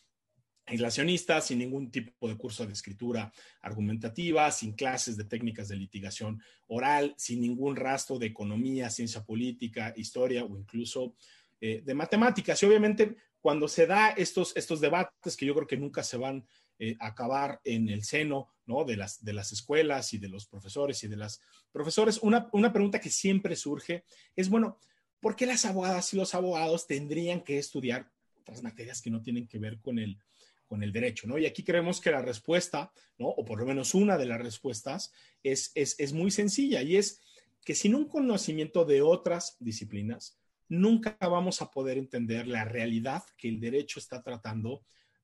aislacionista, 0.65 1.41
sin 1.41 1.59
ningún 1.59 1.91
tipo 1.91 2.27
de 2.27 2.37
curso 2.37 2.65
de 2.65 2.73
escritura 2.73 3.31
argumentativa, 3.61 4.49
sin 4.51 4.73
clases 4.73 5.17
de 5.17 5.25
técnicas 5.25 5.67
de 5.67 5.75
litigación 5.75 6.41
oral, 6.67 7.13
sin 7.17 7.41
ningún 7.41 7.75
rastro 7.75 8.19
de 8.19 8.27
economía, 8.27 8.89
ciencia 8.89 9.23
política, 9.23 9.93
historia 9.97 10.43
o 10.43 10.57
incluso 10.57 11.15
eh, 11.59 11.81
de 11.83 11.93
matemáticas. 11.93 12.61
Y 12.61 12.65
obviamente 12.65 13.17
cuando 13.41 13.67
se 13.67 13.87
da 13.87 14.11
estos, 14.11 14.55
estos 14.55 14.79
debates 14.79 15.35
que 15.35 15.45
yo 15.45 15.55
creo 15.55 15.67
que 15.67 15.77
nunca 15.77 16.03
se 16.03 16.17
van 16.17 16.45
eh, 16.83 16.97
acabar 16.99 17.61
en 17.63 17.89
el 17.89 18.03
seno 18.03 18.49
¿no? 18.65 18.85
de, 18.85 18.97
las, 18.97 19.23
de 19.23 19.33
las 19.33 19.51
escuelas 19.51 20.15
y 20.15 20.17
de 20.17 20.29
los 20.29 20.47
profesores 20.47 21.03
y 21.03 21.07
de 21.07 21.15
las 21.15 21.39
profesores. 21.71 22.17
Una, 22.23 22.49
una 22.53 22.73
pregunta 22.73 22.99
que 22.99 23.11
siempre 23.11 23.55
surge 23.55 24.03
es, 24.35 24.49
bueno, 24.49 24.79
¿por 25.19 25.35
qué 25.35 25.45
las 25.45 25.63
abogadas 25.65 26.11
y 26.11 26.17
los 26.17 26.33
abogados 26.33 26.87
tendrían 26.87 27.41
que 27.41 27.59
estudiar 27.59 28.11
otras 28.39 28.63
materias 28.63 28.99
que 28.99 29.11
no 29.11 29.21
tienen 29.21 29.47
que 29.47 29.59
ver 29.59 29.79
con 29.79 29.99
el, 29.99 30.17
con 30.65 30.81
el 30.81 30.91
derecho, 30.91 31.27
¿no? 31.27 31.37
Y 31.37 31.45
aquí 31.45 31.63
creemos 31.63 32.01
que 32.01 32.09
la 32.09 32.23
respuesta, 32.23 32.91
¿no? 33.19 33.27
O 33.27 33.45
por 33.45 33.59
lo 33.59 33.67
menos 33.67 33.93
una 33.93 34.17
de 34.17 34.25
las 34.25 34.41
respuestas 34.41 35.11
es, 35.43 35.71
es, 35.75 35.99
es 35.99 36.13
muy 36.13 36.31
sencilla 36.31 36.81
y 36.81 36.97
es 36.97 37.21
que 37.63 37.75
sin 37.75 37.93
un 37.93 38.05
conocimiento 38.05 38.85
de 38.85 39.03
otras 39.03 39.55
disciplinas, 39.59 40.39
nunca 40.67 41.15
vamos 41.21 41.61
a 41.61 41.69
poder 41.69 41.99
entender 41.99 42.47
la 42.47 42.65
realidad 42.65 43.21
que 43.37 43.49
el 43.49 43.59
derecho 43.59 43.99
está 43.99 44.23
tratando 44.23 44.81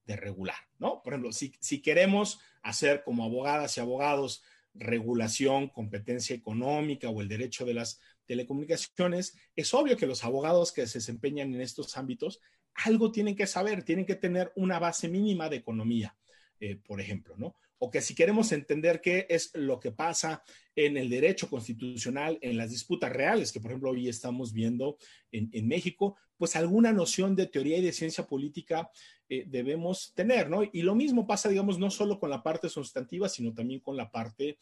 de 0.08 0.16
regular, 0.16 0.56
¿no? 0.80 1.04
Por 1.04 1.14
ejemplo, 1.14 1.32
si, 1.32 1.54
si 1.60 1.82
queremos 1.82 2.40
hacer 2.64 3.04
como 3.04 3.26
abogadas 3.26 3.78
y 3.78 3.82
abogados 3.82 4.42
regulación, 4.74 5.68
competencia 5.68 6.36
económica 6.36 7.10
o 7.10 7.22
el 7.22 7.28
derecho 7.28 7.66
de 7.66 7.74
las 7.74 8.00
telecomunicaciones, 8.26 9.38
es 9.56 9.74
obvio 9.74 9.98
que 9.98 10.08
los 10.08 10.24
abogados 10.24 10.72
que 10.72 10.88
se 10.88 11.00
desempeñan 11.00 11.54
en 11.54 11.62
estos 11.62 11.98
ámbitos 11.98 12.42
algo 12.74 13.12
tienen 13.12 13.36
que 13.36 13.48
saber, 13.48 13.84
tienen 13.84 14.06
que 14.06 14.16
tener 14.16 14.52
una 14.56 14.80
base 14.80 15.08
mínima 15.10 15.50
de 15.50 15.58
economía, 15.58 16.16
eh, 16.60 16.76
por 16.76 17.02
ejemplo, 17.02 17.36
¿no? 17.38 17.56
O 17.80 17.92
que 17.92 18.02
si 18.02 18.16
queremos 18.16 18.52
entender 18.52 19.02
qué 19.02 19.28
es 19.30 19.52
lo 19.54 19.80
que 19.80 19.92
pasa 19.92 20.44
en 20.76 20.98
el 20.98 21.10
derecho 21.10 21.50
constitucional, 21.50 22.40
en 22.42 22.58
las 22.58 22.72
disputas 22.72 23.12
reales, 23.12 23.52
que 23.52 23.60
por 23.60 23.72
ejemplo 23.72 23.92
hoy 23.92 24.10
estamos 24.10 24.54
viendo 24.54 24.98
en, 25.32 25.50
en 25.54 25.68
México, 25.68 26.18
pues 26.38 26.56
alguna 26.56 26.94
noción 26.94 27.36
de 27.36 27.48
teoría 27.48 27.78
y 27.78 27.82
de 27.82 27.92
ciencia 27.92 28.26
política 28.26 28.90
eh, 29.30 29.46
debemos 29.48 30.14
tener, 30.14 30.50
¿no? 30.50 30.62
Y 30.64 30.82
lo 30.82 30.96
mismo 30.96 31.28
pasa, 31.28 31.50
digamos, 31.50 31.78
no 31.80 31.90
solo 31.92 32.20
con 32.20 32.30
la 32.30 32.42
parte 32.42 32.70
sustantiva, 32.70 33.28
sino 33.28 33.54
también 33.54 33.80
con 33.80 33.98
la 33.98 34.10
parte 34.10 34.58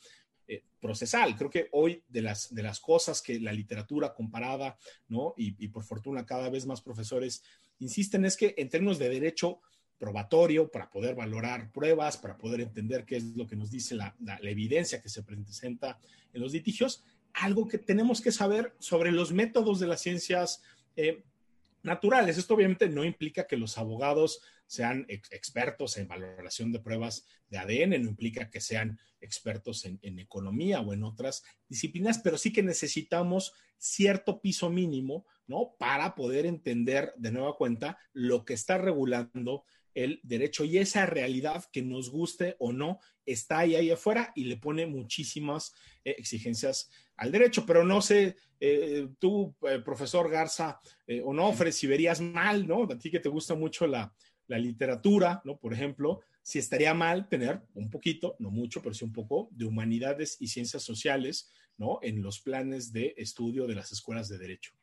eh, 0.47 0.63
procesal. 0.79 1.35
Creo 1.35 1.49
que 1.49 1.69
hoy 1.71 2.03
de 2.07 2.21
las, 2.21 2.53
de 2.53 2.63
las 2.63 2.79
cosas 2.79 3.21
que 3.21 3.39
la 3.39 3.51
literatura 3.51 4.13
comparada, 4.13 4.77
¿no? 5.07 5.33
Y, 5.37 5.67
por 5.69 5.83
fortuna 5.83 6.25
cada 6.25 6.49
vez 6.49 6.65
más 6.65 6.81
profesores 6.81 7.43
insisten 7.79 8.25
es 8.25 8.37
que 8.37 8.53
en 8.57 8.69
términos 8.69 8.99
de 8.99 9.09
derecho 9.09 9.59
probatorio, 9.97 10.69
para 10.69 10.89
poder 10.89 11.15
valorar 11.15 11.71
pruebas, 11.71 12.17
para 12.17 12.37
poder 12.37 12.61
entender 12.61 13.05
qué 13.05 13.17
es 13.17 13.35
lo 13.35 13.47
que 13.47 13.55
nos 13.55 13.71
dice 13.71 13.95
la, 13.95 14.15
la, 14.19 14.39
la 14.39 14.49
evidencia 14.49 15.01
que 15.01 15.09
se 15.09 15.23
presenta 15.23 15.99
en 16.33 16.41
los 16.41 16.51
litigios, 16.53 17.03
algo 17.33 17.67
que 17.67 17.77
tenemos 17.77 18.21
que 18.21 18.31
saber 18.31 18.73
sobre 18.79 19.11
los 19.11 19.31
métodos 19.31 19.79
de 19.79 19.87
las 19.87 20.01
ciencias 20.01 20.61
eh, 20.95 21.23
naturales. 21.83 22.37
Esto 22.37 22.55
obviamente 22.55 22.89
no 22.89 23.03
implica 23.03 23.47
que 23.47 23.57
los 23.57 23.77
abogados 23.77 24.41
sean 24.67 25.05
ex 25.07 25.31
expertos 25.31 25.97
en 25.97 26.07
valoración 26.07 26.71
de 26.71 26.79
pruebas 26.79 27.25
de 27.47 27.57
ADN, 27.57 28.01
no 28.01 28.09
implica 28.09 28.49
que 28.49 28.61
sean 28.61 28.99
expertos 29.21 29.85
en, 29.85 29.99
en, 30.01 30.19
economía 30.19 30.81
o 30.81 30.93
en 30.93 31.03
otras 31.03 31.43
disciplinas, 31.67 32.19
pero 32.19 32.37
sí 32.37 32.51
que 32.51 32.63
necesitamos 32.63 33.53
cierto 33.77 34.41
piso 34.41 34.69
mínimo, 34.69 35.25
¿no? 35.47 35.75
Para 35.77 36.15
poder 36.15 36.45
entender 36.45 37.13
de 37.17 37.31
nueva 37.31 37.55
cuenta 37.55 37.97
lo 38.13 38.45
que 38.45 38.53
está 38.53 38.77
regulando 38.77 39.65
el 39.95 40.19
derecho 40.23 40.65
y 40.65 40.77
esa 40.77 41.05
realidad 41.05 41.65
que 41.71 41.81
nos 41.81 42.09
guste 42.09 42.55
o 42.59 42.73
no 42.73 42.99
está 43.25 43.59
ahí, 43.59 43.75
ahí 43.75 43.89
afuera 43.89 44.31
y 44.35 44.43
le 44.43 44.57
pone 44.57 44.85
muchísimas 44.85 45.73
eh, 46.03 46.15
exigencias 46.17 46.89
al 47.15 47.31
derecho. 47.31 47.65
Pero 47.65 47.83
no 47.83 48.01
sé, 48.01 48.35
eh, 48.59 49.07
tú, 49.19 49.55
eh, 49.67 49.79
profesor 49.79 50.29
Garza, 50.29 50.79
eh, 51.07 51.21
Onofre, 51.23 51.71
si 51.71 51.87
verías 51.87 52.21
mal, 52.21 52.67
¿no? 52.67 52.83
A 52.83 52.97
ti 52.97 53.09
que 53.09 53.19
te 53.19 53.29
gusta 53.29 53.55
mucho 53.55 53.87
la, 53.87 54.13
la 54.47 54.57
literatura, 54.57 55.41
¿no? 55.45 55.57
Por 55.57 55.73
ejemplo, 55.73 56.21
si 56.41 56.59
estaría 56.59 56.93
mal 56.93 57.27
tener 57.27 57.61
un 57.73 57.89
poquito, 57.89 58.35
no 58.39 58.51
mucho, 58.51 58.81
pero 58.81 58.93
sí 58.93 59.03
un 59.03 59.13
poco, 59.13 59.49
de 59.51 59.65
humanidades 59.65 60.37
y 60.39 60.47
ciencias 60.47 60.83
sociales, 60.83 61.51
¿no? 61.77 61.99
En 62.01 62.21
los 62.21 62.39
planes 62.39 62.91
de 62.93 63.13
estudio 63.17 63.67
de 63.67 63.75
las 63.75 63.91
escuelas 63.91 64.29
de 64.29 64.37
derecho. 64.37 64.73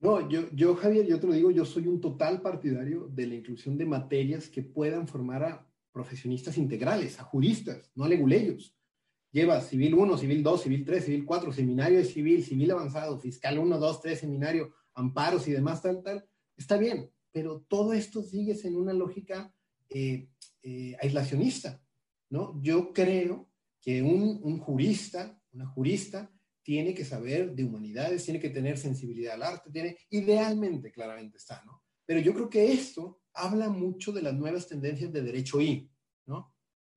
No, 0.00 0.28
yo, 0.28 0.50
yo, 0.52 0.74
Javier, 0.76 1.06
yo 1.06 1.18
te 1.18 1.26
lo 1.26 1.32
digo, 1.32 1.50
yo 1.50 1.64
soy 1.64 1.86
un 1.86 2.00
total 2.00 2.42
partidario 2.42 3.08
de 3.08 3.26
la 3.26 3.34
inclusión 3.34 3.78
de 3.78 3.86
materias 3.86 4.48
que 4.48 4.62
puedan 4.62 5.08
formar 5.08 5.42
a 5.44 5.66
profesionistas 5.92 6.58
integrales, 6.58 7.18
a 7.18 7.24
juristas, 7.24 7.90
no 7.94 8.04
a 8.04 8.08
leguleyos. 8.08 8.76
Lleva 9.32 9.60
civil 9.60 9.94
1, 9.94 10.18
civil 10.18 10.42
2, 10.42 10.62
civil 10.62 10.84
3, 10.84 11.04
civil 11.04 11.24
4, 11.24 11.52
seminario 11.52 11.98
de 11.98 12.04
civil, 12.04 12.44
civil 12.44 12.70
avanzado, 12.70 13.18
fiscal 13.18 13.58
1, 13.58 13.78
2, 13.78 14.00
3, 14.02 14.18
seminario, 14.18 14.74
amparos 14.94 15.48
y 15.48 15.52
demás, 15.52 15.80
tal, 15.82 16.02
tal. 16.02 16.28
Está 16.56 16.76
bien, 16.76 17.10
pero 17.36 17.66
todo 17.68 17.92
esto 17.92 18.22
sigue 18.22 18.56
en 18.64 18.76
una 18.76 18.94
lógica 18.94 19.54
eh, 19.90 20.30
eh, 20.62 20.96
aislacionista, 21.02 21.84
¿no? 22.30 22.58
Yo 22.62 22.94
creo 22.94 23.50
que 23.78 24.00
un, 24.00 24.40
un, 24.42 24.58
jurista, 24.58 25.38
una 25.52 25.66
jurista, 25.66 26.32
tiene 26.62 26.94
que 26.94 27.04
saber 27.04 27.54
de 27.54 27.62
humanidades, 27.62 28.24
tiene 28.24 28.40
que 28.40 28.48
tener 28.48 28.78
sensibilidad 28.78 29.34
al 29.34 29.42
arte, 29.42 29.70
tiene, 29.70 29.98
idealmente, 30.08 30.90
claramente 30.90 31.36
está, 31.36 31.62
¿no? 31.66 31.82
Pero 32.06 32.20
yo 32.20 32.32
creo 32.32 32.48
que 32.48 32.72
esto 32.72 33.20
habla 33.34 33.68
mucho 33.68 34.12
de 34.12 34.22
las 34.22 34.32
nuevas 34.32 34.66
tendencias 34.66 35.12
de 35.12 35.20
derecho 35.20 35.60
y, 35.60 35.90
¿no? 36.24 36.54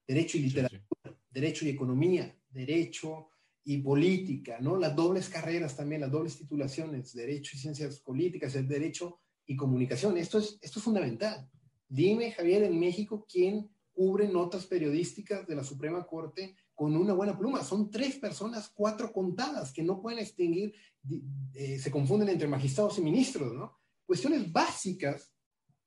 Derecho 0.07 0.37
y 0.37 0.43
literatura, 0.43 1.19
derecho 1.29 1.65
y 1.65 1.69
economía, 1.71 2.33
derecho 2.47 3.27
y 3.65 3.79
política, 3.79 4.57
¿no? 4.61 4.77
Las 4.77 4.95
dobles 4.95 5.27
carreras 5.27 5.75
también, 5.75 5.99
las 5.99 6.11
dobles 6.11 6.37
titulaciones, 6.37 7.13
derecho 7.13 7.57
y 7.57 7.59
ciencias 7.59 7.99
políticas, 7.99 8.55
el 8.55 8.69
derecho 8.69 9.19
y 9.49 9.55
comunicación. 9.55 10.15
Esto 10.17 10.37
es, 10.37 10.59
esto 10.61 10.77
es 10.77 10.85
fundamental. 10.85 11.49
Dime, 11.87 12.31
Javier, 12.31 12.63
en 12.63 12.79
México, 12.79 13.25
¿quién 13.27 13.67
cubre 13.91 14.27
notas 14.27 14.67
periodísticas 14.67 15.47
de 15.47 15.55
la 15.55 15.63
Suprema 15.63 16.05
Corte 16.05 16.55
con 16.75 16.95
una 16.95 17.13
buena 17.13 17.35
pluma? 17.35 17.63
Son 17.63 17.89
tres 17.89 18.17
personas, 18.17 18.69
cuatro 18.69 19.11
contadas, 19.11 19.73
que 19.73 19.81
no 19.81 20.03
pueden 20.03 20.19
extinguir, 20.19 20.75
eh, 21.55 21.79
se 21.79 21.89
confunden 21.89 22.29
entre 22.29 22.47
magistrados 22.47 22.99
y 22.99 23.01
ministros, 23.01 23.51
¿no? 23.55 23.75
Cuestiones 24.05 24.51
básicas 24.51 25.33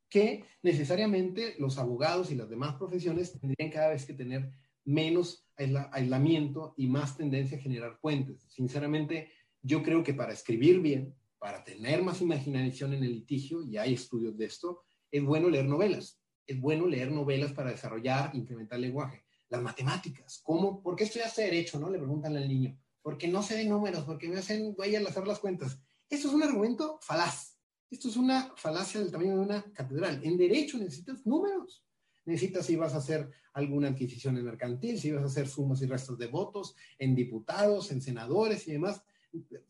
que 0.08 0.44
necesariamente 0.62 1.54
los 1.60 1.78
abogados 1.78 2.32
y 2.32 2.34
las 2.34 2.50
demás 2.50 2.74
profesiones 2.74 3.38
tendrían 3.38 3.70
cada 3.70 3.90
vez 3.90 4.04
que 4.04 4.14
tener 4.14 4.50
menos 4.84 5.46
aislamiento 5.92 6.74
y 6.76 6.88
más 6.88 7.16
tendencia 7.16 7.58
a 7.58 7.60
generar 7.60 8.00
puentes. 8.00 8.42
Sinceramente, 8.48 9.30
yo 9.62 9.84
creo 9.84 10.02
que 10.02 10.14
para 10.14 10.32
escribir 10.32 10.80
bien, 10.80 11.14
para 11.42 11.64
tener 11.64 12.04
más 12.04 12.20
imaginación 12.20 12.94
en 12.94 13.02
el 13.02 13.14
litigio, 13.14 13.64
y 13.64 13.76
hay 13.76 13.94
estudios 13.94 14.38
de 14.38 14.44
esto, 14.44 14.82
es 15.10 15.24
bueno 15.24 15.50
leer 15.50 15.64
novelas. 15.64 16.20
Es 16.46 16.60
bueno 16.60 16.86
leer 16.86 17.10
novelas 17.10 17.52
para 17.52 17.72
desarrollar, 17.72 18.30
incrementar 18.32 18.76
el 18.76 18.82
lenguaje. 18.82 19.24
Las 19.48 19.60
matemáticas, 19.60 20.40
¿cómo? 20.44 20.80
¿Por 20.80 20.94
qué 20.94 21.02
estudiaste 21.02 21.42
derecho? 21.42 21.80
¿No? 21.80 21.90
Le 21.90 21.98
preguntan 21.98 22.36
al 22.36 22.46
niño. 22.46 22.78
Porque 23.02 23.26
no 23.26 23.42
sé 23.42 23.56
de 23.56 23.64
números, 23.64 24.04
porque 24.04 24.28
me 24.28 24.38
hacen, 24.38 24.72
voy 24.76 24.94
a 24.94 25.00
hacer 25.00 25.26
las 25.26 25.40
cuentas. 25.40 25.80
Esto 26.08 26.28
es 26.28 26.34
un 26.34 26.44
argumento 26.44 27.00
falaz. 27.02 27.58
Esto 27.90 28.08
es 28.08 28.16
una 28.16 28.54
falacia 28.56 29.00
del 29.00 29.10
tamaño 29.10 29.34
de 29.34 29.40
una 29.40 29.64
catedral. 29.72 30.20
En 30.22 30.38
derecho 30.38 30.78
necesitas 30.78 31.26
números. 31.26 31.84
Necesitas 32.24 32.66
si 32.66 32.76
vas 32.76 32.94
a 32.94 32.98
hacer 32.98 33.28
alguna 33.54 33.88
adquisición 33.88 34.38
en 34.38 34.44
mercantil, 34.44 34.96
si 34.96 35.10
vas 35.10 35.24
a 35.24 35.26
hacer 35.26 35.48
sumas 35.48 35.82
y 35.82 35.86
restos 35.86 36.16
de 36.18 36.28
votos 36.28 36.76
en 37.00 37.16
diputados, 37.16 37.90
en 37.90 38.00
senadores 38.00 38.68
y 38.68 38.72
demás. 38.74 39.02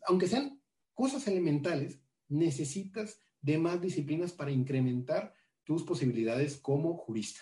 Aunque 0.07 0.29
sean 0.29 0.62
cosas 0.95 1.27
elementales, 1.27 2.01
necesitas 2.29 3.21
de 3.41 3.59
más 3.59 3.81
disciplinas 3.81 4.33
para 4.33 4.51
incrementar 4.51 5.35
tus 5.65 5.83
posibilidades 5.83 6.57
como 6.57 6.97
jurista. 6.97 7.41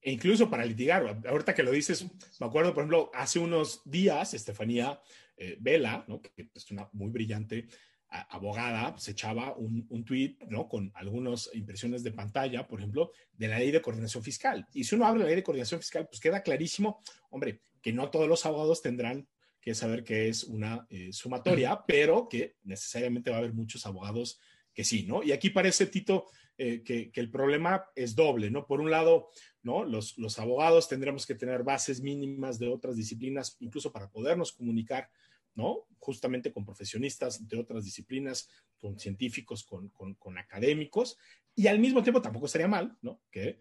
E 0.00 0.12
incluso 0.12 0.48
para 0.48 0.64
litigar. 0.64 1.20
Ahorita 1.26 1.54
que 1.54 1.62
lo 1.62 1.72
dices, 1.72 2.06
me 2.40 2.46
acuerdo, 2.46 2.72
por 2.72 2.82
ejemplo, 2.82 3.10
hace 3.14 3.38
unos 3.38 3.82
días, 3.84 4.32
Estefanía 4.32 5.00
eh, 5.36 5.56
Vela, 5.60 6.06
que 6.34 6.50
es 6.54 6.70
una 6.70 6.88
muy 6.92 7.10
brillante 7.10 7.68
abogada, 8.10 8.96
se 8.98 9.10
echaba 9.10 9.54
un, 9.56 9.86
un 9.90 10.04
tweet 10.04 10.38
¿no? 10.48 10.66
con 10.66 10.90
algunas 10.94 11.50
impresiones 11.52 12.02
de 12.02 12.12
pantalla, 12.12 12.66
por 12.66 12.80
ejemplo, 12.80 13.12
de 13.32 13.48
la 13.48 13.58
ley 13.58 13.70
de 13.70 13.82
coordinación 13.82 14.22
fiscal. 14.22 14.66
Y 14.72 14.84
si 14.84 14.94
uno 14.94 15.04
habla 15.04 15.18
de 15.18 15.24
la 15.24 15.28
ley 15.30 15.36
de 15.36 15.42
coordinación 15.42 15.80
fiscal, 15.80 16.06
pues 16.08 16.20
queda 16.20 16.42
clarísimo, 16.42 17.02
hombre, 17.30 17.62
que 17.82 17.92
no 17.92 18.10
todos 18.10 18.26
los 18.26 18.46
abogados 18.46 18.80
tendrán 18.80 19.28
que 19.60 19.74
saber 19.74 20.04
que 20.04 20.28
es 20.28 20.44
una 20.44 20.86
eh, 20.88 21.12
sumatoria, 21.12 21.84
pero 21.86 22.28
que 22.28 22.56
necesariamente 22.62 23.30
va 23.30 23.36
a 23.36 23.38
haber 23.40 23.54
muchos 23.54 23.86
abogados 23.86 24.40
que 24.72 24.84
sí, 24.84 25.04
¿no? 25.06 25.22
Y 25.22 25.32
aquí 25.32 25.50
parece, 25.50 25.86
Tito, 25.86 26.26
eh, 26.56 26.82
que, 26.82 27.10
el 27.14 27.30
problema 27.30 27.84
es 27.96 28.14
doble, 28.14 28.50
¿no? 28.50 28.66
Por 28.66 28.80
un 28.80 28.90
lado, 28.90 29.28
¿no? 29.62 29.84
Los, 29.84 30.16
los 30.18 30.38
abogados 30.38 30.88
tendremos 30.88 31.26
que 31.26 31.34
tener 31.34 31.64
bases 31.64 32.00
mínimas 32.00 32.58
de 32.58 32.68
otras 32.68 32.96
disciplinas, 32.96 33.56
incluso 33.60 33.92
para 33.92 34.08
podernos 34.08 34.52
comunicar, 34.52 35.10
¿no? 35.54 35.86
Justamente 35.98 36.52
con 36.52 36.64
profesionistas 36.64 37.48
de 37.48 37.58
otras 37.58 37.84
disciplinas, 37.84 38.48
con 38.78 38.98
científicos, 38.98 39.64
con, 39.64 39.88
con, 39.88 40.14
con 40.14 40.38
académicos, 40.38 41.18
y 41.54 41.66
al 41.66 41.80
mismo 41.80 42.02
tiempo 42.02 42.22
tampoco 42.22 42.46
sería 42.46 42.68
mal, 42.68 42.96
¿no? 43.02 43.20
Que 43.32 43.60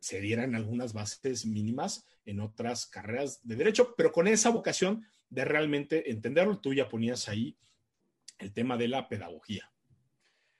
se 0.00 0.20
dieran 0.20 0.54
algunas 0.54 0.92
bases 0.92 1.46
mínimas 1.46 2.06
en 2.26 2.40
otras 2.40 2.86
carreras 2.86 3.40
de 3.42 3.56
derecho, 3.56 3.94
pero 3.96 4.12
con 4.12 4.26
esa 4.28 4.50
vocación 4.50 5.04
de 5.30 5.44
realmente 5.44 6.10
entenderlo. 6.10 6.58
Tú 6.58 6.74
ya 6.74 6.88
ponías 6.88 7.28
ahí 7.28 7.56
el 8.38 8.52
tema 8.52 8.76
de 8.76 8.88
la 8.88 9.08
pedagogía. 9.08 9.70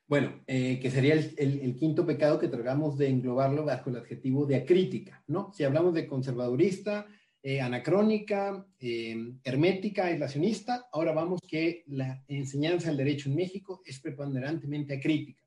Bueno, 0.07 0.43
eh, 0.47 0.79
que 0.81 0.91
sería 0.91 1.15
el, 1.15 1.77
quinto 1.77 2.05
pecado 2.05 2.39
que 2.39 2.49
tratamos 2.49 2.99
de 2.99 3.09
englobarlo 3.09 3.65
bajo 3.65 3.89
el 3.89 3.97
adjetivo 3.97 4.45
de 4.45 4.57
acrítica, 4.57 5.25
¿no? 5.27 5.51
Si 5.55 5.65
hablamos 5.65 5.95
de 5.95 6.07
conservadurista, 6.07 7.07
eh, 7.43 7.61
anacrónica, 7.61 8.67
eh, 8.79 9.17
hermética, 9.43 10.07
aislacionista, 10.07 10.89
ahora 10.93 11.13
vamos 11.13 11.41
que 11.47 11.85
la 11.87 12.23
enseñanza 12.29 12.89
del 12.89 12.99
derecho 12.99 13.31
en 13.31 13.37
México 13.37 13.83
es 13.85 13.99
preponderantemente 14.01 14.95
acrítica. 14.95 15.43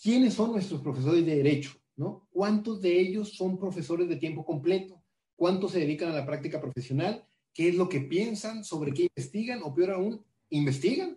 ¿Quiénes 0.00 0.34
son 0.34 0.52
nuestros 0.52 0.80
profesores 0.80 1.24
de 1.24 1.36
derecho? 1.36 1.72
¿no? 1.96 2.26
¿Cuántos 2.30 2.80
de 2.82 2.98
ellos 2.98 3.36
son 3.36 3.58
profesores 3.58 4.08
de 4.08 4.16
tiempo 4.16 4.44
completo? 4.44 5.02
¿Cuántos 5.36 5.72
se 5.72 5.80
dedican 5.80 6.10
a 6.10 6.16
la 6.16 6.26
práctica 6.26 6.60
profesional? 6.60 7.24
¿Qué 7.54 7.68
es 7.68 7.76
lo 7.76 7.88
que 7.88 8.00
piensan? 8.00 8.64
¿Sobre 8.64 8.92
qué 8.92 9.04
investigan? 9.04 9.62
O 9.62 9.72
peor 9.72 9.92
aún, 9.92 10.24
¿investigan? 10.50 11.16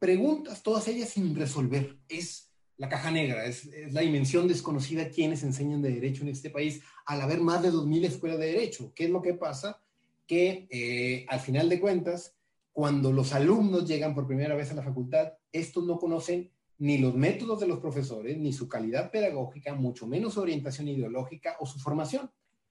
Preguntas, 0.00 0.62
todas 0.62 0.88
ellas 0.88 1.08
sin 1.10 1.34
resolver. 1.36 1.96
Es 2.08 2.50
la 2.76 2.88
caja 2.88 3.10
negra, 3.10 3.46
es, 3.46 3.70
la 3.92 4.02
dimensión 4.02 4.48
desconocida 4.48 5.08
quienes 5.08 5.44
enseñan 5.44 5.80
de 5.80 5.92
derecho 5.92 6.22
en 6.22 6.28
este 6.28 6.50
país 6.50 6.82
al 7.06 7.22
haber 7.22 7.40
más 7.40 7.62
de 7.62 7.70
2.000 7.70 8.04
escuelas 8.04 8.38
de 8.40 8.46
derecho. 8.46 8.92
¿Qué 8.94 9.04
es 9.04 9.10
lo 9.10 9.22
que 9.22 9.34
pasa? 9.34 9.80
Que 10.26 10.66
eh, 10.68 11.24
al 11.28 11.40
final 11.40 11.68
de 11.68 11.80
cuentas, 11.80 12.36
cuando 12.72 13.12
los 13.12 13.32
alumnos 13.32 13.86
llegan 13.86 14.14
por 14.14 14.26
primera 14.26 14.56
vez 14.56 14.72
a 14.72 14.74
la 14.74 14.82
facultad, 14.82 15.32
estos 15.52 15.86
no 15.86 15.98
conocen 15.98 16.50
ni 16.78 16.98
los 16.98 17.14
métodos 17.14 17.60
de 17.60 17.68
los 17.68 17.78
profesores, 17.78 18.36
ni 18.36 18.52
su 18.52 18.68
calidad 18.68 19.10
pedagógica, 19.10 19.74
mucho 19.74 20.06
menos 20.06 20.34
su 20.34 20.40
orientación 20.40 20.88
ideológica 20.88 21.56
o 21.60 21.66
su 21.66 21.78
formación. 21.78 22.30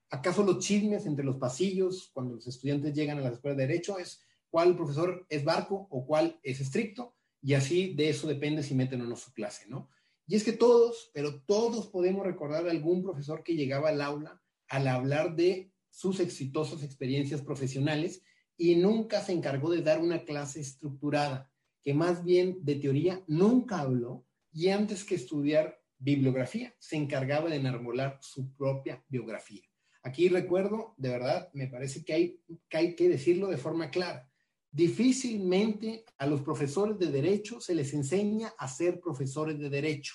¿Acaso 0.09 0.43
los 0.43 0.59
chismes 0.59 1.05
entre 1.05 1.25
los 1.25 1.37
pasillos 1.37 2.11
cuando 2.13 2.35
los 2.35 2.47
estudiantes 2.47 2.93
llegan 2.93 3.17
a 3.19 3.21
la 3.21 3.29
escuela 3.29 3.55
de 3.55 3.67
derecho 3.67 3.97
es 3.97 4.21
cuál 4.49 4.75
profesor 4.75 5.25
es 5.29 5.43
barco 5.43 5.87
o 5.89 6.05
cuál 6.05 6.39
es 6.43 6.61
estricto? 6.61 7.15
Y 7.41 7.53
así 7.53 7.93
de 7.93 8.09
eso 8.09 8.27
depende 8.27 8.63
si 8.63 8.75
meten 8.75 9.01
o 9.01 9.05
no 9.05 9.15
su 9.15 9.33
clase, 9.33 9.67
¿no? 9.67 9.89
Y 10.27 10.35
es 10.35 10.43
que 10.43 10.53
todos, 10.53 11.11
pero 11.13 11.41
todos 11.43 11.87
podemos 11.87 12.25
recordar 12.25 12.67
a 12.67 12.71
algún 12.71 13.03
profesor 13.03 13.43
que 13.43 13.55
llegaba 13.55 13.89
al 13.89 14.01
aula 14.01 14.41
al 14.67 14.87
hablar 14.87 15.35
de 15.35 15.71
sus 15.91 16.19
exitosas 16.19 16.83
experiencias 16.83 17.41
profesionales 17.41 18.23
y 18.57 18.75
nunca 18.75 19.21
se 19.21 19.33
encargó 19.33 19.69
de 19.69 19.81
dar 19.81 20.01
una 20.01 20.23
clase 20.23 20.59
estructurada 20.59 21.51
que 21.81 21.93
más 21.93 22.23
bien 22.23 22.57
de 22.63 22.75
teoría 22.75 23.23
nunca 23.27 23.79
habló 23.79 24.25
y 24.51 24.69
antes 24.69 25.03
que 25.03 25.15
estudiar 25.15 25.79
bibliografía 25.97 26.73
se 26.79 26.95
encargaba 26.95 27.49
de 27.49 27.57
enarbolar 27.57 28.17
su 28.21 28.53
propia 28.55 29.03
biografía. 29.07 29.63
Aquí 30.05 30.29
recuerdo, 30.29 30.93
de 30.97 31.09
verdad, 31.09 31.49
me 31.53 31.65
parece 31.67 32.05
que 32.05 32.13
hay, 32.13 32.95
que 32.95 33.09
decirlo 33.09 33.47
de 33.47 33.57
forma 33.57 33.89
clara. 33.89 34.29
Difícilmente 34.71 36.05
a 36.19 36.27
los 36.27 36.41
profesores 36.41 36.99
de 36.99 37.11
derecho 37.11 37.59
se 37.59 37.73
les 37.73 37.91
enseña 37.91 38.53
a 38.59 38.67
ser 38.67 38.99
profesores 38.99 39.57
de 39.57 39.67
derecho. 39.67 40.13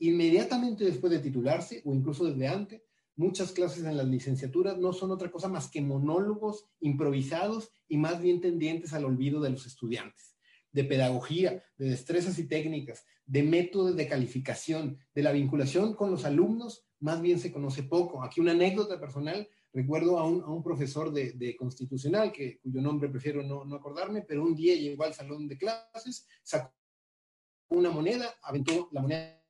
Inmediatamente 0.00 0.84
después 0.84 1.12
de 1.12 1.20
titularse 1.20 1.80
o 1.84 1.94
incluso 1.94 2.24
desde 2.24 2.48
antes, 2.48 2.82
muchas 3.14 3.52
clases 3.52 3.84
en 3.84 3.96
las 3.96 4.08
licenciaturas 4.08 4.78
no 4.78 4.92
son 4.92 5.12
otra 5.12 5.30
cosa 5.30 5.46
más 5.46 5.70
que 5.70 5.80
monólogos 5.80 6.66
improvisados 6.80 7.70
y 7.86 7.98
más 7.98 8.20
bien 8.20 8.40
tendientes 8.40 8.92
al 8.94 9.04
olvido 9.04 9.40
de 9.40 9.50
los 9.50 9.64
estudiantes 9.64 10.34
de 10.72 10.84
pedagogía, 10.84 11.62
de 11.78 11.90
destrezas 11.90 12.38
y 12.38 12.46
técnicas, 12.46 13.04
de 13.26 13.42
métodos 13.42 13.96
de 13.96 14.08
calificación, 14.08 14.98
de 15.14 15.22
la 15.22 15.32
vinculación 15.32 15.94
con 15.94 16.10
los 16.10 16.24
alumnos, 16.24 16.84
más 17.00 17.20
bien 17.20 17.38
se 17.38 17.52
conoce 17.52 17.82
poco. 17.82 18.22
Aquí 18.22 18.40
una 18.40 18.52
anécdota 18.52 18.98
personal, 18.98 19.48
recuerdo 19.72 20.18
a 20.18 20.26
un, 20.26 20.62
profesor 20.62 21.12
de, 21.12 21.56
constitucional, 21.56 22.32
que, 22.32 22.58
cuyo 22.60 22.80
nombre 22.80 23.08
prefiero 23.08 23.42
no, 23.42 23.64
no 23.64 23.76
acordarme, 23.76 24.22
pero 24.22 24.42
un 24.42 24.54
día 24.54 24.74
llegó 24.74 25.04
al 25.04 25.14
salón 25.14 25.48
de 25.48 25.58
clases, 25.58 26.26
sacó 26.42 26.72
una 27.70 27.90
moneda, 27.90 28.34
aventó 28.42 28.88
la 28.92 29.02
moneda 29.02 29.42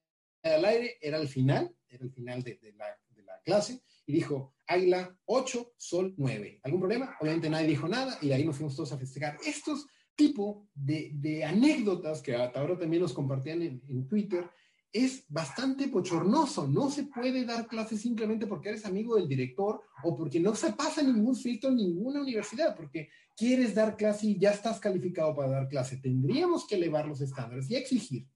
al 0.42 0.64
aire, 0.64 0.98
era 1.00 1.18
el 1.18 1.28
final, 1.28 1.74
era 1.88 2.04
el 2.04 2.10
final 2.10 2.42
de, 2.42 2.58
la, 2.76 2.86
de 3.08 3.22
la 3.22 3.40
clase, 3.42 3.82
y 4.06 4.12
dijo, 4.12 4.54
Águila 4.66 5.16
8, 5.26 5.74
Sol 5.76 6.14
9. 6.16 6.60
¿Algún 6.62 6.80
problema? 6.80 7.16
Obviamente 7.20 7.50
nadie 7.50 7.68
dijo 7.68 7.88
nada 7.88 8.18
y 8.20 8.32
ahí 8.32 8.44
nos 8.44 8.56
fuimos 8.56 8.76
todos 8.76 8.92
a 8.92 8.98
festejar. 8.98 9.38
Estos 9.44 9.86
tipo 10.20 10.68
de, 10.74 11.12
de 11.14 11.44
anécdotas 11.44 12.20
que 12.20 12.34
hasta 12.34 12.60
ahora 12.60 12.78
también 12.78 13.02
nos 13.02 13.14
compartían 13.14 13.62
en, 13.62 13.82
en, 13.88 14.06
Twitter 14.06 14.50
es 14.92 15.24
bastante 15.28 15.88
pochornoso. 15.88 16.66
No 16.66 16.90
se 16.90 17.04
puede 17.04 17.44
dar 17.44 17.66
clases 17.66 18.00
simplemente 18.00 18.46
porque 18.46 18.70
eres 18.70 18.84
amigo 18.84 19.16
del 19.16 19.28
director 19.28 19.82
o 20.02 20.16
porque 20.16 20.40
no 20.40 20.54
se 20.54 20.72
pasa 20.72 21.02
ningún 21.02 21.36
filtro 21.36 21.70
en 21.70 21.76
ninguna 21.76 22.20
universidad, 22.20 22.74
porque 22.76 23.08
quieres 23.36 23.74
dar 23.74 23.96
clase 23.96 24.26
y 24.26 24.38
ya 24.38 24.50
estás 24.50 24.80
calificado 24.80 25.34
para 25.34 25.50
dar 25.50 25.68
clase. 25.68 25.98
Tendríamos 25.98 26.66
que 26.66 26.74
elevar 26.74 27.06
los 27.06 27.20
estándares 27.20 27.70
y 27.70 27.76
exigir 27.76 28.26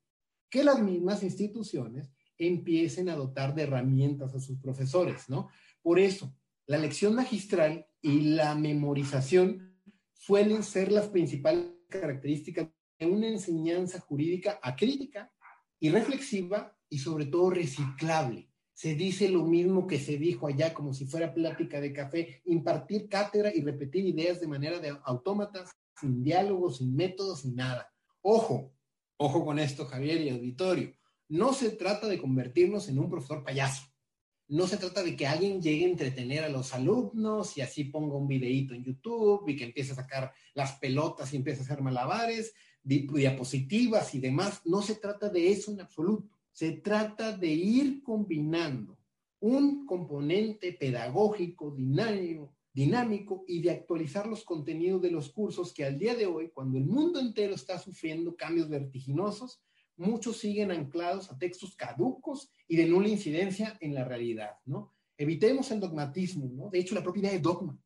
que 0.48 0.62
las 0.62 0.80
mismas 0.80 1.22
instituciones 1.22 2.12
empiecen 2.38 3.09
a 3.09 3.16
dotar 3.16 3.55
de 3.55 3.62
herramientas 3.62 4.34
a 4.34 4.40
sus 4.40 4.59
profesores, 4.59 5.28
¿no? 5.28 5.48
Por 5.82 5.98
eso, 5.98 6.36
la 6.66 6.78
lección 6.78 7.14
magistral 7.14 7.86
y 8.00 8.20
la 8.20 8.55
memorización 8.55 9.76
suelen 10.12 10.62
ser 10.62 10.92
las 10.92 11.09
principales 11.09 11.66
características 11.88 12.68
de 12.98 13.07
una 13.07 13.28
enseñanza 13.28 14.00
jurídica 14.00 14.59
acrítica 14.62 15.34
y 15.85 15.91
reflexiva 15.91 16.74
y 16.89 16.97
sobre 16.97 17.26
todo 17.26 17.51
reciclable. 17.51 18.49
Se 18.72 18.95
dice 18.95 19.28
lo 19.28 19.45
mismo 19.45 19.87
que 19.87 19.99
se 19.99 20.16
dijo 20.16 20.47
allá 20.47 20.72
como 20.72 20.95
si 20.95 21.05
fuera 21.05 21.35
plática 21.35 21.78
de 21.78 21.93
café, 21.93 22.41
impartir 22.47 23.07
cátedra 23.07 23.53
y 23.55 23.61
repetir 23.61 24.07
ideas 24.07 24.41
de 24.41 24.47
manera 24.47 24.78
de 24.78 24.97
autómatas, 25.05 25.72
sin 26.01 26.24
diálogo, 26.24 26.72
sin 26.72 26.97
métodos, 26.97 27.41
sin 27.41 27.57
nada. 27.57 27.93
Ojo, 28.22 28.72
ojo 29.18 29.45
con 29.45 29.59
esto, 29.59 29.85
Javier 29.85 30.22
y 30.22 30.30
auditorio. 30.30 30.95
No 31.28 31.53
se 31.53 31.68
trata 31.72 32.07
de 32.09 32.18
convertirnos 32.18 32.89
en 32.89 32.99
un 32.99 33.11
profesor 33.11 33.45
payaso. 33.45 33.82
No 34.49 34.66
se 34.66 34.78
trata 34.78 35.03
de 35.03 35.14
que 35.14 35.26
alguien 35.26 35.61
llegue 35.61 35.85
a 35.85 35.91
entretener 35.91 36.45
a 36.45 36.49
los 36.49 36.72
alumnos 36.72 37.59
y 37.59 37.61
así 37.61 37.85
ponga 37.85 38.16
un 38.16 38.26
videíto 38.26 38.72
en 38.72 38.85
YouTube 38.85 39.47
y 39.51 39.57
que 39.57 39.64
empiece 39.64 39.93
a 39.93 39.97
sacar 39.97 40.32
las 40.55 40.78
pelotas 40.78 41.35
y 41.35 41.37
empiece 41.37 41.61
a 41.61 41.64
hacer 41.64 41.82
malabares, 41.82 42.55
diapositivas 42.85 44.14
y 44.14 44.20
demás. 44.20 44.61
No 44.64 44.82
se 44.82 44.95
trata 44.97 45.28
de 45.28 45.51
eso 45.51 45.72
en 45.72 45.80
absoluto. 45.80 46.28
Se 46.53 46.72
trata 46.72 47.37
de 47.37 47.49
ir 47.49 48.03
combinando 48.03 48.97
un 49.41 49.85
componente 49.85 50.72
pedagógico, 50.72 51.74
dinámico, 52.72 53.45
y 53.47 53.61
de 53.61 53.70
actualizar 53.70 54.26
los 54.26 54.45
contenidos 54.45 55.03
de 55.03 55.11
los 55.11 55.30
cursos 55.30 55.74
que 55.74 55.85
al 55.85 55.99
día 55.99 56.14
de 56.14 56.26
hoy, 56.26 56.51
cuando 56.51 56.78
el 56.78 56.87
mundo 56.87 57.20
entero 57.20 57.55
está 57.55 57.78
sufriendo 57.78 58.37
cambios 58.37 58.68
vertiginosos, 58.68 59.61
muchos 59.97 60.39
siguen 60.39 60.70
anclados 60.70 61.30
a 61.30 61.39
textos 61.39 61.76
caducos 61.76 62.51
y 62.66 62.76
de 62.76 62.87
nula 62.87 63.09
incidencia 63.09 63.76
en 63.80 63.95
la 63.95 64.05
realidad, 64.05 64.53
¿no? 64.64 64.93
Evitemos 65.16 65.70
el 65.70 65.78
dogmatismo, 65.78 66.51
¿no? 66.53 66.70
De 66.70 66.80
hecho, 66.80 66.95
la 66.95 67.03
propia 67.03 67.20
idea 67.20 67.32
de 67.32 67.41
dogma. 67.41 67.78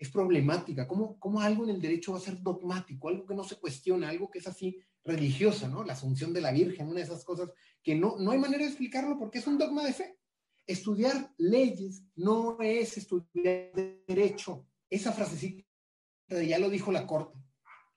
Es 0.00 0.10
problemática. 0.10 0.88
¿Cómo, 0.88 1.16
¿Cómo 1.20 1.40
algo 1.40 1.62
en 1.62 1.70
el 1.70 1.80
derecho 1.80 2.12
va 2.12 2.18
a 2.18 2.22
ser 2.22 2.42
dogmático? 2.42 3.08
Algo 3.08 3.24
que 3.24 3.34
no 3.34 3.44
se 3.44 3.56
cuestiona, 3.56 4.08
algo 4.08 4.28
que 4.28 4.40
es 4.40 4.48
así 4.48 4.80
religiosa, 5.04 5.68
¿no? 5.68 5.84
La 5.84 5.92
asunción 5.92 6.32
de 6.32 6.40
la 6.40 6.50
Virgen, 6.50 6.88
una 6.88 6.96
de 6.96 7.04
esas 7.04 7.24
cosas 7.24 7.52
que 7.82 7.94
no, 7.94 8.16
no 8.18 8.32
hay 8.32 8.38
manera 8.38 8.64
de 8.64 8.70
explicarlo 8.70 9.16
porque 9.16 9.38
es 9.38 9.46
un 9.46 9.58
dogma 9.58 9.84
de 9.84 9.92
fe. 9.92 10.18
Estudiar 10.66 11.32
leyes 11.38 12.02
no 12.16 12.58
es 12.60 12.96
estudiar 12.96 13.72
derecho. 14.08 14.66
Esa 14.88 15.12
frasecita 15.12 15.64
ya 16.28 16.58
lo 16.58 16.70
dijo 16.70 16.90
la 16.90 17.06
Corte. 17.06 17.38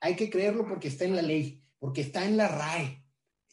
Hay 0.00 0.14
que 0.16 0.30
creerlo 0.30 0.66
porque 0.68 0.88
está 0.88 1.04
en 1.04 1.16
la 1.16 1.22
ley, 1.22 1.64
porque 1.78 2.02
está 2.02 2.24
en 2.24 2.36
la 2.36 2.48
RAE, 2.48 3.04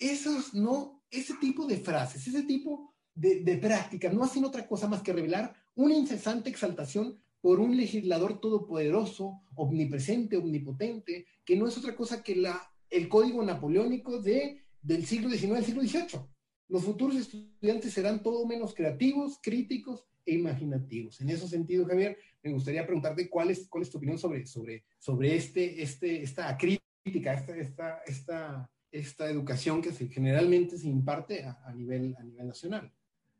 esos 0.01 0.53
no, 0.53 1.03
ese 1.09 1.35
tipo 1.35 1.67
de 1.67 1.77
frases, 1.77 2.25
ese 2.25 2.43
tipo 2.43 2.95
de, 3.13 3.41
de 3.41 3.57
prácticas 3.57 4.13
no 4.13 4.23
hacen 4.23 4.43
otra 4.43 4.67
cosa 4.67 4.87
más 4.87 5.01
que 5.01 5.13
revelar 5.13 5.53
una 5.75 5.93
incesante 5.93 6.49
exaltación 6.49 7.21
por 7.41 7.59
un 7.59 7.75
legislador 7.75 8.39
todopoderoso, 8.39 9.41
omnipresente, 9.55 10.37
omnipotente, 10.37 11.25
que 11.43 11.55
no 11.55 11.67
es 11.67 11.77
otra 11.77 11.95
cosa 11.95 12.23
que 12.23 12.35
la, 12.35 12.71
el 12.89 13.09
código 13.09 13.43
napoleónico 13.43 14.21
de, 14.21 14.63
del 14.81 15.05
siglo 15.05 15.29
XIX 15.29 15.53
al 15.53 15.65
siglo 15.65 15.81
XVIII. 15.81 16.21
Los 16.69 16.83
futuros 16.83 17.15
estudiantes 17.15 17.93
serán 17.93 18.23
todo 18.23 18.45
menos 18.45 18.73
creativos, 18.73 19.39
críticos 19.41 20.05
e 20.25 20.35
imaginativos. 20.35 21.19
En 21.19 21.29
ese 21.29 21.47
sentido, 21.47 21.85
Javier, 21.85 22.17
me 22.43 22.53
gustaría 22.53 22.85
preguntarte 22.85 23.29
cuál 23.29 23.49
es, 23.49 23.67
cuál 23.67 23.83
es 23.83 23.89
tu 23.89 23.97
opinión 23.97 24.17
sobre, 24.17 24.45
sobre, 24.45 24.85
sobre 24.99 25.35
este, 25.35 25.81
este, 25.81 26.21
esta 26.21 26.55
crítica, 26.57 27.33
esta, 27.33 27.57
esta, 27.57 28.01
esta 28.05 28.71
esta 28.91 29.29
educación 29.29 29.81
que 29.81 29.91
se, 29.91 30.07
generalmente 30.07 30.77
se 30.77 30.87
imparte 30.87 31.45
a, 31.45 31.73
nivel, 31.73 32.15
a 32.19 32.23
nivel 32.23 32.47
nacional. 32.47 32.91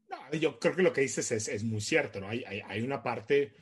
No, 0.10 0.18
yo 0.38 0.60
creo 0.60 0.76
que 0.76 0.82
lo 0.82 0.94
que 0.94 1.02
dices 1.02 1.32
es, 1.32 1.48
es 1.48 1.64
muy 1.64 1.82
cierto, 1.82 2.20
¿no? 2.20 2.30
Hay, 2.30 2.44
hay, 2.46 2.62
hay 2.68 2.82
una 2.82 3.04
parte 3.04 3.54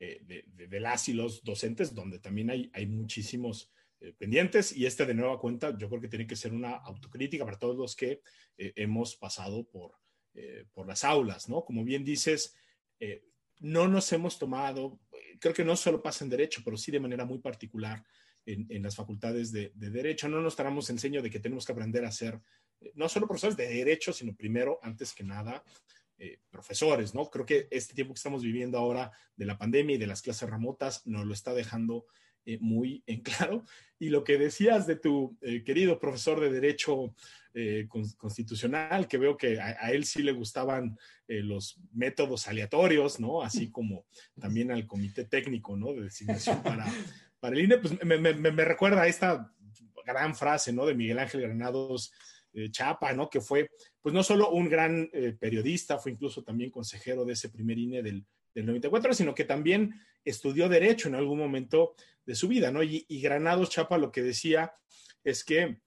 eh, 0.00 0.44
de, 0.54 0.80
las 0.80 1.08
y 1.08 1.12
los 1.12 1.42
docentes 1.42 1.94
donde 1.94 2.18
también 2.18 2.50
hay, 2.50 2.70
hay 2.72 2.86
muchísimos 2.86 3.70
eh, 4.00 4.12
pendientes 4.12 4.76
y 4.76 4.86
este 4.86 5.04
de 5.06 5.14
nueva 5.14 5.40
cuenta 5.40 5.76
yo 5.76 5.88
creo 5.88 6.00
que 6.00 6.08
tiene 6.08 6.26
que 6.26 6.36
ser 6.36 6.52
una 6.52 6.76
autocrítica 6.76 7.44
para 7.44 7.58
todos 7.58 7.76
los 7.76 7.96
que 7.96 8.22
eh, 8.56 8.72
hemos 8.76 9.16
pasado 9.16 9.64
por, 9.64 9.92
por 10.72 10.86
las 10.86 11.02
aulas, 11.02 11.48
¿no? 11.48 11.64
Como 11.64 11.82
bien 11.82 12.04
dices, 12.04 12.54
no 13.58 13.88
nos 13.88 14.12
hemos 14.12 14.38
tomado, 14.38 15.00
creo 15.40 15.52
que 15.52 15.64
no 15.64 15.74
solo 15.74 16.00
pasa 16.00 16.24
en 16.24 16.30
derecho, 16.30 16.62
pero 16.64 16.76
sí 16.76 16.92
de 16.92 17.00
manera 17.00 17.24
muy 17.24 17.40
particular 17.40 18.04
en, 18.48 18.82
las 18.82 18.96
facultades 18.96 19.52
de, 19.52 19.72
Derecho. 19.74 20.28
No 20.28 20.40
nos 20.40 20.54
estaremos 20.54 20.88
enseño 20.90 21.22
de 21.22 21.30
que 21.30 21.40
tenemos 21.40 21.66
que 21.66 21.72
aprender 21.72 22.04
a 22.04 22.12
ser 22.12 22.40
no 22.94 23.08
solo 23.08 23.26
profesores 23.26 23.56
de 23.56 23.68
Derecho, 23.68 24.12
sino 24.12 24.34
primero, 24.34 24.78
antes 24.82 25.12
que 25.12 25.24
nada, 25.24 25.64
eh, 26.18 26.40
profesores, 26.50 27.14
¿no? 27.14 27.30
Creo 27.30 27.46
que 27.46 27.68
este 27.70 27.94
tiempo 27.94 28.14
que 28.14 28.18
estamos 28.18 28.42
viviendo 28.42 28.78
ahora 28.78 29.12
de 29.36 29.46
la 29.46 29.58
pandemia 29.58 29.96
y 29.96 29.98
de 29.98 30.06
las 30.06 30.22
clases 30.22 30.48
remotas 30.50 31.06
nos 31.06 31.26
lo 31.26 31.32
está 31.32 31.54
dejando 31.54 32.06
eh, 32.44 32.58
muy 32.60 33.02
en 33.06 33.22
claro. 33.22 33.64
Y 33.98 34.10
lo 34.10 34.24
que 34.24 34.38
decías 34.38 34.86
de 34.86 34.96
tu 34.96 35.36
querido 35.64 35.98
profesor 35.98 36.40
de 36.40 36.50
Derecho 36.50 37.14
Constitucional, 38.16 39.08
que 39.08 39.18
veo 39.18 39.36
que 39.36 39.58
a, 39.60 39.90
él 39.90 40.04
sí 40.04 40.22
le 40.22 40.30
gustaban 40.30 40.96
los 41.26 41.80
métodos 41.92 42.46
aleatorios, 42.46 43.18
¿no? 43.18 43.42
Así 43.42 43.68
como 43.72 44.06
también 44.40 44.70
al 44.70 44.86
comité 44.86 45.24
técnico, 45.24 45.76
¿no? 45.76 45.92
De 45.92 46.02
designación 46.02 46.62
para 46.62 46.86
para 47.40 47.56
el 47.56 47.64
INE, 47.64 47.78
pues 47.78 47.94
me, 48.04 48.18
me, 48.18 48.34
me, 48.34 48.64
recuerda 48.64 49.02
a 49.02 49.06
esta 49.06 49.52
gran 50.04 50.34
frase, 50.34 50.72
¿no? 50.72 50.86
De 50.86 50.94
Miguel 50.94 51.18
Ángel 51.18 51.42
Granados 51.42 52.12
eh, 52.58 52.70
Chapa, 52.70 53.12
¿no? 53.12 53.28
Que 53.30 53.40
fue, 53.40 53.70
pues 54.00 54.14
no 54.14 54.22
solo 54.22 54.50
un 54.50 54.68
gran 54.68 55.08
eh, 55.12 55.36
periodista, 55.38 55.98
fue 55.98 56.12
incluso 56.12 56.42
también 56.42 56.70
consejero 56.70 57.24
de 57.24 57.34
ese 57.34 57.48
primer 57.48 57.78
INE 57.78 58.02
del, 58.02 58.24
del 58.54 58.66
94, 58.66 59.14
sino 59.14 59.34
que 59.34 59.44
también 59.44 59.94
estudió 60.24 60.68
Derecho 60.68 61.08
en 61.08 61.14
algún 61.14 61.38
momento 61.38 61.94
de 62.26 62.34
su 62.34 62.48
vida, 62.48 62.70
¿no? 62.70 62.82
Y, 62.82 63.06
y 63.08 63.20
Granados 63.20 63.70
Chapa 63.70 63.98
lo 63.98 64.10
que 64.10 64.22
decía 64.22 64.72
es 65.24 65.44
que 65.44 65.80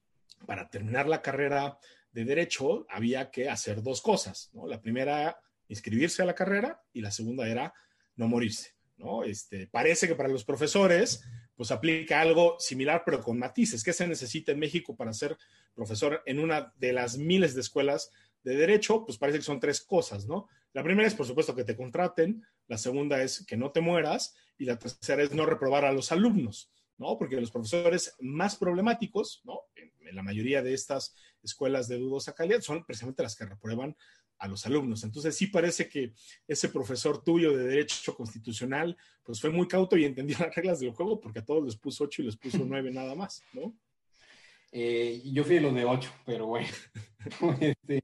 para 0.45 0.69
terminar 0.69 1.07
la 1.07 1.21
carrera 1.21 1.77
de 2.11 2.25
Derecho 2.25 2.85
había 2.89 3.31
que 3.31 3.49
hacer 3.49 3.81
dos 3.81 4.01
cosas, 4.01 4.49
¿no? 4.53 4.67
La 4.67 4.81
primera, 4.81 5.39
inscribirse 5.67 6.21
a 6.21 6.25
la 6.25 6.35
carrera 6.35 6.81
y 6.93 7.01
la 7.01 7.11
segunda 7.11 7.47
era 7.47 7.73
no 8.15 8.27
morirse, 8.27 8.75
¿no? 8.97 9.23
Este, 9.23 9.67
parece 9.67 10.07
que 10.07 10.15
para 10.15 10.29
los 10.29 10.43
profesores 10.43 11.23
pues 11.55 11.71
aplica 11.71 12.19
algo 12.19 12.55
similar, 12.59 13.03
pero 13.05 13.21
con 13.21 13.37
matices. 13.37 13.83
¿Qué 13.83 13.93
se 13.93 14.07
necesita 14.07 14.51
en 14.51 14.59
México 14.59 14.95
para 14.95 15.13
ser 15.13 15.37
profesor 15.73 16.21
en 16.25 16.39
una 16.39 16.73
de 16.77 16.93
las 16.93 17.17
miles 17.17 17.55
de 17.55 17.61
escuelas 17.61 18.11
de 18.43 18.55
derecho? 18.55 19.05
Pues 19.05 19.17
parece 19.17 19.39
que 19.39 19.45
son 19.45 19.59
tres 19.59 19.81
cosas, 19.81 20.27
¿no? 20.27 20.47
La 20.73 20.83
primera 20.83 21.07
es, 21.07 21.15
por 21.15 21.25
supuesto, 21.25 21.55
que 21.55 21.63
te 21.63 21.75
contraten, 21.75 22.43
la 22.67 22.77
segunda 22.77 23.21
es 23.21 23.45
que 23.45 23.57
no 23.57 23.71
te 23.71 23.81
mueras 23.81 24.35
y 24.57 24.65
la 24.65 24.79
tercera 24.79 25.21
es 25.21 25.33
no 25.33 25.45
reprobar 25.45 25.85
a 25.85 25.91
los 25.91 26.11
alumnos, 26.11 26.71
¿no? 26.97 27.17
Porque 27.17 27.39
los 27.41 27.51
profesores 27.51 28.15
más 28.19 28.55
problemáticos, 28.55 29.41
¿no? 29.43 29.61
En, 29.75 29.91
en 30.07 30.15
la 30.15 30.23
mayoría 30.23 30.61
de 30.61 30.73
estas 30.73 31.15
escuelas 31.43 31.87
de 31.87 31.97
dudosa 31.97 32.33
calidad 32.33 32.61
son 32.61 32.85
precisamente 32.85 33.23
las 33.23 33.35
que 33.35 33.45
reprueban 33.45 33.95
a 34.41 34.47
los 34.47 34.65
alumnos. 34.65 35.03
Entonces 35.03 35.35
sí 35.35 35.47
parece 35.47 35.87
que 35.87 36.13
ese 36.47 36.69
profesor 36.69 37.23
tuyo 37.23 37.55
de 37.55 37.63
Derecho 37.63 38.15
Constitucional, 38.15 38.97
pues 39.23 39.39
fue 39.39 39.51
muy 39.51 39.67
cauto 39.67 39.95
y 39.95 40.03
entendió 40.03 40.35
las 40.39 40.53
reglas 40.53 40.79
del 40.79 40.91
juego 40.91 41.19
porque 41.19 41.39
a 41.39 41.45
todos 41.45 41.63
les 41.63 41.77
puso 41.77 42.05
ocho 42.05 42.21
y 42.21 42.25
les 42.25 42.37
puso 42.37 42.57
nueve 42.65 42.91
nada 42.91 43.15
más, 43.15 43.43
¿no? 43.53 43.75
Eh, 44.71 45.21
yo 45.25 45.43
fui 45.43 45.55
de 45.55 45.61
los 45.61 45.75
de 45.75 45.85
ocho, 45.85 46.11
pero 46.25 46.47
bueno. 46.47 46.67
este, 47.59 48.01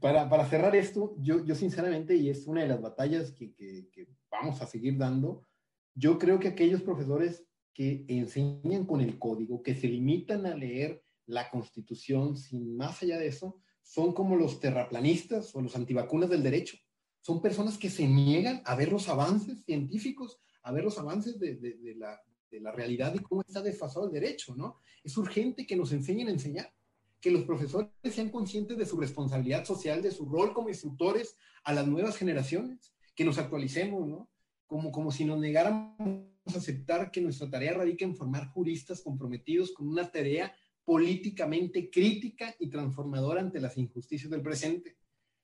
para, 0.00 0.28
para, 0.28 0.48
cerrar 0.48 0.76
esto, 0.76 1.16
yo, 1.18 1.44
yo 1.44 1.54
sinceramente, 1.54 2.14
y 2.14 2.28
es 2.28 2.46
una 2.46 2.62
de 2.62 2.68
las 2.68 2.80
batallas 2.80 3.32
que, 3.32 3.54
que, 3.54 3.88
que 3.90 4.08
vamos 4.30 4.60
a 4.60 4.66
seguir 4.66 4.96
dando, 4.98 5.46
yo 5.94 6.18
creo 6.18 6.38
que 6.38 6.48
aquellos 6.48 6.82
profesores 6.82 7.44
que 7.74 8.04
enseñan 8.08 8.84
con 8.84 9.00
el 9.00 9.18
código, 9.18 9.62
que 9.62 9.74
se 9.74 9.88
limitan 9.88 10.46
a 10.46 10.54
leer 10.54 11.02
la 11.26 11.50
constitución 11.50 12.36
sin 12.36 12.76
más 12.76 13.02
allá 13.02 13.18
de 13.18 13.28
eso, 13.28 13.60
son 13.82 14.12
como 14.12 14.36
los 14.36 14.60
terraplanistas 14.60 15.54
o 15.54 15.60
los 15.60 15.74
antivacunas 15.76 16.30
del 16.30 16.42
derecho. 16.42 16.76
Son 17.20 17.42
personas 17.42 17.76
que 17.76 17.90
se 17.90 18.06
niegan 18.06 18.62
a 18.64 18.74
ver 18.74 18.92
los 18.92 19.08
avances 19.08 19.64
científicos, 19.64 20.40
a 20.62 20.72
ver 20.72 20.84
los 20.84 20.98
avances 20.98 21.38
de, 21.38 21.56
de, 21.56 21.94
la, 21.96 22.20
de 22.50 22.60
la, 22.60 22.72
realidad 22.72 23.14
y 23.14 23.20
cómo 23.20 23.42
está 23.42 23.62
desfasado 23.62 24.06
el 24.06 24.12
derecho, 24.12 24.54
¿no? 24.54 24.78
Es 25.02 25.16
urgente 25.16 25.66
que 25.66 25.76
nos 25.76 25.92
enseñen 25.92 26.28
a 26.28 26.32
enseñar, 26.32 26.72
que 27.20 27.30
los 27.30 27.44
profesores 27.44 27.90
sean 28.10 28.30
conscientes 28.30 28.76
de 28.76 28.86
su 28.86 28.96
responsabilidad 28.96 29.64
social, 29.64 30.02
de 30.02 30.10
su 30.10 30.26
rol 30.26 30.52
como 30.52 30.68
instructores 30.68 31.36
a 31.64 31.72
las 31.72 31.86
nuevas 31.86 32.16
generaciones, 32.16 32.94
que 33.14 33.24
nos 33.24 33.38
actualicemos, 33.38 34.08
¿no? 34.08 34.30
Como, 34.66 34.92
como 34.92 35.10
si 35.10 35.24
nos 35.24 35.38
negáramos 35.38 35.98
a 36.46 36.58
aceptar 36.58 37.10
que 37.10 37.20
nuestra 37.20 37.50
tarea 37.50 37.74
radica 37.74 38.04
en 38.04 38.16
formar 38.16 38.48
juristas 38.48 39.02
comprometidos 39.02 39.72
con 39.72 39.88
una 39.88 40.10
tarea 40.10 40.54
políticamente 40.84 41.90
crítica 41.90 42.54
y 42.58 42.68
transformadora 42.68 43.40
ante 43.40 43.60
las 43.60 43.76
injusticias 43.76 44.30
del 44.30 44.42
presente. 44.42 44.96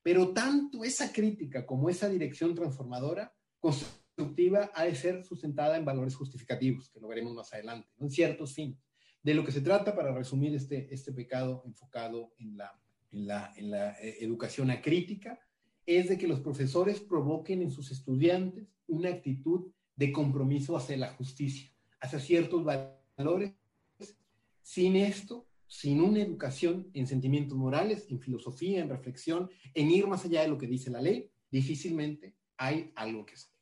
Pero 0.03 0.33
tanto 0.33 0.85
esa 0.85 1.13
crítica 1.13 1.67
como 1.67 1.91
esa 1.91 2.09
dirección 2.09 2.55
transformadora 2.55 3.33
constructiva 4.17 4.71
ha 4.75 4.85
de 4.85 4.95
ser 4.95 5.25
sustentada 5.25 5.77
en 5.77 5.85
valores 5.85 6.15
justificativos, 6.15 6.89
que 6.89 7.01
lo 7.01 7.09
veremos 7.09 7.35
más 7.35 7.53
adelante, 7.53 7.89
en 7.99 8.11
ciertos 8.11 8.55
fines. 8.55 8.79
De 9.23 9.35
lo 9.35 9.45
que 9.45 9.53
se 9.53 9.61
trata, 9.61 9.95
para 9.95 10.15
resumir 10.15 10.55
este, 10.55 10.93
este 10.93 11.13
pecado 11.13 11.63
enfocado 11.67 12.33
en 12.39 12.57
la, 12.57 12.81
en 13.13 13.27
la, 13.27 13.53
en 13.57 13.71
la 13.71 13.91
eh, 14.01 14.17
educación 14.21 14.71
acrítica, 14.71 15.39
es 15.85 16.09
de 16.09 16.17
que 16.17 16.27
los 16.27 16.41
profesores 16.41 17.01
provoquen 17.01 17.61
en 17.61 17.71
sus 17.71 17.91
estudiantes 17.91 18.69
una 18.87 19.11
actitud 19.11 19.71
de 19.97 20.13
compromiso 20.13 20.77
hacia 20.77 20.97
la 20.97 21.13
justicia, 21.13 21.71
hacia 22.01 22.19
ciertos 22.19 22.65
valores. 22.65 23.53
Sin 24.63 24.97
esto, 24.97 25.47
sin 25.67 26.01
una 26.01 26.23
educación 26.23 26.91
en 26.95 27.07
sentimientos 27.07 27.57
morales, 27.57 28.07
en 28.11 28.19
filosofía, 28.19 28.81
en 28.81 28.89
reflexión, 28.89 29.51
en 29.75 29.91
ir 29.91 30.07
más 30.07 30.25
allá 30.25 30.43
de 30.43 30.49
lo 30.49 30.59
que 30.59 30.67
dice 30.67 30.91
la 30.91 31.03
ley, 31.03 31.31
difícilmente 31.51 32.35
hay 32.57 32.91
algo 32.97 33.25
que 33.25 33.35
hacer. 33.35 33.56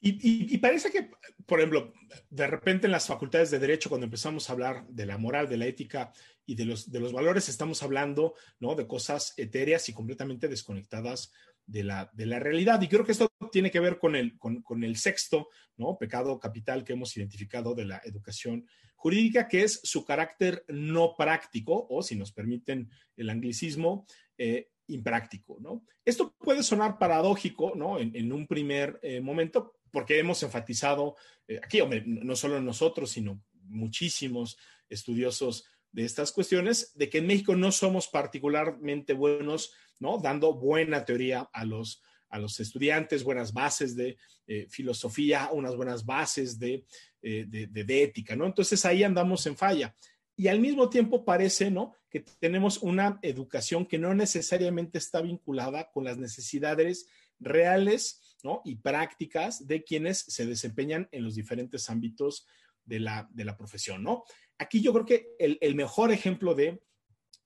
Y, 0.00 0.56
parece 0.58 0.92
que, 0.92 1.10
por 1.44 1.58
ejemplo, 1.58 1.92
de 2.30 2.46
repente 2.46 2.86
en 2.86 2.92
las 2.92 3.06
facultades 3.06 3.50
de 3.50 3.58
Derecho, 3.58 3.88
cuando 3.88 4.04
empezamos 4.04 4.48
a 4.48 4.52
hablar 4.52 4.86
de 4.88 5.06
la 5.06 5.18
moral, 5.18 5.48
de 5.48 5.56
la 5.56 5.66
ética 5.66 6.12
y 6.46 6.54
de 6.54 6.64
los, 6.64 6.90
de 6.90 7.00
los 7.00 7.12
valores, 7.12 7.48
estamos 7.48 7.82
hablando 7.82 8.34
¿no? 8.60 8.76
de 8.76 8.86
cosas 8.86 9.34
etéreas 9.36 9.88
y 9.88 9.92
completamente 9.92 10.46
desconectadas 10.46 11.32
de 11.66 11.82
la, 11.82 12.10
de 12.12 12.26
la 12.26 12.38
realidad. 12.38 12.80
Y 12.80 12.88
creo 12.88 13.04
que 13.04 13.12
esto 13.12 13.28
tiene 13.50 13.72
que 13.72 13.80
ver 13.80 13.98
con 13.98 14.14
el, 14.14 14.38
con, 14.38 14.62
con 14.62 14.84
el 14.84 14.96
sexto 14.96 15.48
¿no? 15.76 15.98
pecado 15.98 16.38
capital 16.38 16.84
que 16.84 16.92
hemos 16.92 17.16
identificado 17.16 17.74
de 17.74 17.84
la 17.84 18.00
educación 18.04 18.66
jurídica, 18.94 19.48
que 19.48 19.64
es 19.64 19.80
su 19.82 20.04
carácter 20.04 20.64
no 20.68 21.14
práctico, 21.16 21.86
o 21.90 22.02
si 22.02 22.14
nos 22.16 22.32
permiten 22.32 22.90
el 23.16 23.30
anglicismo, 23.30 24.06
eh, 24.36 24.70
impráctico, 24.88 25.58
¿no? 25.60 25.84
Esto 26.04 26.34
puede 26.38 26.62
sonar 26.62 26.98
paradójico, 26.98 27.74
¿no? 27.76 27.98
En, 27.98 28.32
un 28.32 28.46
primer 28.46 28.98
eh, 29.02 29.20
momento, 29.20 29.74
porque 29.90 30.18
hemos 30.18 30.42
enfatizado 30.42 31.16
eh, 31.46 31.60
aquí, 31.62 31.80
no 32.04 32.36
solo 32.36 32.60
nosotros, 32.60 33.10
sino 33.10 33.42
muchísimos 33.64 34.58
estudiosos 34.88 35.64
de 35.92 36.04
estas 36.04 36.32
cuestiones, 36.32 36.92
de 36.94 37.08
que 37.08 37.18
en 37.18 37.26
México 37.26 37.56
no 37.56 37.72
somos 37.72 38.08
particularmente 38.08 39.12
buenos, 39.14 39.72
¿no? 39.98 40.18
Dando 40.18 40.54
buena 40.54 41.04
teoría 41.04 41.48
a 41.52 41.64
los, 41.64 42.02
a 42.28 42.38
los 42.38 42.60
estudiantes, 42.60 43.24
buenas 43.24 43.52
bases 43.52 43.96
de 43.96 44.16
eh, 44.46 44.66
filosofía, 44.68 45.50
unas 45.52 45.76
buenas 45.76 46.04
bases 46.04 46.58
de, 46.58 46.84
de, 47.20 47.66
de, 47.66 48.02
ética, 48.02 48.36
¿no? 48.36 48.46
Entonces 48.46 48.84
ahí 48.84 49.02
andamos 49.02 49.46
en 49.46 49.56
falla. 49.56 49.94
Y 50.36 50.46
al 50.46 50.60
mismo 50.60 50.88
tiempo 50.88 51.24
parece, 51.24 51.68
¿no? 51.68 51.94
Que 52.08 52.20
tenemos 52.20 52.78
una 52.78 53.18
educación 53.22 53.84
que 53.84 53.98
no 53.98 54.14
necesariamente 54.14 54.96
está 54.98 55.20
vinculada 55.20 55.90
con 55.90 56.04
las 56.04 56.16
necesidades 56.16 57.08
reales 57.40 58.27
y 58.64 58.76
prácticas 58.76 59.66
de 59.66 59.82
quienes 59.82 60.20
se 60.20 60.46
desempeñan 60.46 61.08
en 61.12 61.24
los 61.24 61.34
diferentes 61.34 61.90
ámbitos 61.90 62.46
de 62.84 63.00
la, 63.00 63.28
de 63.32 63.44
la 63.44 63.56
profesión, 63.56 64.02
¿no? 64.02 64.24
Aquí 64.58 64.80
yo 64.80 64.92
creo 64.92 65.04
que 65.04 65.28
el, 65.38 65.58
el 65.60 65.74
mejor 65.74 66.12
ejemplo 66.12 66.54
de 66.54 66.80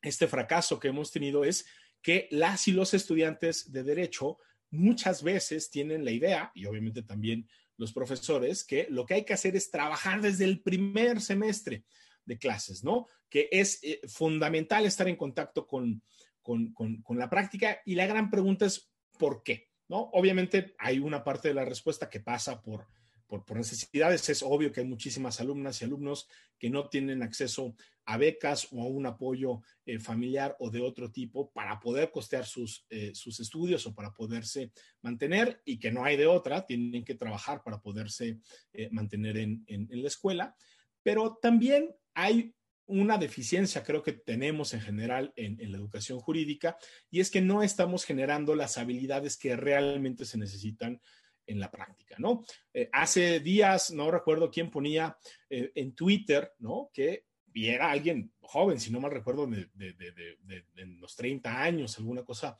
este 0.02 0.26
fracaso 0.28 0.78
que 0.78 0.88
hemos 0.88 1.10
tenido 1.10 1.44
es 1.44 1.66
que 2.02 2.28
las 2.30 2.68
y 2.68 2.72
los 2.72 2.94
estudiantes 2.94 3.72
de 3.72 3.84
derecho 3.84 4.38
muchas 4.70 5.22
veces 5.22 5.70
tienen 5.70 6.04
la 6.04 6.10
idea, 6.10 6.50
y 6.54 6.66
obviamente 6.66 7.02
también 7.02 7.48
los 7.76 7.92
profesores, 7.92 8.64
que 8.64 8.86
lo 8.90 9.04
que 9.06 9.14
hay 9.14 9.24
que 9.24 9.34
hacer 9.34 9.56
es 9.56 9.70
trabajar 9.70 10.20
desde 10.20 10.44
el 10.44 10.62
primer 10.62 11.20
semestre 11.20 11.84
de 12.24 12.38
clases, 12.38 12.84
¿no? 12.84 13.06
Que 13.28 13.48
es 13.50 13.82
eh, 13.82 14.00
fundamental 14.08 14.86
estar 14.86 15.08
en 15.08 15.16
contacto 15.16 15.66
con, 15.66 16.02
con, 16.40 16.72
con, 16.72 17.02
con, 17.02 17.18
la 17.18 17.28
práctica 17.28 17.80
y 17.84 17.94
la 17.94 18.06
gran 18.06 18.30
pregunta 18.30 18.66
es, 18.66 18.90
¿por 19.18 19.42
qué? 19.42 19.68
Obviamente 19.98 20.74
hay 20.78 20.98
una 20.98 21.22
parte 21.22 21.48
de 21.48 21.54
la 21.54 21.64
respuesta 21.64 22.08
que 22.08 22.20
pasa 22.20 22.60
por, 22.62 22.86
por, 23.26 23.56
necesidades. 23.56 24.28
Es 24.28 24.42
obvio 24.42 24.72
que 24.72 24.80
hay 24.80 24.86
muchísimas 24.86 25.40
alumnas 25.40 25.80
y 25.80 25.84
alumnos 25.84 26.28
que 26.58 26.70
no 26.70 26.88
tienen 26.88 27.22
acceso 27.22 27.74
a 28.04 28.16
becas 28.16 28.68
o 28.72 28.82
a 28.82 28.86
un 28.86 29.06
apoyo 29.06 29.60
eh, 29.86 29.98
familiar 29.98 30.56
o 30.58 30.70
de 30.70 30.80
otro 30.80 31.10
tipo 31.10 31.50
para 31.52 31.78
poder 31.80 32.10
costear 32.10 32.44
sus, 32.44 32.84
eh, 32.90 33.12
sus 33.14 33.38
estudios 33.40 33.86
o 33.86 33.94
para 33.94 34.12
poderse 34.12 34.72
mantener 35.02 35.62
y 35.64 35.78
que 35.78 35.92
no 35.92 36.04
hay 36.04 36.16
de 36.16 36.26
otra, 36.26 36.66
tienen 36.66 37.04
que 37.04 37.14
trabajar 37.14 37.62
para 37.62 37.80
poderse 37.80 38.38
eh, 38.72 38.88
mantener 38.90 39.36
en, 39.38 39.64
en 39.66 40.02
la 40.02 40.08
escuela. 40.08 40.56
Pero 41.02 41.38
también 41.40 41.94
hay 42.14 42.54
una 42.86 43.18
deficiencia 43.18 43.82
creo 43.82 44.02
que 44.02 44.12
tenemos 44.12 44.74
en 44.74 44.80
general 44.80 45.32
en, 45.36 45.58
la 45.70 45.78
educación 45.78 46.20
jurídica 46.20 46.76
y 47.10 47.20
es 47.20 47.30
que 47.30 47.40
no 47.40 47.62
estamos 47.62 48.04
generando 48.04 48.54
las 48.54 48.78
habilidades 48.78 49.36
que 49.36 49.56
realmente 49.56 50.24
se 50.24 50.38
necesitan 50.38 51.00
en 51.46 51.58
la 51.58 51.70
práctica, 51.70 52.16
¿no? 52.18 52.44
Eh, 52.72 52.88
hace 52.92 53.40
días, 53.40 53.90
no 53.90 54.10
recuerdo 54.10 54.50
quién 54.50 54.70
ponía 54.70 55.16
eh, 55.50 55.72
en 55.74 55.94
Twitter, 55.94 56.52
¿no? 56.58 56.90
Que 56.92 57.26
viera 57.46 57.90
alguien 57.90 58.32
joven, 58.40 58.78
si 58.80 58.90
no 58.90 59.00
mal 59.00 59.10
recuerdo, 59.10 59.46
de, 59.46 59.68
de, 59.74 60.86
los 60.98 61.16
30 61.16 61.62
años, 61.62 61.98
alguna 61.98 62.24
cosa 62.24 62.56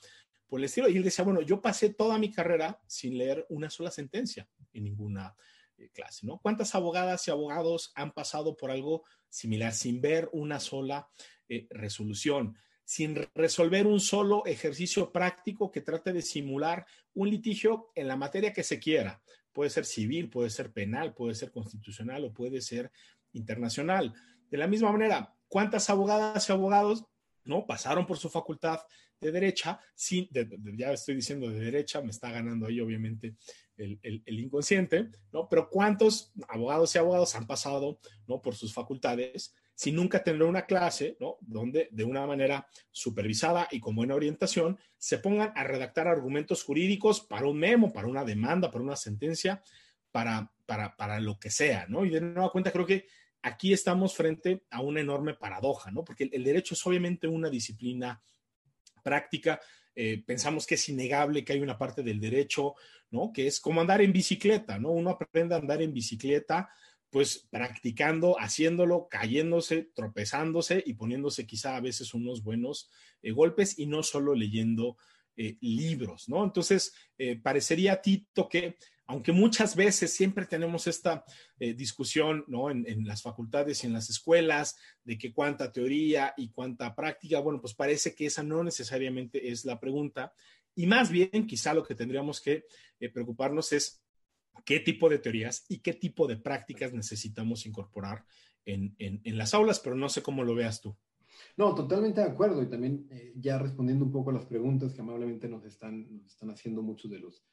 por 0.47 0.61
el 0.61 0.65
estilo, 0.65 0.89
y 0.89 0.97
él 0.97 1.05
decía, 1.05 1.25
bueno, 1.25 1.41
yo 1.41 1.63
pasé 1.63 1.95
toda 1.95 2.19
mi 2.19 2.31
carrera 2.31 2.79
sin 2.87 3.17
leer 3.17 3.47
una 3.49 3.71
sola 3.71 3.91
sentencia 3.91 4.47
en 4.73 4.85
ninguna 4.85 5.35
clase, 5.91 6.27
¿no? 6.27 6.39
¿Cuántas 6.39 6.75
abogadas 6.75 7.27
y 7.27 7.31
abogados 7.31 7.93
han 7.95 8.13
pasado 8.13 8.57
por 8.57 8.71
algo 8.71 9.05
similar 9.29 9.73
sin 9.73 10.01
ver 10.01 10.29
una 10.33 10.61
sola 10.61 11.09
eh, 11.49 11.67
resolución, 11.71 12.57
sin 12.85 13.29
resolver 13.35 13.87
un 13.87 14.01
solo 14.01 14.45
ejercicio 14.47 15.13
práctico 15.13 15.71
que 15.71 15.81
trate 15.81 16.13
de 16.13 16.23
simular 16.23 16.87
un 17.15 17.31
litigio 17.31 17.91
en 17.95 18.09
la 18.09 18.17
materia 18.17 18.53
que 18.53 18.63
se 18.63 18.79
quiera? 18.79 19.23
Puede 19.53 19.71
ser 19.71 19.85
civil, 19.85 20.31
puede 20.31 20.51
ser 20.51 20.73
penal, 20.73 21.15
puede 21.15 21.35
ser 21.35 21.51
constitucional 21.51 22.25
o 22.25 22.33
puede 22.33 22.61
ser 22.61 22.91
internacional. 23.33 24.15
De 24.51 24.59
la 24.59 24.67
misma 24.67 24.93
manera, 24.93 25.35
¿cuántas 25.49 25.89
abogadas 25.91 26.49
y 26.49 26.53
abogados 26.53 27.05
no 27.45 27.67
pasaron 27.67 28.07
por 28.07 28.19
su 28.19 28.29
facultad 28.29 28.81
de 29.23 29.31
derecha, 29.31 29.79
sin, 29.95 30.29
ya 30.77 30.93
estoy 30.93 31.15
diciendo 31.15 31.49
de 31.49 31.61
derecha, 31.61 32.03
me 32.03 32.11
está 32.11 32.31
ganando 32.31 32.67
ahí 32.67 32.81
obviamente 32.81 33.37
el, 33.83 34.39
inconsciente, 34.41 35.11
¿no? 35.33 35.49
Pero 35.49 35.69
¿cuántos 35.69 36.33
abogados 36.49 36.95
y 36.95 36.99
abogados 36.99 37.35
han 37.35 37.47
pasado, 37.47 37.99
¿no? 38.27 38.41
Por 38.41 38.55
sus 38.55 38.73
facultades 38.73 39.55
sin 39.75 39.97
nunca 39.97 40.23
tener 40.23 40.43
una 40.43 40.67
clase, 40.67 41.17
¿no? 41.19 41.39
Donde 41.41 41.89
de 41.91 42.05
una 42.05 42.27
manera 42.27 42.67
supervisada 42.91 43.69
y 43.71 43.81
con 43.81 43.97
buena 43.97 44.15
orientación 44.15 44.79
se 44.97 45.19
pongan 45.19 45.53
a 45.57 45.65
redactar 45.65 46.07
argumentos 46.07 46.63
jurídicos 46.63 47.21
para 47.21 47.47
un 47.47 47.59
memo, 47.59 47.93
para 47.93 48.07
una 48.07 48.25
demanda, 48.25 48.71
para 48.71 48.85
una 48.85 48.97
sentencia, 48.97 49.63
para, 50.11 50.53
para, 50.67 50.97
para 50.97 51.21
lo 51.21 51.39
que 51.39 51.51
sea, 51.51 51.87
¿no? 51.89 52.05
Y 52.05 52.11
de 52.11 52.21
nueva 52.21 52.53
cuenta 52.53 52.71
creo 52.71 52.87
que 52.87 53.07
aquí 53.43 53.73
estamos 53.73 54.15
frente 54.15 54.65
a 54.71 54.81
una 54.81 55.01
enorme 55.01 55.35
paradoja, 55.35 55.91
¿no? 55.91 56.05
Porque 56.05 56.29
el 56.33 56.45
derecho 56.45 56.75
es 56.75 56.87
obviamente 56.87 57.27
una 57.27 57.51
disciplina 57.51 58.23
práctica. 59.03 59.61
Eh, 59.95 60.23
pensamos 60.25 60.67
que 60.67 60.77
es 60.77 60.89
innegable 60.89 61.45
que 61.45 61.53
hay 61.53 61.61
una 61.61 61.79
parte 61.79 62.03
del 62.03 62.21
derecho, 62.21 62.75
¿no? 63.11 63.33
Que 63.33 63.47
es 63.47 63.61
como 63.61 63.81
andar 63.81 64.01
en 64.01 64.13
bicicleta, 64.13 64.79
¿no? 64.79 64.91
Uno 64.91 65.11
aprende 65.11 65.55
a 65.55 65.59
andar 65.59 65.83
en 65.83 65.93
bicicleta, 65.93 66.71
pues 67.11 67.47
practicando, 67.51 68.37
haciéndolo, 68.41 69.07
cayéndose, 69.11 69.91
tropezándose 69.95 70.83
y 70.87 70.95
poniéndose 70.95 71.47
quizá 71.47 71.77
a 71.77 71.81
veces 71.81 72.15
unos 72.15 72.43
buenos 72.43 72.91
eh, 73.21 73.33
golpes 73.33 73.79
y 73.79 73.87
no 73.87 74.03
solo 74.03 74.35
leyendo 74.35 74.97
eh, 75.37 75.57
libros, 75.61 76.29
¿no? 76.29 76.45
Entonces, 76.45 76.93
parecería, 77.43 78.01
Tito, 78.01 78.49
que 78.49 78.77
aunque 79.13 79.33
muchas 79.33 79.77
veces 79.77 80.11
siempre 80.15 80.47
tenemos 80.47 80.87
esta 80.87 81.25
eh, 81.59 81.75
discusión 81.75 82.45
¿no? 82.49 82.71
En, 82.71 83.07
las 83.07 83.21
facultades 83.21 83.83
y 83.83 83.87
en 83.87 83.93
las 83.93 84.09
escuelas 84.09 84.77
de 85.05 85.19
que 85.19 85.35
cuánta 85.35 85.71
teoría 85.71 86.33
y 86.37 86.51
cuánta 86.51 86.95
práctica, 86.95 87.41
bueno, 87.41 87.61
pues 87.61 87.75
parece 87.75 88.15
que 88.15 88.25
esa 88.27 88.43
no 88.43 88.65
necesariamente 88.65 89.51
es 89.51 89.67
la 89.67 89.79
pregunta. 89.79 90.33
Y 90.75 90.87
más 90.87 91.11
bien, 91.11 91.47
quizá 91.47 91.75
lo 91.75 91.85
que 91.85 91.95
tendríamos 91.95 92.41
que 92.41 92.65
eh, 93.01 93.09
preocuparnos 93.11 93.73
es 93.73 94.03
qué 94.65 94.81
tipo 94.81 95.11
de 95.11 95.19
teorías 95.19 95.67
y 95.69 95.81
qué 95.81 95.93
tipo 95.93 96.27
de 96.27 96.39
prácticas 96.39 96.95
necesitamos 96.95 97.67
incorporar 97.67 98.25
en, 98.65 98.95
las 99.25 99.53
aulas, 99.55 99.81
pero 99.81 99.97
no 99.97 100.09
sé 100.09 100.23
cómo 100.23 100.45
lo 100.45 100.55
veas 100.55 100.81
tú. 100.81 100.97
No, 101.57 101.75
totalmente 101.75 102.21
de 102.21 102.27
acuerdo. 102.27 102.63
Y 102.63 102.67
también 102.67 103.07
eh, 103.11 103.33
ya 103.37 103.59
respondiendo 103.59 104.05
un 104.05 104.13
poco 104.13 104.31
a 104.31 104.35
las 104.35 104.47
preguntas 104.47 104.93
que 104.93 105.01
amablemente 105.01 105.49
nos 105.49 105.65
están, 105.65 106.19
nos 106.19 106.27
están 106.27 106.51
haciendo 106.51 106.83
muchos 106.83 107.11
de 107.11 107.19
los, 107.19 107.45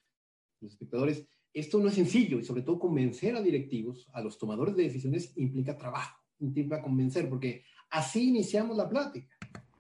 los 0.62 0.72
espectadores 0.72 1.28
esto 1.54 1.80
no 1.80 1.90
es 1.90 1.96
sencillo 1.96 2.40
y 2.40 2.46
sobre 2.46 2.62
todo 2.62 2.80
convencer 2.80 3.36
a 3.36 3.42
directivos, 3.42 4.08
a 4.14 4.22
los 4.22 4.38
tomadores 4.38 4.76
de 4.76 4.84
decisiones, 4.84 5.34
implica 5.36 5.76
trabajo, 5.76 6.24
implica 6.40 6.82
convencer, 6.82 7.28
porque 7.28 7.64
así 7.90 8.30
iniciamos 8.30 8.78
la 8.78 8.88
plática. 8.88 9.36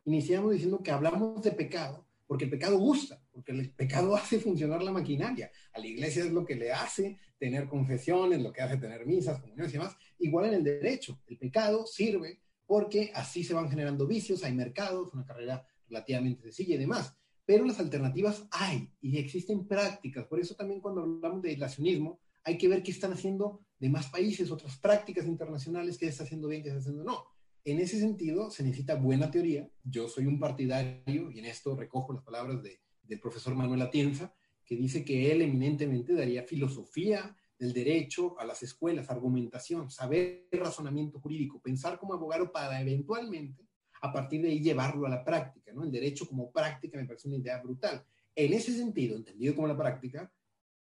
iniciamos 0.05 0.51
diciendo 0.51 0.81
que 0.81 0.91
hablamos 0.91 1.43
de 1.43 1.51
pecado 1.51 2.07
porque 2.25 2.45
el 2.45 2.51
pecado 2.51 2.77
gusta, 2.77 3.19
porque 3.31 3.53
el 3.53 3.71
pecado 3.71 4.15
hace 4.15 4.39
funcionar 4.39 4.83
la 4.83 4.91
maquinaria. 4.91 5.51
A 5.73 5.79
la 5.79 5.87
iglesia 5.87 6.23
es 6.23 6.31
lo 6.31 6.45
que 6.45 6.55
le 6.55 6.71
hace 6.71 7.17
tener 7.39 7.67
confesiones, 7.67 8.41
lo 8.41 8.53
que 8.53 8.61
hace 8.61 8.77
tener 8.77 9.05
misas, 9.07 9.39
comuniones 9.39 9.73
y 9.73 9.77
demás. 9.77 9.97
Igual 10.19 10.45
en 10.45 10.53
el 10.55 10.63
derecho, 10.63 11.19
el 11.25 11.39
pecado 11.39 11.87
sirve 11.87 12.39
porque 12.69 13.11
así 13.15 13.43
se 13.43 13.55
van 13.55 13.67
generando 13.67 14.05
vicios, 14.05 14.43
hay 14.43 14.53
mercados, 14.53 15.11
una 15.15 15.25
carrera 15.25 15.65
relativamente 15.87 16.43
sencilla 16.43 16.75
y 16.75 16.77
demás. 16.77 17.17
Pero 17.43 17.65
las 17.65 17.79
alternativas 17.79 18.45
hay 18.51 18.93
y 19.01 19.17
existen 19.17 19.67
prácticas. 19.67 20.27
Por 20.27 20.39
eso 20.39 20.53
también 20.53 20.79
cuando 20.79 21.01
hablamos 21.01 21.41
de 21.41 21.53
ilacionismo, 21.53 22.19
hay 22.43 22.59
que 22.59 22.67
ver 22.67 22.83
qué 22.83 22.91
están 22.91 23.11
haciendo 23.11 23.65
demás 23.79 24.05
países, 24.11 24.51
otras 24.51 24.77
prácticas 24.77 25.25
internacionales, 25.25 25.97
qué 25.97 26.05
se 26.05 26.11
está 26.11 26.25
haciendo 26.25 26.47
bien, 26.47 26.61
qué 26.61 26.69
se 26.69 26.77
está 26.77 26.91
haciendo 26.91 27.11
no. 27.11 27.25
En 27.65 27.79
ese 27.79 27.99
sentido, 27.99 28.51
se 28.51 28.61
necesita 28.61 28.93
buena 28.93 29.31
teoría. 29.31 29.67
Yo 29.83 30.07
soy 30.07 30.27
un 30.27 30.39
partidario, 30.39 31.31
y 31.31 31.39
en 31.39 31.45
esto 31.45 31.75
recojo 31.75 32.13
las 32.13 32.21
palabras 32.21 32.61
de, 32.61 32.81
del 33.01 33.19
profesor 33.19 33.55
Manuel 33.55 33.81
Atienza, 33.81 34.31
que 34.63 34.75
dice 34.75 35.03
que 35.03 35.31
él 35.31 35.41
eminentemente 35.41 36.13
daría 36.13 36.43
filosofía 36.43 37.35
del 37.59 37.73
derecho 37.73 38.39
a 38.39 38.45
las 38.45 38.63
escuelas, 38.63 39.09
argumentación, 39.09 39.91
saber 39.91 40.47
razonamiento 40.53 41.19
jurídico, 41.19 41.61
pensar 41.61 41.99
como 41.99 42.13
abogado 42.13 42.51
para 42.51 42.79
eventualmente, 42.79 43.67
a 44.01 44.13
partir 44.13 44.41
de 44.41 44.49
ahí, 44.49 44.61
llevarlo 44.61 45.05
a 45.05 45.09
la 45.09 45.25
práctica. 45.25 45.73
¿no? 45.73 45.83
El 45.83 45.91
derecho 45.91 46.25
como 46.25 46.51
práctica 46.51 46.97
me 46.97 47.05
parece 47.05 47.27
una 47.27 47.37
idea 47.37 47.61
brutal. 47.61 48.03
En 48.33 48.53
ese 48.53 48.71
sentido, 48.73 49.17
entendido 49.17 49.53
como 49.55 49.67
la 49.67 49.77
práctica, 49.77 50.31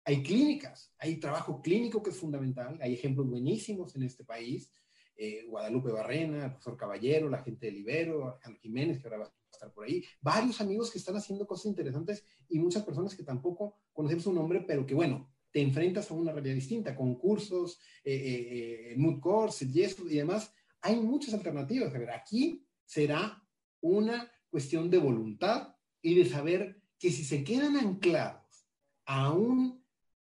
hay 0.04 0.22
clínicas, 0.22 0.92
hay 0.98 1.16
trabajo 1.16 1.62
clínico 1.62 2.02
que 2.02 2.10
es 2.10 2.16
fundamental, 2.16 2.78
hay 2.82 2.92
ejemplos 2.94 3.28
buenísimos 3.28 3.96
en 3.96 4.02
este 4.02 4.24
país, 4.24 4.70
eh, 5.16 5.44
Guadalupe 5.48 5.90
Barrena, 5.90 6.44
el 6.44 6.50
profesor 6.50 6.76
Caballero, 6.76 7.30
la 7.30 7.42
gente 7.42 7.66
de 7.66 7.72
Libero, 7.72 8.32
Alejandro 8.32 8.60
Jiménez, 8.60 8.98
que 9.00 9.08
ahora 9.08 9.18
va 9.18 9.24
a 9.24 9.32
estar 9.50 9.72
por 9.72 9.84
ahí, 9.84 10.04
varios 10.20 10.60
amigos 10.60 10.90
que 10.90 10.98
están 10.98 11.16
haciendo 11.16 11.46
cosas 11.46 11.66
interesantes 11.66 12.24
y 12.48 12.58
muchas 12.58 12.84
personas 12.84 13.16
que 13.16 13.22
tampoco 13.22 13.74
conocemos 13.92 14.24
su 14.24 14.32
nombre, 14.32 14.60
pero 14.60 14.86
que 14.86 14.94
bueno, 14.94 15.28
te 15.50 15.60
enfrentas 15.60 16.10
a 16.10 16.14
una 16.14 16.32
realidad 16.32 16.54
distinta, 16.54 16.94
concursos, 16.94 17.80
eh, 18.04 18.14
eh, 18.14 18.92
eh 18.92 18.94
mood 18.96 19.20
courses 19.20 19.74
y 19.74 19.80
y 19.80 20.16
demás. 20.16 20.52
Hay 20.80 20.96
muchas 20.96 21.34
alternativas. 21.34 21.94
A 21.94 21.98
ver, 21.98 22.10
aquí 22.10 22.64
será 22.84 23.42
una 23.80 24.30
cuestión 24.50 24.90
de 24.90 24.98
voluntad 24.98 25.74
y 26.02 26.14
de 26.14 26.24
saber 26.24 26.80
que 26.98 27.10
si 27.10 27.24
se 27.24 27.44
quedan 27.44 27.76
anclados 27.76 28.68
a 29.06 29.32
un, 29.32 29.84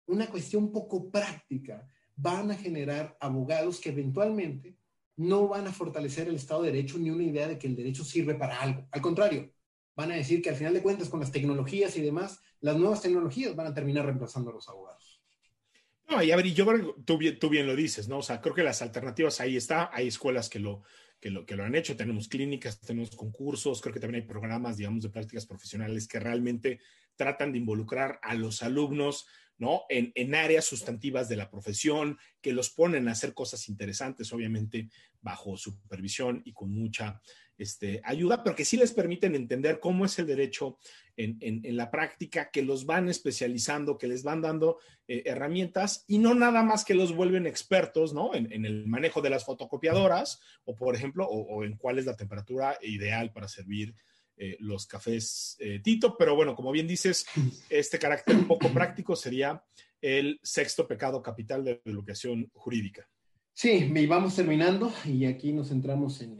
una 0.08 0.28
cuestión 0.28 0.72
poco 0.72 1.10
práctica, 1.10 1.88
van 2.16 2.52
a 2.52 2.56
generar 2.56 3.18
abogados 3.20 3.80
que 3.80 3.90
eventualmente 3.90 4.78
no 5.18 5.48
van 5.48 5.68
a 5.68 5.74
fortalecer 5.74 6.28
el 6.28 6.36
Estado 6.36 6.64
de 6.64 6.72
Derecho 6.72 6.98
ni 6.98 7.10
una 7.10 7.24
idea 7.24 7.48
de 7.48 7.58
que 7.58 7.68
el 7.68 7.76
derecho 7.76 8.04
sirve 8.04 8.36
para 8.36 8.60
algo. 8.60 8.88
Al 8.92 9.02
contrario, 9.02 9.52
van 9.96 10.12
a 10.12 10.16
decir 10.16 10.42
que 10.42 10.50
al 10.50 10.56
final 10.56 10.74
de 10.74 10.82
cuentas 10.82 11.10
con 11.10 11.20
las 11.20 11.32
tecnologías 11.32 11.96
y 11.98 12.02
demás, 12.02 12.40
las 12.60 12.78
nuevas 12.78 13.02
tecnologías 13.02 13.56
van 13.56 13.68
a 13.68 13.74
terminar 13.74 14.06
reemplazando 14.06 14.50
a 14.50 14.54
los 14.54 14.68
abogados. 14.70 15.01
No, 16.12 16.22
y 16.22 16.30
a 16.30 16.36
ver, 16.36 16.54
yo 16.54 16.66
tú, 17.06 17.18
tú, 17.40 17.50
bien 17.50 17.66
lo 17.66 17.74
dices, 17.74 18.10
¿no? 18.10 18.18
O 18.18 18.22
sea, 18.22 18.42
creo 18.42 18.54
que 18.54 18.64
las 18.64 18.82
alternativas 18.82 19.40
ahí 19.40 19.56
está, 19.56 19.90
hay 19.94 20.10
escuelas 20.10 20.50
que 20.50 20.60
lo, 20.60 20.84
que 21.22 21.30
lo, 21.30 21.46
que 21.46 21.56
lo 21.56 21.64
han 21.64 21.74
hecho, 21.74 21.96
tenemos 21.96 22.28
clínicas, 22.28 22.82
tenemos 22.82 23.16
concursos, 23.16 23.80
creo 23.80 23.94
que 23.94 24.02
también 24.02 24.24
hay 24.24 24.28
programas, 24.28 24.76
digamos, 24.76 25.04
de 25.04 25.10
prácticas 25.10 25.46
profesionales 25.46 26.10
que 26.10 26.20
realmente 26.20 26.82
tratan 27.16 27.54
de 27.54 27.60
involucrar 27.60 28.20
a 28.24 28.34
los 28.34 28.62
alumnos 28.62 29.26
¿no? 29.58 29.84
En, 29.90 30.12
en, 30.16 30.36
áreas 30.36 30.66
sustantivas 30.66 31.30
de 31.30 31.38
la 31.38 31.50
profesión, 31.50 32.18
que 32.42 32.52
los 32.52 32.72
ponen 32.72 33.08
a 33.08 33.12
hacer 33.12 33.36
cosas 33.36 33.70
interesantes, 33.70 34.34
obviamente 34.34 34.90
bajo 35.22 35.56
supervisión 35.56 36.42
y 36.44 36.52
con 36.52 36.72
mucha 36.72 37.22
este, 37.62 38.02
ayuda, 38.04 38.44
pero 38.44 38.56
que 38.56 38.66
sí 38.66 38.78
les 38.78 38.92
permiten 38.92 39.36
entender 39.36 39.80
cómo 39.80 40.06
es 40.06 40.18
el 40.20 40.28
derecho 40.28 40.78
en, 41.18 41.62
la 41.78 41.92
práctica, 41.92 42.50
que 42.50 42.64
los 42.64 42.86
van 42.86 43.08
especializando, 43.08 43.98
que 43.98 44.08
les 44.08 44.24
van 44.24 44.42
dando 44.42 44.80
eh, 45.08 45.24
herramientas 45.26 46.04
y 46.08 46.18
no 46.18 46.34
nada 46.34 46.64
más 46.64 46.84
que 46.84 46.96
los 46.96 47.16
vuelven 47.16 47.46
expertos, 47.46 48.14
¿no? 48.14 48.34
En, 48.34 48.66
el 48.66 48.88
manejo 48.88 49.22
de 49.22 49.30
las 49.30 49.46
fotocopiadoras 49.46 50.42
o, 50.66 50.76
por 50.76 50.96
ejemplo, 50.96 51.28
o 51.28 51.64
en 51.64 51.78
cuál 51.78 52.00
es 52.00 52.06
la 52.06 52.16
temperatura 52.16 52.78
ideal 52.82 53.32
para 53.32 53.48
servir 53.48 53.94
eh, 54.44 54.58
los 54.60 54.88
cafés 54.88 55.56
eh, 55.60 55.82
Tito, 55.84 56.18
pero 56.18 56.36
bueno, 56.36 56.56
como 56.56 56.72
bien 56.72 56.88
dices, 56.88 57.28
este 57.70 58.00
carácter 58.00 58.36
un 58.36 58.48
poco 58.48 58.70
práctico 58.74 59.16
sería 59.16 59.64
el 60.02 60.40
sexto 60.42 60.88
pecado 60.88 61.22
capital 61.22 61.64
de 61.64 61.80
la 61.86 61.92
educación 61.92 62.50
jurídica. 62.56 63.08
Sí, 63.54 63.92
y 63.96 64.06
vamos 64.08 64.36
terminando 64.36 64.92
y 65.06 65.26
aquí 65.26 65.54
nos 65.54 65.70
centramos 65.70 66.22
en, 66.22 66.40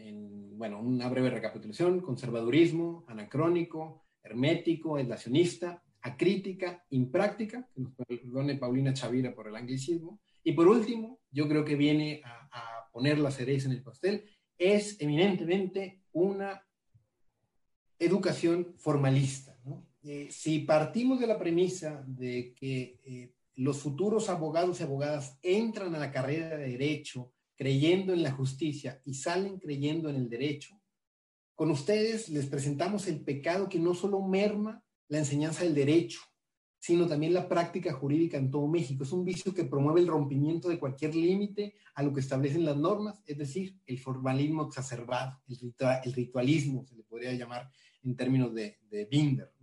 bueno, 0.62 0.80
una 0.80 1.10
breve 1.10 1.32
recapitulación, 1.32 2.02
conservadurismo, 2.02 3.04
anacrónico, 3.08 4.04
hermético, 4.22 4.96
aislacionista, 4.96 5.82
acrítica, 6.02 6.86
impráctica, 6.92 7.68
que 7.74 7.82
nos 7.82 7.96
perdone 7.96 8.58
Paulina 8.58 8.94
Chavira 8.94 9.34
por 9.34 9.48
el 9.48 9.56
anglicismo, 9.56 10.20
y 10.44 10.52
por 10.52 10.68
último, 10.68 11.18
yo 11.32 11.48
creo 11.48 11.66
que 11.66 11.76
viene 11.76 12.22
a, 12.24 12.48
a 12.52 12.92
poner 12.92 13.18
la 13.18 13.32
cereza 13.32 13.70
en 13.70 13.72
el 13.72 13.82
pastel, 13.82 14.24
es 14.56 15.02
eminentemente 15.02 16.04
una 16.12 16.64
educación 17.98 18.76
formalista. 18.78 19.58
Eh, 20.04 20.28
si 20.30 20.60
partimos 20.60 21.20
de 21.20 21.26
la 21.26 21.40
premisa 21.40 22.04
de 22.06 22.54
que 22.54 23.00
eh, 23.04 23.34
los 23.56 23.80
futuros 23.80 24.30
abogados 24.30 24.80
y 24.80 24.84
abogadas 24.84 25.40
entran 25.42 25.96
a 25.96 26.00
la 26.00 26.12
carrera 26.12 26.56
de 26.56 26.70
derecho 26.70 27.34
creyendo 27.62 28.12
en 28.12 28.24
la 28.24 28.32
justicia 28.32 29.00
y 29.06 29.14
salen 29.14 29.60
creyendo 29.60 30.10
en 30.10 30.16
el 30.16 30.28
derecho, 30.28 30.82
con 31.54 31.70
ustedes 31.70 32.28
les 32.30 32.48
presentamos 32.48 33.08
el 33.08 33.22
pecado 33.22 33.70
que 33.70 33.78
no 33.78 33.94
solo 33.94 34.20
merma 34.20 34.84
la 35.10 35.20
enseñanza 35.20 35.64
del 35.64 35.76
derecho, 35.76 36.22
sino 36.80 37.06
también 37.06 37.36
la 37.36 37.48
práctica 37.48 37.94
jurídica 37.94 38.40
en 38.40 38.50
todo 38.50 38.68
México. 38.68 39.04
Es 39.04 39.12
un 39.12 39.24
vicio 39.24 39.54
que 39.54 39.66
promueve 39.66 40.02
el 40.02 40.08
rompimiento 40.08 40.70
de 40.70 40.80
cualquier 40.80 41.14
límite 41.14 41.76
a 41.94 42.02
lo 42.02 42.12
que 42.12 42.22
establecen 42.22 42.66
las 42.66 42.78
normas, 42.78 43.22
es 43.28 43.38
decir, 43.38 43.78
el 43.86 44.00
formalismo 44.00 44.66
exacerbado, 44.66 45.40
el, 45.48 46.14
ritualismo, 46.14 46.84
se 46.88 46.96
le 46.96 47.04
podría 47.04 47.32
llamar 47.34 47.70
en 48.02 48.16
términos 48.16 48.56
de 48.56 49.08
Binder. 49.12 49.54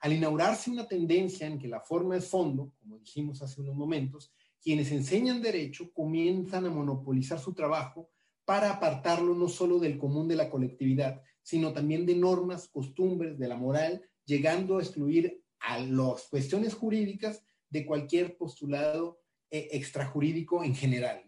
Al 0.00 0.14
inaugurarse 0.14 0.70
una 0.70 0.88
tendencia 0.88 1.46
en 1.46 1.58
que 1.58 1.68
la 1.68 1.80
forma 1.80 2.16
es 2.16 2.26
fondo, 2.26 2.72
como 2.78 2.98
dijimos 2.98 3.42
hace 3.42 3.60
unos 3.60 3.74
momentos, 3.74 4.32
quienes 4.64 4.90
enseñan 4.90 5.42
derecho 5.42 5.92
comienzan 5.92 6.64
a 6.64 6.70
monopolizar 6.70 7.38
su 7.38 7.52
trabajo 7.52 8.10
para 8.46 8.70
apartarlo 8.70 9.34
no 9.34 9.48
solo 9.48 9.78
del 9.78 9.98
común 9.98 10.26
de 10.26 10.36
la 10.36 10.48
colectividad, 10.48 11.22
sino 11.42 11.74
también 11.74 12.06
de 12.06 12.16
normas, 12.16 12.68
costumbres, 12.68 13.38
de 13.38 13.46
la 13.46 13.56
moral, 13.56 14.02
llegando 14.24 14.78
a 14.78 14.82
excluir 14.82 15.42
a 15.60 15.78
las 15.78 16.22
cuestiones 16.28 16.74
jurídicas 16.74 17.44
de 17.68 17.84
cualquier 17.84 18.38
postulado 18.38 19.20
eh, 19.50 19.68
extrajurídico 19.72 20.64
en 20.64 20.74
general. 20.74 21.24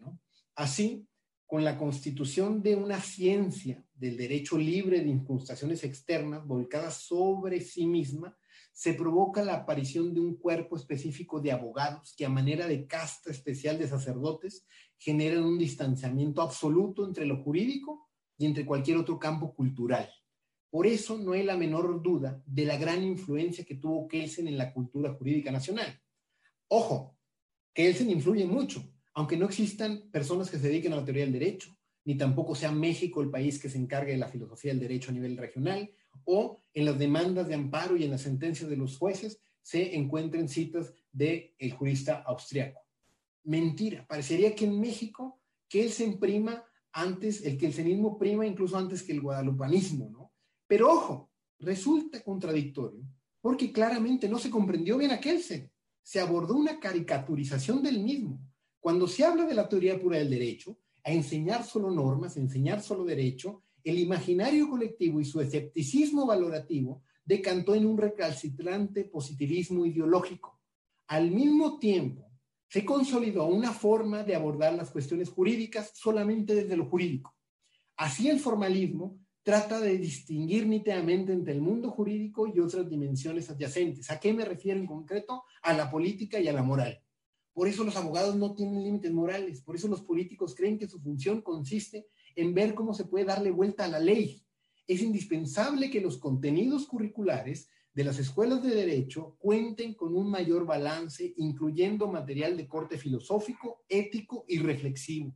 Así, 0.55 1.07
con 1.45 1.63
la 1.63 1.77
constitución 1.77 2.63
de 2.63 2.75
una 2.75 2.99
ciencia 2.99 3.85
del 3.93 4.17
derecho 4.17 4.57
libre 4.57 5.01
de 5.01 5.09
incrustaciones 5.09 5.83
externas 5.83 6.45
volcadas 6.45 6.95
sobre 7.03 7.61
sí 7.61 7.85
misma, 7.85 8.35
se 8.77 8.93
provoca 8.93 9.43
la 9.43 9.55
aparición 9.55 10.13
de 10.13 10.19
un 10.19 10.35
cuerpo 10.35 10.77
específico 10.77 11.41
de 11.41 11.51
abogados 11.51 12.13
que 12.15 12.27
a 12.27 12.29
manera 12.29 12.67
de 12.67 12.85
casta 12.85 13.31
especial 13.31 13.79
de 13.79 13.87
sacerdotes 13.87 14.67
generan 14.99 15.45
un 15.45 15.57
distanciamiento 15.57 16.43
absoluto 16.43 17.03
entre 17.03 17.25
lo 17.25 17.41
jurídico 17.41 18.07
y 18.37 18.45
entre 18.45 18.67
cualquier 18.67 18.97
otro 18.97 19.17
campo 19.17 19.55
cultural. 19.55 20.07
Por 20.69 20.85
eso 20.85 21.17
no 21.17 21.31
hay 21.31 21.41
la 21.41 21.57
menor 21.57 22.03
duda 22.03 22.39
de 22.45 22.65
la 22.65 22.77
gran 22.77 23.03
influencia 23.03 23.65
que 23.65 23.73
tuvo 23.73 24.07
Kelsen 24.07 24.47
en 24.47 24.59
la 24.59 24.71
cultura 24.71 25.11
jurídica 25.15 25.51
nacional. 25.51 25.99
Ojo, 26.67 27.17
Kelsen 27.73 28.11
influye 28.11 28.45
mucho, 28.45 28.93
aunque 29.15 29.37
no 29.37 29.47
existan 29.47 30.07
personas 30.11 30.51
que 30.51 30.59
se 30.59 30.67
dediquen 30.67 30.93
a 30.93 30.97
la 30.97 31.03
teoría 31.03 31.23
del 31.23 31.33
derecho, 31.33 31.75
ni 32.05 32.15
tampoco 32.15 32.53
sea 32.53 32.71
México 32.71 33.23
el 33.23 33.31
país 33.31 33.59
que 33.59 33.71
se 33.71 33.79
encargue 33.79 34.11
de 34.11 34.19
la 34.19 34.29
filosofía 34.29 34.69
del 34.69 34.81
derecho 34.81 35.09
a 35.09 35.15
nivel 35.15 35.35
regional, 35.35 35.89
o 36.25 36.61
en 36.73 36.85
las 36.85 36.97
demandas 36.97 37.47
de 37.47 37.55
amparo 37.55 37.95
y 37.97 38.03
en 38.03 38.11
las 38.11 38.21
sentencias 38.21 38.69
de 38.69 38.77
los 38.77 38.97
jueces 38.97 39.39
se 39.61 39.95
encuentren 39.95 40.47
citas 40.47 40.93
del 41.11 41.53
el 41.57 41.71
jurista 41.73 42.23
austriaco. 42.25 42.81
Mentira, 43.43 44.05
parecería 44.07 44.53
que 44.55 44.65
en 44.65 44.79
México 44.79 45.39
que 45.67 45.83
él 45.83 45.91
se 45.91 46.03
imprima 46.03 46.63
antes, 46.91 47.45
el 47.45 47.57
que 47.57 47.67
el 47.67 47.73
cenismo 47.73 48.17
prima 48.17 48.45
incluso 48.45 48.77
antes 48.77 49.03
que 49.03 49.11
el 49.11 49.21
guadalupanismo, 49.21 50.09
¿no? 50.09 50.31
Pero 50.67 50.91
ojo, 50.91 51.31
resulta 51.59 52.23
contradictorio, 52.23 53.03
porque 53.41 53.71
claramente 53.71 54.27
no 54.27 54.39
se 54.39 54.49
comprendió 54.49 54.97
bien 54.97 55.11
a 55.11 55.19
Kelsen. 55.19 55.71
Se 56.01 56.19
abordó 56.19 56.55
una 56.55 56.79
caricaturización 56.79 57.83
del 57.83 57.99
mismo 57.99 58.39
cuando 58.79 59.05
se 59.05 59.25
habla 59.25 59.45
de 59.45 59.53
la 59.53 59.67
teoría 59.67 59.99
pura 59.99 60.17
del 60.17 60.29
derecho, 60.29 60.77
a 61.03 61.11
enseñar 61.11 61.65
solo 61.65 61.91
normas, 61.91 62.37
a 62.37 62.39
enseñar 62.39 62.81
solo 62.81 63.03
derecho, 63.03 63.63
el 63.89 63.99
imaginario 63.99 64.69
colectivo 64.69 65.19
y 65.21 65.25
su 65.25 65.39
escepticismo 65.39 66.25
valorativo 66.25 67.03
decantó 67.23 67.75
en 67.75 67.85
un 67.85 67.97
recalcitrante 67.97 69.05
positivismo 69.05 69.85
ideológico. 69.85 70.59
Al 71.07 71.31
mismo 71.31 71.79
tiempo, 71.79 72.27
se 72.69 72.83
consolidó 72.83 73.45
una 73.45 73.71
forma 73.71 74.23
de 74.23 74.35
abordar 74.35 74.73
las 74.73 74.91
cuestiones 74.91 75.29
jurídicas 75.29 75.91
solamente 75.93 76.53
desde 76.53 76.75
lo 76.75 76.85
jurídico. 76.85 77.35
Así 77.95 78.29
el 78.29 78.39
formalismo 78.39 79.19
trata 79.41 79.79
de 79.79 79.97
distinguir 79.97 80.67
nítidamente 80.67 81.31
entre 81.31 81.53
el 81.53 81.61
mundo 81.61 81.89
jurídico 81.89 82.47
y 82.47 82.59
otras 82.59 82.89
dimensiones 82.89 83.49
adyacentes. 83.49 84.11
¿A 84.11 84.19
qué 84.19 84.33
me 84.33 84.43
refiero 84.43 84.79
en 84.79 84.85
concreto? 84.85 85.43
A 85.61 85.71
la 85.73 85.89
política 85.89 86.39
y 86.39 86.49
a 86.49 86.53
la 86.53 86.63
moral. 86.63 87.01
Por 87.53 87.67
eso 87.67 87.83
los 87.83 87.95
abogados 87.95 88.35
no 88.35 88.53
tienen 88.53 88.83
límites 88.83 89.11
morales, 89.11 89.61
por 89.61 89.75
eso 89.75 89.87
los 89.87 90.01
políticos 90.01 90.53
creen 90.53 90.77
que 90.77 90.87
su 90.87 90.99
función 90.99 91.41
consiste 91.41 92.07
en 92.37 92.53
ver 92.53 92.75
cómo 92.75 92.93
se 92.93 93.05
puede 93.05 93.25
darle 93.25 93.51
vuelta 93.51 93.83
a 93.83 93.89
la 93.89 93.99
ley. 93.99 94.45
Es 94.87 95.01
indispensable 95.01 95.89
que 95.89 95.99
los 95.99 96.17
contenidos 96.17 96.85
curriculares 96.85 97.69
de 97.93 98.03
las 98.03 98.19
escuelas 98.19 98.61
de 98.61 98.75
derecho 98.75 99.35
cuenten 99.39 99.95
con 99.95 100.15
un 100.15 100.29
mayor 100.29 100.67
balance, 100.67 101.33
incluyendo 101.37 102.07
material 102.07 102.55
de 102.55 102.67
corte 102.67 102.99
filosófico, 102.99 103.83
ético 103.89 104.45
y 104.47 104.59
reflexivo. 104.59 105.35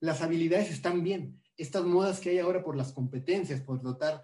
Las 0.00 0.20
habilidades 0.20 0.70
están 0.70 1.02
bien, 1.02 1.42
estas 1.56 1.84
modas 1.84 2.20
que 2.20 2.28
hay 2.28 2.38
ahora 2.40 2.62
por 2.62 2.76
las 2.76 2.92
competencias, 2.92 3.62
por 3.62 3.80
dotar 3.80 4.22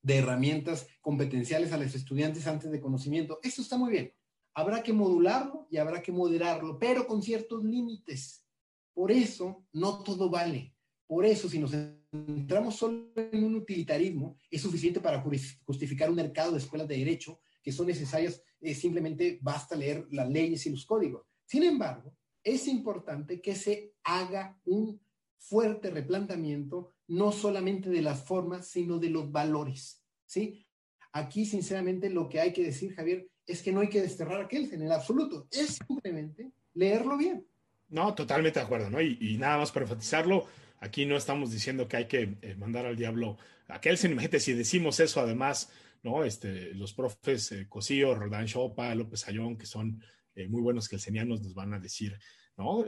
de 0.00 0.16
herramientas 0.16 0.86
competenciales 1.02 1.72
a 1.72 1.76
los 1.76 1.94
estudiantes 1.94 2.46
antes 2.46 2.70
de 2.70 2.80
conocimiento. 2.80 3.38
Esto 3.42 3.60
está 3.60 3.76
muy 3.76 3.90
bien. 3.92 4.14
Habrá 4.54 4.82
que 4.82 4.94
modularlo 4.94 5.68
y 5.70 5.76
habrá 5.76 6.00
que 6.00 6.12
moderarlo, 6.12 6.78
pero 6.78 7.06
con 7.06 7.22
ciertos 7.22 7.62
límites. 7.62 8.46
Por 8.94 9.12
eso, 9.12 9.66
no 9.72 10.02
todo 10.02 10.30
vale. 10.30 10.74
Por 11.10 11.26
eso, 11.26 11.48
si 11.48 11.58
nos 11.58 11.72
centramos 11.72 12.76
solo 12.76 13.10
en 13.16 13.42
un 13.42 13.56
utilitarismo, 13.56 14.36
es 14.48 14.62
suficiente 14.62 15.00
para 15.00 15.20
justificar 15.66 16.08
un 16.08 16.14
mercado 16.14 16.52
de 16.52 16.58
escuelas 16.58 16.86
de 16.86 16.98
derecho 16.98 17.40
que 17.60 17.72
son 17.72 17.88
necesarias, 17.88 18.40
eh, 18.60 18.76
simplemente 18.76 19.40
basta 19.42 19.74
leer 19.74 20.06
las 20.12 20.30
leyes 20.30 20.64
y 20.66 20.70
los 20.70 20.86
códigos. 20.86 21.26
Sin 21.44 21.64
embargo, 21.64 22.14
es 22.44 22.68
importante 22.68 23.40
que 23.40 23.56
se 23.56 23.96
haga 24.04 24.56
un 24.66 25.00
fuerte 25.36 25.90
replanteamiento, 25.90 26.92
no 27.08 27.32
solamente 27.32 27.90
de 27.90 28.02
las 28.02 28.22
formas, 28.22 28.68
sino 28.68 29.00
de 29.00 29.10
los 29.10 29.32
valores, 29.32 30.04
¿sí? 30.26 30.64
Aquí, 31.10 31.44
sinceramente, 31.44 32.08
lo 32.08 32.28
que 32.28 32.38
hay 32.38 32.52
que 32.52 32.62
decir, 32.62 32.94
Javier, 32.94 33.28
es 33.44 33.62
que 33.62 33.72
no 33.72 33.80
hay 33.80 33.88
que 33.88 34.00
desterrar 34.00 34.42
a 34.42 34.46
Kelsen 34.46 34.82
en 34.82 34.86
el 34.86 34.92
absoluto, 34.92 35.48
es 35.50 35.80
simplemente 35.88 36.52
leerlo 36.72 37.16
bien. 37.16 37.44
No, 37.90 38.14
totalmente 38.14 38.60
de 38.60 38.64
acuerdo, 38.64 38.88
¿no? 38.88 39.00
Y, 39.00 39.36
nada 39.36 39.58
más 39.58 39.72
para 39.72 39.84
enfatizarlo, 39.84 40.46
aquí 40.80 41.06
no 41.06 41.16
estamos 41.16 41.52
diciendo 41.52 41.86
que 41.86 41.96
hay 41.96 42.06
que 42.06 42.36
eh, 42.42 42.56
mandar 42.56 42.86
al 42.86 42.96
diablo 42.96 43.38
a 43.68 43.80
Kelsen, 43.80 44.12
imagínate 44.12 44.40
si 44.40 44.52
decimos 44.52 44.98
eso 44.98 45.20
además, 45.20 45.70
¿no? 46.02 46.24
Este, 46.24 46.74
los 46.74 46.92
profes 46.92 47.52
eh, 47.52 47.66
Cosío, 47.68 48.14
Rodán 48.14 48.46
Chopa, 48.46 48.94
López 48.94 49.28
Ayón, 49.28 49.56
que 49.56 49.66
son 49.66 50.02
eh, 50.34 50.48
muy 50.48 50.60
buenos 50.60 50.88
kelsenianos, 50.88 51.42
nos 51.42 51.54
van 51.54 51.74
a 51.74 51.78
decir 51.78 52.18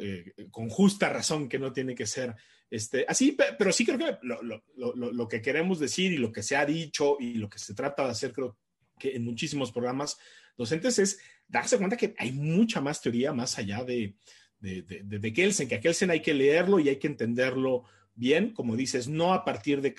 eh, 0.00 0.34
con 0.50 0.68
justa 0.68 1.08
razón 1.08 1.48
que 1.48 1.58
no 1.58 1.72
tiene 1.72 1.94
que 1.94 2.06
ser 2.06 2.34
este, 2.68 3.06
así, 3.08 3.36
pero 3.58 3.72
sí 3.72 3.86
creo 3.86 3.98
que 3.98 4.18
lo, 4.22 5.28
que 5.28 5.40
queremos 5.40 5.78
decir 5.78 6.12
y 6.12 6.18
lo 6.18 6.30
que 6.30 6.42
se 6.42 6.56
ha 6.56 6.66
dicho 6.66 7.16
y 7.18 7.34
lo 7.34 7.48
que 7.48 7.58
se 7.58 7.74
trata 7.74 8.04
de 8.04 8.10
hacer, 8.10 8.32
creo 8.32 8.58
que 8.98 9.16
en 9.16 9.24
muchísimos 9.24 9.72
programas 9.72 10.18
docentes 10.56 10.98
es 10.98 11.18
darse 11.48 11.78
cuenta 11.78 11.96
que 11.96 12.14
hay 12.18 12.32
mucha 12.32 12.80
más 12.80 13.00
teoría 13.00 13.32
más 13.32 13.58
allá 13.58 13.82
de, 13.82 14.14
de, 14.62 14.82
de, 14.82 15.32
Kelsen, 15.32 15.68
que 15.68 15.74
a 15.74 15.80
Kelsen 15.80 16.10
hay 16.10 16.20
que 16.20 16.34
leerlo 16.34 16.78
y 16.78 16.88
hay 16.88 16.96
que 16.96 17.08
entenderlo 17.08 17.84
bien, 18.14 18.52
como 18.52 18.76
dices, 18.76 19.08
no 19.08 19.32
a 19.32 19.44
partir 19.44 19.80
de, 19.80 19.94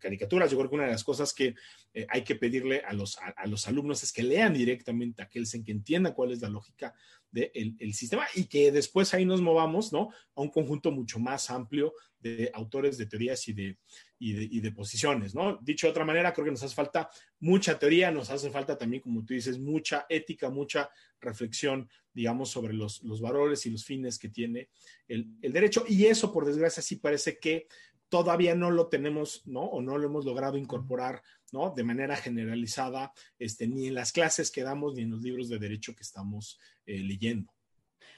caricaturas. 0.00 0.50
Yo 0.50 0.58
creo 0.58 0.68
que 0.68 0.76
una 0.76 0.84
de 0.84 0.90
las 0.90 1.04
cosas 1.04 1.32
que 1.32 1.54
eh, 1.94 2.06
hay 2.10 2.22
que 2.22 2.34
pedirle 2.34 2.82
a 2.86 2.92
los, 2.92 3.16
a, 3.18 3.46
los 3.46 3.66
alumnos 3.66 4.02
es 4.02 4.12
que 4.12 4.22
lean 4.22 4.52
directamente 4.52 5.22
a 5.22 5.28
Kelsen, 5.28 5.64
que 5.64 5.72
entiendan 5.72 6.12
cuál 6.12 6.32
es 6.32 6.42
la 6.42 6.50
lógica 6.50 6.94
del 7.34 7.76
el 7.78 7.94
sistema 7.94 8.26
y 8.34 8.44
que 8.44 8.70
después 8.70 9.12
ahí 9.12 9.24
nos 9.24 9.42
movamos, 9.42 9.92
¿no? 9.92 10.10
A 10.36 10.40
un 10.40 10.50
conjunto 10.50 10.92
mucho 10.92 11.18
más 11.18 11.50
amplio 11.50 11.92
de 12.20 12.50
autores 12.54 12.96
de 12.96 13.06
teorías 13.06 13.46
y 13.48 13.52
de, 13.52 13.76
y 14.18 14.60
de, 14.60 14.72
posiciones, 14.72 15.34
¿no? 15.34 15.58
Dicho 15.60 15.86
de 15.86 15.90
otra 15.90 16.06
manera, 16.06 16.32
creo 16.32 16.46
que 16.46 16.52
nos 16.52 16.62
hace 16.62 16.74
falta 16.74 17.10
mucha 17.40 17.78
teoría, 17.78 18.10
nos 18.10 18.30
hace 18.30 18.50
falta 18.50 18.78
también, 18.78 19.02
como 19.02 19.22
tú 19.24 19.34
dices, 19.34 19.58
mucha 19.58 20.06
ética, 20.08 20.48
mucha 20.48 20.88
reflexión, 21.20 21.86
digamos, 22.14 22.48
sobre 22.48 22.72
los, 22.72 23.02
los 23.02 23.20
valores 23.20 23.66
y 23.66 23.70
los 23.70 23.84
fines 23.84 24.18
que 24.18 24.30
tiene 24.30 24.70
el, 25.06 25.28
el 25.42 25.52
derecho. 25.52 25.84
Y 25.86 26.06
eso, 26.06 26.32
por 26.32 26.46
desgracia, 26.46 26.82
sí 26.82 26.96
parece 26.96 27.38
que 27.38 27.66
todavía 28.08 28.54
no 28.54 28.70
lo 28.70 28.88
tenemos, 28.88 29.42
¿no? 29.44 29.62
O 29.62 29.82
no 29.82 29.98
lo 29.98 30.06
hemos 30.06 30.24
logrado 30.24 30.56
incorporar, 30.56 31.22
¿no? 31.52 31.74
De 31.74 31.84
manera 31.84 32.16
generalizada, 32.16 33.12
este, 33.38 33.66
ni 33.66 33.88
en 33.88 33.94
las 33.94 34.12
clases 34.12 34.50
que 34.50 34.62
damos, 34.62 34.94
ni 34.94 35.02
en 35.02 35.10
los 35.10 35.20
libros 35.20 35.48
de 35.48 35.58
derecho 35.58 35.94
que 35.94 36.04
estamos 36.04 36.58
eh, 36.86 36.98
leyendo. 36.98 37.52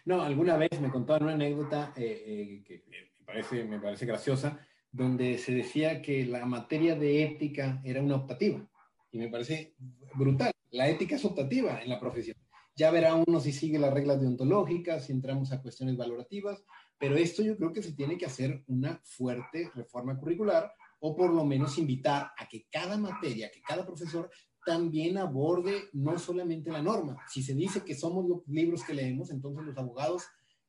No, 0.04 0.22
alguna 0.22 0.56
vez 0.56 0.80
me 0.80 0.90
contaron 0.90 1.24
una 1.24 1.34
anécdota 1.34 1.92
eh, 1.96 2.22
eh, 2.26 2.64
que 2.64 2.84
me 2.88 3.24
parece, 3.24 3.64
me 3.64 3.80
parece 3.80 4.06
graciosa, 4.06 4.60
donde 4.92 5.38
se 5.38 5.52
decía 5.52 6.00
que 6.00 6.24
la 6.24 6.46
materia 6.46 6.94
de 6.94 7.24
ética 7.24 7.80
era 7.84 8.00
una 8.00 8.16
optativa. 8.16 8.64
Y 9.10 9.18
me 9.18 9.28
parece 9.28 9.74
brutal. 10.14 10.52
La 10.70 10.88
ética 10.88 11.16
es 11.16 11.24
optativa 11.24 11.82
en 11.82 11.88
la 11.88 11.98
profesión. 11.98 12.36
Ya 12.74 12.90
verá 12.90 13.14
uno 13.14 13.40
si 13.40 13.52
sigue 13.52 13.78
las 13.78 13.92
reglas 13.92 14.20
deontológicas, 14.20 15.06
si 15.06 15.12
entramos 15.12 15.50
a 15.50 15.62
cuestiones 15.62 15.96
valorativas, 15.96 16.62
pero 16.98 17.16
esto 17.16 17.42
yo 17.42 17.56
creo 17.56 17.72
que 17.72 17.82
se 17.82 17.92
tiene 17.92 18.16
que 18.16 18.26
hacer 18.26 18.62
una 18.66 19.00
fuerte 19.02 19.70
reforma 19.74 20.18
curricular 20.18 20.72
o 21.00 21.16
por 21.16 21.32
lo 21.32 21.44
menos 21.44 21.78
invitar 21.78 22.32
a 22.36 22.48
que 22.48 22.66
cada 22.70 22.96
materia, 22.96 23.50
que 23.50 23.62
cada 23.62 23.84
profesor 23.84 24.30
también 24.66 25.16
aborde 25.16 25.84
no 25.92 26.18
solamente 26.18 26.72
la 26.72 26.82
norma. 26.82 27.24
Si 27.32 27.40
se 27.40 27.54
dice 27.54 27.84
que 27.84 27.94
somos 27.94 28.26
los 28.28 28.46
libros 28.48 28.82
que 28.82 28.94
leemos, 28.94 29.30
entonces 29.30 29.64
los 29.64 29.78
abogados 29.78 30.24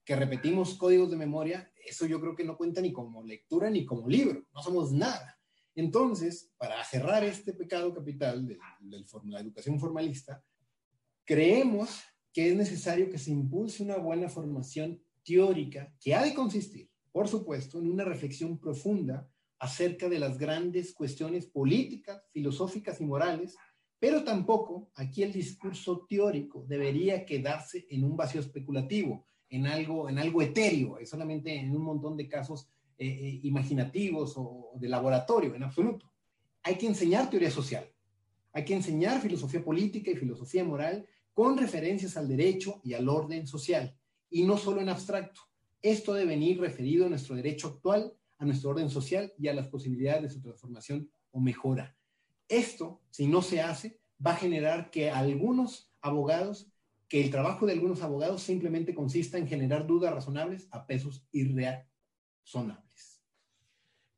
que 0.05 0.15
repetimos 0.15 0.75
códigos 0.75 1.09
de 1.09 1.17
memoria, 1.17 1.71
eso 1.83 2.05
yo 2.05 2.21
creo 2.21 2.35
que 2.35 2.43
no 2.43 2.55
cuenta 2.55 2.79
ni 2.79 2.93
como 2.93 3.23
lectura 3.23 3.71
ni 3.71 3.85
como 3.85 4.07
libro, 4.07 4.45
no 4.53 4.61
somos 4.61 4.91
nada. 4.91 5.39
Entonces, 5.73 6.53
para 6.57 6.83
cerrar 6.83 7.23
este 7.23 7.53
pecado 7.53 7.91
capital 7.91 8.45
de, 8.47 8.59
de 8.81 9.03
la 9.25 9.39
educación 9.39 9.79
formalista, 9.79 10.43
creemos 11.25 11.99
que 12.31 12.51
es 12.51 12.55
necesario 12.55 13.09
que 13.09 13.17
se 13.17 13.31
impulse 13.31 13.81
una 13.81 13.97
buena 13.97 14.29
formación 14.29 15.01
teórica 15.25 15.91
que 15.99 16.13
ha 16.13 16.23
de 16.23 16.35
consistir, 16.35 16.87
por 17.11 17.27
supuesto, 17.27 17.79
en 17.79 17.89
una 17.89 18.05
reflexión 18.05 18.59
profunda 18.59 19.27
acerca 19.59 20.07
de 20.07 20.19
las 20.19 20.37
grandes 20.37 20.93
cuestiones 20.93 21.47
políticas, 21.47 22.21
filosóficas 22.29 23.01
y 23.01 23.05
morales, 23.05 23.55
pero 23.99 24.23
tampoco 24.23 24.91
aquí 24.95 25.23
el 25.23 25.33
discurso 25.33 26.05
teórico 26.07 26.65
debería 26.67 27.25
quedarse 27.25 27.87
en 27.89 28.03
un 28.03 28.15
vacío 28.15 28.41
especulativo, 28.41 29.25
en 29.49 29.65
algo, 29.65 30.09
en 30.09 30.19
algo 30.19 30.41
etéreo, 30.41 30.97
solamente 31.05 31.55
en 31.55 31.75
un 31.75 31.83
montón 31.83 32.17
de 32.17 32.27
casos 32.27 32.69
eh, 32.97 33.07
eh, 33.07 33.39
imaginativos 33.43 34.33
o 34.35 34.71
de 34.75 34.89
laboratorio, 34.89 35.55
en 35.55 35.63
absoluto. 35.63 36.11
Hay 36.63 36.75
que 36.75 36.87
enseñar 36.87 37.29
teoría 37.29 37.51
social, 37.51 37.89
hay 38.51 38.65
que 38.65 38.73
enseñar 38.73 39.21
filosofía 39.21 39.63
política 39.63 40.11
y 40.11 40.15
filosofía 40.15 40.63
moral 40.63 41.07
con 41.33 41.57
referencias 41.57 42.17
al 42.17 42.27
derecho 42.27 42.81
y 42.83 42.93
al 42.93 43.07
orden 43.07 43.47
social 43.47 43.95
y 44.29 44.43
no 44.43 44.57
solo 44.57 44.81
en 44.81 44.89
abstracto. 44.89 45.41
Esto 45.81 46.13
debe 46.13 46.29
venir 46.29 46.59
referido 46.59 47.05
a 47.05 47.09
nuestro 47.09 47.35
derecho 47.35 47.67
actual, 47.67 48.13
a 48.39 48.45
nuestro 48.45 48.71
orden 48.71 48.89
social 48.89 49.31
y 49.37 49.47
a 49.47 49.53
las 49.53 49.67
posibilidades 49.67 50.23
de 50.23 50.29
su 50.29 50.41
transformación 50.41 51.09
o 51.31 51.39
mejora. 51.39 51.96
Esto, 52.49 53.01
si 53.09 53.27
no 53.27 53.41
se 53.41 53.61
hace, 53.61 53.99
va 54.25 54.31
a 54.31 54.37
generar 54.37 54.89
que 54.89 55.09
algunos 55.09 55.91
abogados, 56.01 56.71
que 57.07 57.21
el 57.21 57.31
trabajo 57.31 57.65
de 57.65 57.73
algunos 57.73 58.01
abogados 58.01 58.41
simplemente 58.41 58.93
consista 58.93 59.37
en 59.37 59.47
generar 59.47 59.87
dudas 59.87 60.13
razonables 60.13 60.67
a 60.71 60.85
pesos 60.87 61.25
irrazonables. 61.31 62.87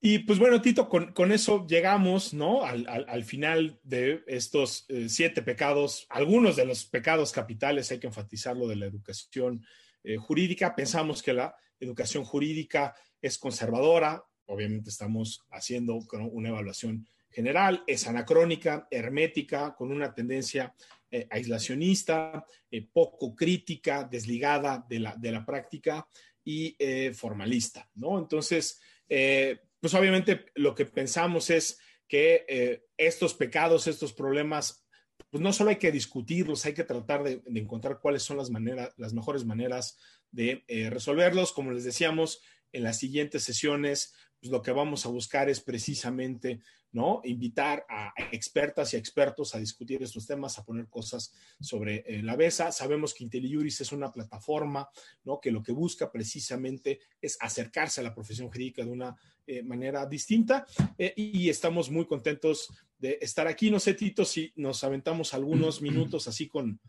Y 0.01 0.19
pues 0.19 0.39
bueno, 0.39 0.61
Tito, 0.61 0.87
con, 0.87 1.31
eso 1.33 1.67
llegamos, 1.67 2.33
¿no? 2.33 2.63
Al, 2.63 3.23
final 3.25 3.81
de 3.83 4.23
estos 4.27 4.85
eh, 4.87 5.09
siete 5.09 5.41
pecados, 5.41 6.07
algunos 6.09 6.55
de 6.55 6.65
los 6.65 6.85
pecados 6.85 7.33
capitales, 7.33 7.91
hay 7.91 7.99
que 7.99 8.07
enfatizarlo 8.07 8.65
de 8.67 8.77
la 8.77 8.85
educación 8.85 9.65
eh, 10.05 10.15
jurídica. 10.15 10.73
Pensamos 10.73 11.21
que 11.21 11.33
la 11.33 11.53
educación 11.81 12.23
jurídica 12.23 12.95
es 13.21 13.37
conservadora, 13.37 14.23
obviamente 14.45 14.89
estamos 14.89 15.45
haciendo 15.51 15.99
una 16.31 16.49
evaluación 16.49 17.05
general, 17.29 17.83
es 17.87 18.07
anacrónica, 18.07 18.87
hermética, 18.89 19.75
con 19.75 19.91
una 19.91 20.13
tendencia 20.13 20.73
eh, 21.11 21.27
aislacionista, 21.29 22.45
eh, 22.69 22.87
poco 22.91 23.35
crítica, 23.35 24.03
desligada 24.03 24.85
de 24.87 24.99
la, 24.99 25.15
de 25.15 25.31
la 25.31 25.45
práctica 25.45 26.07
y 26.43 26.75
formalista, 27.13 27.87
¿no? 27.93 28.17
Entonces, 28.17 28.81
pues 29.07 29.93
obviamente 29.93 30.45
lo 30.55 30.73
que 30.73 30.85
pensamos 30.85 31.51
es 31.51 31.77
que 32.07 32.81
estos 32.97 33.35
pecados, 33.35 33.85
estos 33.85 34.13
problemas 34.13 34.83
pues 35.29 35.41
no 35.43 35.53
solo 35.53 35.69
hay 35.69 35.75
que 35.75 35.91
discutirlos, 35.91 36.65
hay 36.65 36.73
que 36.73 36.83
tratar 36.83 37.23
de, 37.23 37.41
encontrar 37.53 37.99
cuáles 38.01 38.23
son 38.23 38.37
las, 38.37 38.49
maneras, 38.49 38.91
las 38.97 39.13
mejores 39.13 39.45
maneras 39.45 39.97
de 40.31 40.63
eh, 40.67 40.89
resolverlos. 40.89 41.51
Como 41.51 41.71
les 41.71 41.83
decíamos, 41.83 42.41
en 42.71 42.83
las 42.83 42.97
siguientes 42.97 43.43
sesiones, 43.43 44.13
pues 44.39 44.51
lo 44.51 44.61
que 44.61 44.71
vamos 44.71 45.05
a 45.05 45.09
buscar 45.09 45.49
es 45.49 45.61
precisamente 45.61 46.61
¿no? 46.91 47.21
Invitar 47.23 47.85
a 47.87 48.13
expertas 48.31 48.93
y 48.93 48.97
expertos 48.97 49.53
a 49.53 49.59
discutir 49.59 50.01
estos 50.01 50.25
temas, 50.25 50.57
a 50.57 50.63
poner 50.63 50.87
cosas 50.87 51.33
sobre 51.59 52.03
eh, 52.07 52.23
la 52.23 52.35
mesa. 52.35 52.71
Sabemos 52.71 53.13
que 53.13 53.23
IntelliJuris 53.23 53.81
es 53.81 53.91
una 53.91 54.11
plataforma, 54.11 54.89
¿no? 55.23 55.39
Que 55.39 55.51
lo 55.51 55.61
que 55.61 55.71
busca 55.71 56.11
precisamente 56.11 56.99
es 57.21 57.37
acercarse 57.41 58.01
a 58.01 58.03
la 58.03 58.13
profesión 58.13 58.49
jurídica 58.49 58.83
de 58.83 58.91
una 58.91 59.15
eh, 59.45 59.61
manera 59.61 60.05
distinta 60.05 60.65
eh, 60.97 61.13
y 61.15 61.49
estamos 61.49 61.89
muy 61.89 62.05
contentos 62.05 62.69
de 62.97 63.19
estar 63.21 63.47
aquí. 63.47 63.69
No 63.69 63.79
sé, 63.79 63.93
Tito, 63.93 64.25
si 64.25 64.51
nos 64.55 64.83
aventamos 64.83 65.33
algunos 65.33 65.81
minutos 65.81 66.27
así 66.27 66.47
con 66.47 66.79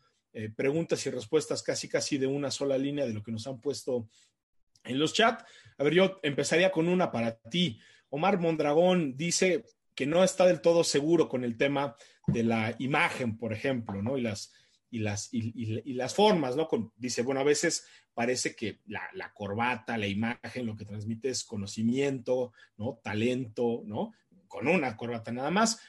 preguntas 0.55 1.05
y 1.07 1.11
respuestas 1.11 1.61
casi 1.61 1.89
casi 1.89 2.17
de 2.17 2.29
una 2.29 2.53
sola 2.53 2.79
línea 2.79 3.05
de 3.05 3.13
lo 3.13 3.21
que 3.21 3.33
nos 3.33 3.49
han 3.49 3.61
puesto 3.61 4.09
en 4.85 4.97
los 4.97 5.13
chats. 5.13 5.45
A 5.77 5.83
ver, 5.83 5.93
yo 5.93 6.21
empezaría 6.23 6.71
con 6.71 6.87
una 6.87 7.11
para 7.11 7.37
ti. 7.37 7.81
Omar 8.11 8.39
Mondragón 8.39 9.17
dice, 9.17 9.65
que 10.01 10.07
no 10.07 10.25
está 10.25 10.47
del 10.47 10.63
todo 10.63 10.83
seguro 10.83 11.29
con 11.29 11.45
el 11.45 11.59
tema 11.59 11.95
de 12.27 12.43
la 12.43 12.75
imagen, 12.79 13.37
por 13.37 13.53
ejemplo, 13.53 14.01
¿no? 14.01 14.17
Y 14.17 14.23
las, 14.23 14.51
y 14.91 15.01
las, 15.01 15.29
y, 15.31 15.93
las 15.93 16.15
formas, 16.15 16.57
¿no? 16.57 16.71
dice, 16.97 17.21
bueno, 17.21 17.43
a 17.43 17.45
veces 17.45 17.85
parece 18.15 18.57
que 18.57 18.81
la, 18.87 19.31
corbata, 19.35 19.99
la 19.99 20.07
imagen, 20.07 20.65
lo 20.65 20.75
que 20.75 20.87
transmite 20.87 21.29
es 21.29 21.45
conocimiento, 21.45 22.55
¿no? 22.79 22.99
Talento, 23.05 23.83
¿no? 23.85 24.15
Con 24.49 24.69
una 24.69 24.97
corbata 24.97 25.33
nada 25.33 25.51
más. 25.51 25.83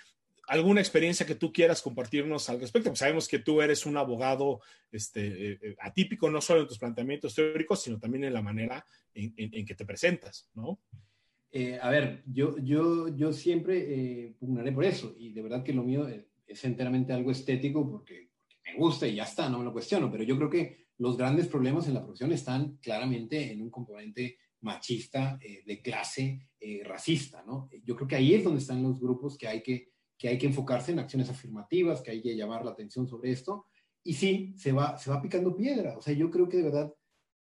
¿Alguna 0.45 0.81
experiencia 0.81 1.25
que 1.25 1.35
tú 1.35 1.53
quieras 1.53 1.81
compartirnos 1.81 2.49
al 2.49 2.59
respecto? 2.59 2.89
Pues 2.89 2.99
sabemos 2.99 3.29
que 3.29 3.39
tú 3.39 3.61
eres 3.61 3.85
un 3.85 3.95
abogado 3.95 4.59
este, 4.91 5.51
eh, 5.51 5.59
eh, 5.61 5.75
atípico, 5.79 6.29
no 6.29 6.41
solo 6.41 6.63
en 6.63 6.67
tus 6.67 6.79
planteamientos 6.79 7.33
teóricos, 7.33 7.81
sino 7.81 7.97
también 7.97 8.25
en 8.25 8.33
la 8.33 8.41
manera 8.41 8.85
en, 9.13 9.33
en 9.37 9.65
que 9.65 9.75
te 9.75 9.85
presentas, 9.85 10.49
¿no? 10.53 10.81
Eh, 11.53 11.77
a 11.81 11.89
ver, 11.89 12.23
yo, 12.25 12.57
yo, 12.59 13.09
yo 13.09 13.33
siempre 13.33 13.77
eh, 13.79 14.35
pugnaré 14.39 14.71
por 14.71 14.85
eso 14.85 15.13
y 15.17 15.33
de 15.33 15.41
verdad 15.41 15.63
que 15.63 15.73
lo 15.73 15.83
mío 15.83 16.07
es, 16.07 16.63
enteramente 16.63 17.13
algo 17.13 17.31
estético 17.31 17.89
porque, 17.89 18.29
me 18.63 18.75
gusta 18.77 19.07
y 19.07 19.15
ya 19.15 19.23
está, 19.23 19.49
no 19.49 19.59
me 19.59 19.65
lo 19.65 19.73
cuestiono, 19.73 20.09
pero 20.11 20.23
yo 20.23 20.37
creo 20.37 20.49
que 20.49 20.85
los 20.97 21.17
grandes 21.17 21.47
problemas 21.47 21.87
en 21.87 21.95
la 21.95 22.03
profesión 22.03 22.31
están 22.31 22.77
claramente 22.77 23.51
en 23.51 23.61
un 23.61 23.69
componente 23.69 24.37
machista, 24.61 25.39
eh, 25.41 25.63
de 25.65 25.81
clase, 25.81 26.47
racista, 26.83 27.43
¿no? 27.43 27.69
Yo 27.83 27.95
creo 27.95 28.07
que 28.07 28.15
ahí 28.15 28.35
es 28.35 28.43
donde 28.43 28.59
están 28.59 28.83
los 28.83 28.99
grupos 28.99 29.35
que 29.35 29.47
hay 29.47 29.63
que, 29.63 29.89
que 30.15 30.27
hay 30.27 30.37
que 30.37 30.45
enfocarse 30.45 30.91
en 30.91 30.99
acciones 30.99 31.27
afirmativas, 31.27 32.01
que 32.01 32.11
hay 32.11 32.21
que 32.21 32.35
llamar 32.35 32.63
la 32.63 32.71
atención 32.71 33.07
sobre 33.07 33.31
esto. 33.31 33.65
Y 34.03 34.13
sí, 34.13 34.53
se 34.55 34.71
va, 34.71 34.95
se 34.95 35.09
va 35.09 35.19
picando 35.19 35.55
piedra. 35.55 35.97
O 35.97 36.01
sea, 36.03 36.13
yo 36.13 36.29
creo 36.29 36.47
que 36.47 36.57
de 36.57 36.63
verdad 36.63 36.93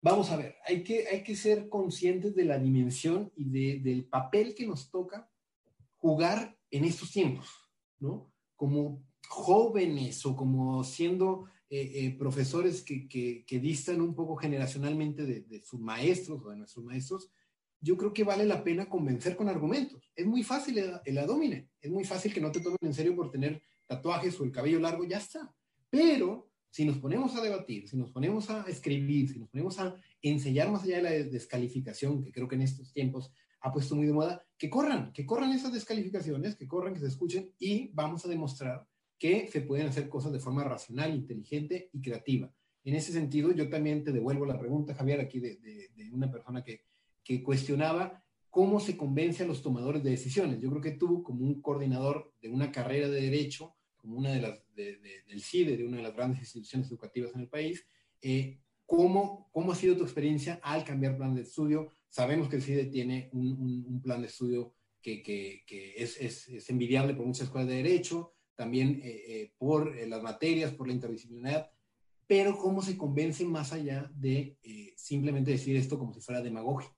vamos 0.05 0.31
a 0.31 0.37
ver, 0.37 0.57
hay 0.67 0.85
que, 0.85 1.09
hay 1.09 1.23
que 1.23 1.35
ser 1.35 1.71
conscientes 1.71 2.35
de 2.35 2.45
la 2.45 2.59
dimensión 2.59 3.33
y 3.37 3.49
de, 3.49 3.81
del 3.81 4.05
papel 4.05 4.55
que 4.55 4.67
nos 4.67 4.91
toca 4.91 5.31
jugar 5.97 6.59
en 6.71 6.85
estos 6.85 7.11
tiempos, 7.11 7.49
¿no? 7.99 8.31
Como 8.55 9.03
jóvenes 9.27 10.27
o 10.27 10.37
como 10.37 10.85
siendo 10.85 11.47
eh, 11.71 11.91
eh, 11.95 12.17
profesores 12.19 12.83
que, 12.83 13.09
que, 13.09 13.59
distan 13.59 14.03
un 14.03 14.15
poco 14.15 14.37
generacionalmente 14.37 15.25
de, 15.25 15.63
sus 15.65 15.81
maestros 15.81 16.43
o 16.45 16.51
de 16.51 16.59
nuestros 16.59 16.85
maestros, 16.85 17.31
yo 17.81 17.97
creo 17.97 18.13
que 18.13 18.25
vale 18.25 18.45
la 18.45 18.63
pena 18.63 18.91
convencer 18.91 19.35
con 19.35 19.49
argumentos. 19.49 20.13
Es 20.15 20.27
muy 20.27 20.43
fácil 20.43 20.77
el, 20.77 21.01
el 21.07 21.69
es 21.81 21.91
muy 21.91 22.05
fácil 22.05 22.35
que 22.35 22.43
no 22.43 22.53
te 22.53 22.61
tomen 22.61 22.79
en 22.83 22.93
serio 22.93 23.17
por 23.17 23.31
tener 23.31 23.63
tatuajes 23.87 24.39
o 24.39 24.45
el 24.45 24.53
cabello 24.53 24.81
largo, 24.81 25.05
ya 25.05 25.17
está. 25.17 25.55
Pero 25.89 26.51
si 26.75 26.85
nos 26.85 26.99
ponemos 26.99 27.37
a 27.37 27.41
debatir, 27.41 27.89
si 27.89 27.97
nos 27.97 28.11
ponemos 28.11 28.51
a 28.51 28.63
escribir, 28.63 29.29
si 29.29 29.39
nos 29.39 29.49
ponemos 29.49 29.79
a 29.79 29.95
enseñar 30.21 30.73
más 30.73 30.83
allá 30.83 30.97
de 30.97 31.03
la 31.05 31.11
descalificación, 31.11 32.25
que 32.25 32.33
creo 32.33 32.49
que 32.49 32.57
en 32.57 32.63
estos 32.63 32.93
tiempos 32.93 33.33
ha 33.61 33.71
puesto 33.71 33.95
muy 33.95 34.09
de 34.09 34.13
moda, 34.13 34.45
que 34.59 34.69
corran, 34.69 35.13
que 35.13 35.25
corran 35.25 35.53
esas 35.53 35.73
descalificaciones, 35.73 36.57
que 36.57 36.67
corran, 36.67 36.93
que 36.93 36.99
se 36.99 37.07
escuchen 37.07 37.53
y 37.61 37.93
vamos 37.93 38.25
a 38.25 38.29
demostrar 38.29 38.89
que 39.17 39.47
se 39.47 39.61
pueden 39.61 39.87
hacer 39.87 40.09
cosas 40.09 40.33
de 40.33 40.41
forma 40.41 40.65
racional, 40.65 41.15
inteligente 41.15 41.91
y 41.93 42.03
creativa. 42.03 42.53
En 42.83 42.97
ese 42.97 43.13
sentido, 43.13 43.53
yo 43.53 43.69
también 43.71 44.03
te 44.03 44.11
devuelvo 44.11 44.45
la 44.45 44.59
pregunta, 44.59 44.97
Javier, 44.97 45.21
aquí 45.21 45.39
de, 45.39 45.91
una 46.13 46.29
persona 46.29 46.65
que, 46.65 46.81
que 47.23 47.41
cuestionaba 47.41 48.21
cómo 48.51 48.81
se 48.81 48.97
convence 48.97 49.45
a 49.45 49.47
los 49.47 49.63
tomadores 49.63 50.03
de 50.03 50.11
decisiones. 50.11 50.61
Yo 50.61 50.71
creo 50.71 50.83
que 50.83 50.99
tú, 50.99 51.23
como 51.23 51.45
un 51.45 51.63
coordinador 51.63 52.33
de 52.43 52.49
una 52.49 52.73
carrera 52.73 53.09
de 53.09 53.21
derecho, 53.21 53.77
como 54.05 54.19
una 54.19 54.33
de 54.33 54.43
las 54.43 54.61
del 54.75 55.43
CIDE, 55.43 55.79
de 55.79 55.87
una 55.87 55.97
de 55.97 56.03
las 56.03 56.15
grandes 56.15 56.41
instituciones 56.41 56.89
educativas 56.89 57.35
en 57.35 57.41
el 57.41 57.49
país. 57.49 57.87
Eh, 58.21 58.61
¿cómo, 58.85 59.49
¿Cómo 59.51 59.73
ha 59.73 59.75
sido 59.75 59.97
tu 59.97 60.03
experiencia 60.03 60.61
al 60.63 60.85
cambiar 60.85 61.17
plan 61.17 61.35
de 61.35 61.41
estudio? 61.41 61.91
Sabemos 62.11 62.51
que 62.51 62.57
el 62.57 62.63
CIDE 62.63 62.85
tiene 62.85 63.31
un, 63.33 63.87
un, 63.89 64.03
plan 64.03 64.21
de 64.21 64.27
estudio 64.27 64.75
que, 65.01 65.23
que, 65.23 65.65
que 65.67 65.95
es, 65.97 66.21
es, 66.21 66.49
es, 66.49 66.69
envidiable 66.69 67.15
por 67.15 67.25
muchas 67.25 67.47
escuelas 67.47 67.71
de 67.71 67.77
derecho, 67.77 68.35
también 68.55 69.01
eh, 69.03 69.23
eh, 69.27 69.53
por 69.57 69.97
las 70.07 70.23
materias, 70.23 70.73
por 70.73 70.87
la 70.87 70.93
interdisciplinaridad, 70.93 71.71
pero 72.27 72.59
¿cómo 72.59 72.83
se 72.83 72.99
convence 72.99 73.47
más 73.47 73.73
allá 73.73 74.11
de 74.15 74.59
simplemente 74.97 75.53
decir 75.53 75.77
esto 75.77 75.99
como 75.99 76.13
si 76.13 76.21
fuera 76.21 76.43
demagogia? 76.43 76.95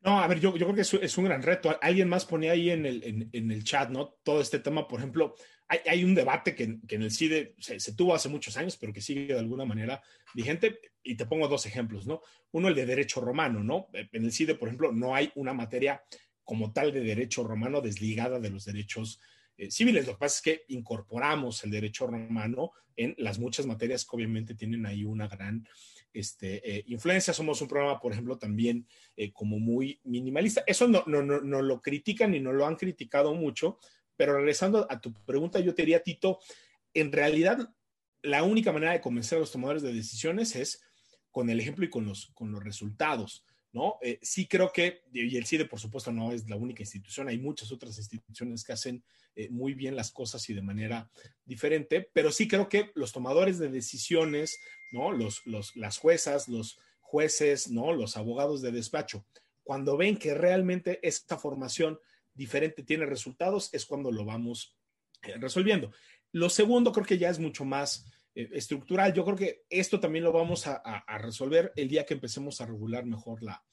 No, 0.00 0.18
a 0.18 0.26
ver, 0.26 0.38
yo, 0.38 0.56
yo 0.56 0.66
creo 0.66 0.74
que 0.74 0.82
es, 0.82 0.94
es, 0.94 1.16
un 1.16 1.24
gran 1.24 1.42
reto. 1.42 1.74
Alguien 1.80 2.10
más 2.10 2.26
ponía 2.26 2.52
ahí 2.52 2.68
en 2.68 2.84
el, 2.84 3.02
en, 3.04 3.30
en 3.32 3.50
el 3.50 3.64
chat, 3.64 3.88
¿no? 3.88 4.16
Todo 4.22 4.42
este 4.42 4.58
tema, 4.58 4.86
por 4.86 4.98
ejemplo, 5.00 5.34
hay, 5.68 6.04
un 6.04 6.14
debate 6.14 6.54
que, 6.54 6.64
en 6.64 7.02
el 7.02 7.10
CIDE 7.10 7.54
se, 7.58 7.94
tuvo 7.94 8.14
hace 8.14 8.28
muchos 8.28 8.56
años, 8.56 8.76
pero 8.76 8.92
que 8.92 9.00
sigue 9.00 9.26
de 9.26 9.38
alguna 9.38 9.64
manera 9.64 10.02
vigente. 10.34 10.78
Y 11.02 11.16
te 11.16 11.26
pongo 11.26 11.48
dos 11.48 11.66
ejemplos, 11.66 12.06
¿no? 12.06 12.22
Uno, 12.52 12.68
el 12.68 12.74
de 12.74 12.86
derecho 12.86 13.20
romano, 13.20 13.62
¿no? 13.62 13.88
En 13.92 14.24
el 14.24 14.32
CIDE, 14.32 14.54
por 14.54 14.68
ejemplo, 14.68 14.92
no 14.92 15.14
hay 15.14 15.32
una 15.34 15.52
materia 15.52 16.02
como 16.44 16.72
tal 16.72 16.92
de 16.92 17.00
derecho 17.00 17.44
romano 17.44 17.80
desligada 17.80 18.38
de 18.38 18.50
los 18.50 18.64
derechos 18.64 19.20
eh, 19.56 19.70
civiles. 19.70 20.06
Lo 20.06 20.12
que 20.12 20.18
pasa 20.18 20.36
es 20.36 20.42
que 20.42 20.64
incorporamos 20.68 21.64
el 21.64 21.70
derecho 21.70 22.06
romano 22.06 22.72
en 22.96 23.14
las 23.18 23.38
muchas 23.38 23.66
materias 23.66 24.04
que 24.04 24.16
obviamente 24.16 24.54
tienen 24.54 24.86
ahí 24.86 25.04
una 25.04 25.28
gran 25.28 25.66
este, 26.12 26.78
eh, 26.78 26.84
influencia. 26.88 27.32
Somos 27.32 27.60
un 27.60 27.68
programa, 27.68 28.00
por 28.00 28.12
ejemplo, 28.12 28.38
también 28.38 28.86
eh, 29.16 29.32
como 29.32 29.58
muy 29.58 30.00
minimalista. 30.04 30.62
Eso 30.66 30.86
no, 30.88 31.02
no, 31.06 31.22
no, 31.22 31.40
no, 31.40 31.62
lo 31.62 31.80
critican 31.80 32.34
y 32.34 32.40
no 32.40 32.52
lo 32.52 32.66
han 32.66 32.76
criticado 32.76 33.34
mucho, 33.34 33.78
pero 34.16 34.36
regresando 34.36 34.86
a 34.90 35.00
tu 35.00 35.12
pregunta, 35.24 35.60
yo 35.60 35.74
te 35.74 35.82
diría, 35.82 36.02
Tito, 36.02 36.38
en 36.92 37.12
realidad 37.12 37.74
la 38.22 38.42
única 38.42 38.72
manera 38.72 38.92
de 38.92 39.00
convencer 39.00 39.36
a 39.36 39.40
los 39.40 39.52
tomadores 39.52 39.82
de 39.82 39.92
decisiones 39.92 40.56
es 40.56 40.82
con 41.30 41.50
el 41.50 41.60
ejemplo 41.60 41.84
y 41.84 41.90
con 41.90 42.06
los, 42.06 42.26
con 42.34 42.52
los 42.52 42.62
resultados. 42.62 43.44
¿no? 43.72 43.98
Eh, 44.02 44.20
sí 44.22 44.46
creo 44.46 44.72
que, 44.72 45.02
y 45.12 45.36
el 45.36 45.46
CIDE 45.46 45.64
por 45.64 45.80
supuesto 45.80 46.12
no 46.12 46.30
es 46.30 46.48
la 46.48 46.54
única 46.54 46.84
institución, 46.84 47.28
hay 47.28 47.38
muchas 47.38 47.72
otras 47.72 47.98
instituciones 47.98 48.62
que 48.62 48.72
hacen 48.72 49.02
eh, 49.34 49.48
muy 49.50 49.74
bien 49.74 49.96
las 49.96 50.12
cosas 50.12 50.48
y 50.48 50.54
de 50.54 50.62
manera 50.62 51.10
diferente, 51.44 52.08
pero 52.12 52.30
sí 52.30 52.46
creo 52.46 52.68
que 52.68 52.92
los 52.94 53.10
tomadores 53.10 53.58
de 53.58 53.68
decisiones, 53.68 54.56
¿no? 54.92 55.10
Los, 55.10 55.44
los, 55.44 55.74
las 55.74 55.98
juezas, 55.98 56.48
los 56.48 56.78
jueces, 57.00 57.68
¿no? 57.68 57.92
Los 57.92 58.16
abogados 58.16 58.62
de 58.62 58.70
despacho, 58.70 59.26
cuando 59.64 59.96
ven 59.96 60.18
que 60.18 60.34
realmente 60.34 61.00
esta 61.02 61.36
formación 61.36 61.98
diferente 62.34 62.82
tiene 62.82 63.06
resultados, 63.06 63.72
es 63.72 63.86
cuando 63.86 64.10
lo 64.12 64.24
vamos 64.24 64.76
eh, 65.22 65.36
resolviendo. 65.38 65.92
Lo 66.32 66.50
segundo 66.50 66.92
creo 66.92 67.06
que 67.06 67.18
ya 67.18 67.30
es 67.30 67.38
mucho 67.38 67.64
más 67.64 68.04
eh, 68.34 68.50
estructural. 68.52 69.12
Yo 69.14 69.24
creo 69.24 69.36
que 69.36 69.64
esto 69.70 70.00
también 70.00 70.24
lo 70.24 70.32
vamos 70.32 70.66
a, 70.66 71.04
resolver 71.18 71.72
el 71.76 71.88
día 71.88 72.04
que 72.04 72.14
empecemos 72.14 72.60
a 72.60 72.66
regular 72.66 73.06
mejor 73.06 73.42
la, 73.42 73.64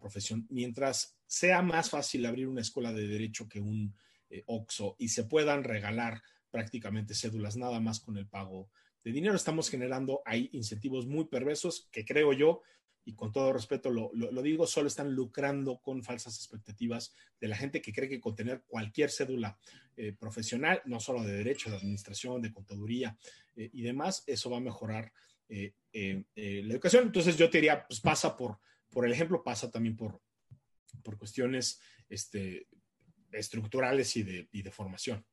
profesión. 0.00 0.46
Mientras 0.50 1.16
sea 1.26 1.60
más 1.60 1.90
fácil 1.90 2.26
abrir 2.26 2.46
una 2.46 2.60
escuela 2.60 2.92
de 2.92 3.08
derecho 3.08 3.48
que 3.48 3.60
un 3.60 3.92
eh, 4.30 4.44
OXO 4.46 4.94
y 5.00 5.08
se 5.08 5.24
puedan 5.24 5.64
regalar 5.64 6.22
prácticamente 6.50 7.14
cédulas 7.14 7.56
nada 7.56 7.80
más 7.80 7.98
con 7.98 8.16
el 8.16 8.28
pago 8.28 8.70
de 9.02 9.10
dinero, 9.10 9.34
estamos 9.34 9.68
generando 9.68 10.22
ahí 10.24 10.48
incentivos 10.52 11.06
muy 11.06 11.24
perversos 11.24 11.88
que 11.90 12.04
creo 12.04 12.32
yo 12.32 12.62
y 13.04 13.14
con 13.14 13.32
todo 13.32 13.52
respeto 13.52 13.90
lo, 13.90 14.10
digo, 14.42 14.66
solo 14.66 14.88
están 14.88 15.12
lucrando 15.14 15.80
con 15.80 16.02
falsas 16.02 16.36
expectativas 16.36 17.14
de 17.38 17.48
la 17.48 17.56
gente 17.56 17.82
que 17.82 17.92
cree 17.92 18.08
que 18.08 18.20
con 18.20 18.34
tener 18.34 18.62
cualquier 18.66 19.10
cédula 19.10 19.58
eh, 19.96 20.12
profesional, 20.12 20.80
no 20.86 21.00
solo 21.00 21.22
de 21.22 21.34
derecho, 21.34 21.70
de 21.70 21.76
administración, 21.76 22.40
de 22.40 22.52
contaduría 22.52 23.16
eh, 23.56 23.68
y 23.72 23.82
demás, 23.82 24.24
eso 24.26 24.50
va 24.50 24.56
a 24.56 24.60
mejorar 24.60 25.12
eh, 25.48 25.74
la 25.92 26.72
educación. 26.72 27.04
Entonces 27.04 27.36
yo 27.36 27.50
te 27.50 27.58
diría, 27.58 27.86
pues 27.86 28.00
pasa 28.00 28.36
por, 28.36 28.58
por 28.90 29.04
el 29.04 29.12
ejemplo, 29.12 29.42
pasa 29.42 29.70
también 29.70 29.96
por, 29.96 30.22
por 31.02 31.18
cuestiones 31.18 31.80
este, 32.08 32.66
estructurales 33.32 34.16
y 34.16 34.22
de, 34.22 34.48
y 34.50 34.62
de 34.62 34.70
formación. 34.70 35.24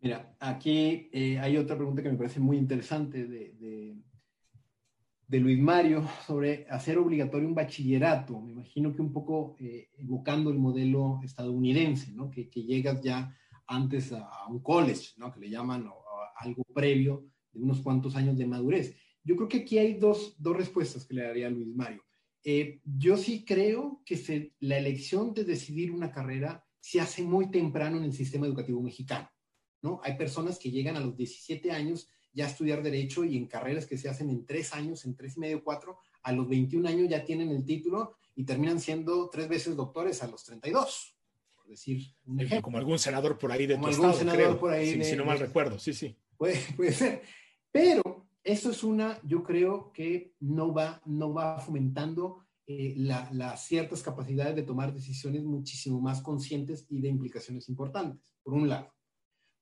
Mira, 0.00 0.36
aquí 0.38 1.10
hay 1.40 1.56
otra 1.56 1.76
pregunta 1.76 2.02
que 2.02 2.10
me 2.10 2.18
parece 2.18 2.38
muy 2.38 2.56
interesante 2.56 3.26
de 3.26 3.96
Luis 5.30 5.58
Mario 5.58 6.08
sobre 6.26 6.66
hacer 6.70 6.96
obligatorio 6.96 7.46
un 7.46 7.54
bachillerato. 7.54 8.40
Me 8.40 8.52
imagino 8.52 8.94
que 8.94 9.02
un 9.02 9.12
poco 9.12 9.56
eh, 9.58 9.90
evocando 9.98 10.50
el 10.50 10.58
modelo 10.58 11.20
estadounidense, 11.22 12.12
¿no? 12.12 12.30
Que, 12.30 12.48
llegas 12.50 13.02
ya 13.02 13.36
antes 13.66 14.12
a, 14.12 14.46
un 14.48 14.60
college, 14.60 15.10
¿no? 15.18 15.30
Que 15.30 15.40
le 15.40 15.50
llaman 15.50 15.86
algo 16.36 16.64
previo 16.72 17.26
de 17.52 17.60
unos 17.60 17.80
cuantos 17.82 18.16
años 18.16 18.38
de 18.38 18.46
madurez. 18.46 18.96
Yo 19.22 19.36
creo 19.36 19.48
que 19.48 19.58
aquí 19.58 19.76
hay 19.76 19.94
dos, 19.94 20.34
dos 20.38 20.56
respuestas 20.56 21.04
que 21.04 21.14
le 21.14 21.24
daría 21.24 21.48
a 21.48 21.50
Luis 21.50 21.74
Mario. 21.74 22.02
Eh, 22.42 22.80
yo 22.84 23.18
sí 23.18 23.44
creo 23.44 24.00
que 24.06 24.54
la 24.60 24.78
elección 24.78 25.34
de 25.34 25.44
decidir 25.44 25.90
una 25.90 26.10
carrera 26.10 26.64
se 26.80 27.00
hace 27.00 27.22
muy 27.22 27.50
temprano 27.50 27.98
en 27.98 28.04
el 28.04 28.12
sistema 28.14 28.46
educativo 28.46 28.80
mexicano, 28.80 29.28
¿no? 29.82 30.00
Hay 30.02 30.16
personas 30.16 30.58
que 30.58 30.70
llegan 30.70 30.96
a 30.96 31.00
los 31.00 31.14
17 31.16 31.70
años 31.70 32.08
ya 32.38 32.46
estudiar 32.46 32.84
derecho 32.84 33.24
y 33.24 33.36
en 33.36 33.46
carreras 33.46 33.84
que 33.84 33.98
se 33.98 34.08
hacen 34.08 34.30
en 34.30 34.46
tres 34.46 34.72
años, 34.72 35.04
en 35.04 35.16
tres 35.16 35.36
y 35.36 35.40
medio, 35.40 35.64
cuatro, 35.64 35.98
a 36.22 36.30
los 36.30 36.48
21 36.48 36.88
años 36.88 37.08
ya 37.08 37.24
tienen 37.24 37.50
el 37.50 37.64
título 37.64 38.14
y 38.36 38.44
terminan 38.44 38.78
siendo 38.78 39.28
tres 39.28 39.48
veces 39.48 39.74
doctores 39.74 40.22
a 40.22 40.28
los 40.28 40.44
32, 40.44 41.16
por 41.56 41.66
decir 41.66 42.00
un 42.26 42.38
ejemplo. 42.38 42.62
Como 42.62 42.78
algún 42.78 43.00
senador 43.00 43.36
por 43.38 43.50
ahí 43.50 43.66
de 43.66 43.76
tu 43.76 43.88
estado, 43.88 44.16
creo. 44.18 44.56
Por 44.56 44.72
ahí 44.72 45.02
si 45.02 45.16
no 45.16 45.24
mal 45.24 45.40
recuerdo, 45.40 45.80
sí, 45.80 45.92
sí. 45.92 46.16
Puede, 46.36 46.60
puede 46.76 46.92
ser. 46.92 47.22
Pero 47.72 48.28
eso 48.44 48.70
es 48.70 48.84
una, 48.84 49.18
yo 49.24 49.42
creo 49.42 49.90
que 49.92 50.36
no 50.38 50.72
va, 50.72 51.02
no 51.06 51.34
va 51.34 51.58
fomentando 51.58 52.46
eh, 52.68 52.94
las 52.96 53.66
ciertas 53.66 54.00
capacidades 54.00 54.54
de 54.54 54.62
tomar 54.62 54.94
decisiones 54.94 55.42
muchísimo 55.42 56.00
más 56.00 56.22
conscientes 56.22 56.86
y 56.88 57.00
de 57.00 57.08
implicaciones 57.08 57.68
importantes, 57.68 58.22
por 58.44 58.54
un 58.54 58.68
lado. 58.68 58.94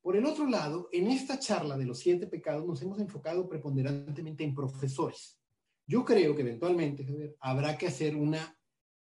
Por 0.07 0.16
el 0.16 0.24
otro 0.24 0.46
lado, 0.46 0.88
en 0.92 1.09
esta 1.09 1.36
charla 1.36 1.76
de 1.76 1.84
los 1.84 1.98
siete 1.98 2.28
pecados 2.28 2.64
nos 2.64 2.80
hemos 2.80 3.00
enfocado 3.00 3.48
preponderantemente 3.48 4.44
en 4.44 4.54
profesores. 4.54 5.36
Yo 5.84 6.04
creo 6.04 6.32
que 6.32 6.42
eventualmente, 6.42 7.34
habrá 7.40 7.76
que 7.76 7.88
hacer 7.88 8.14
una 8.14 8.57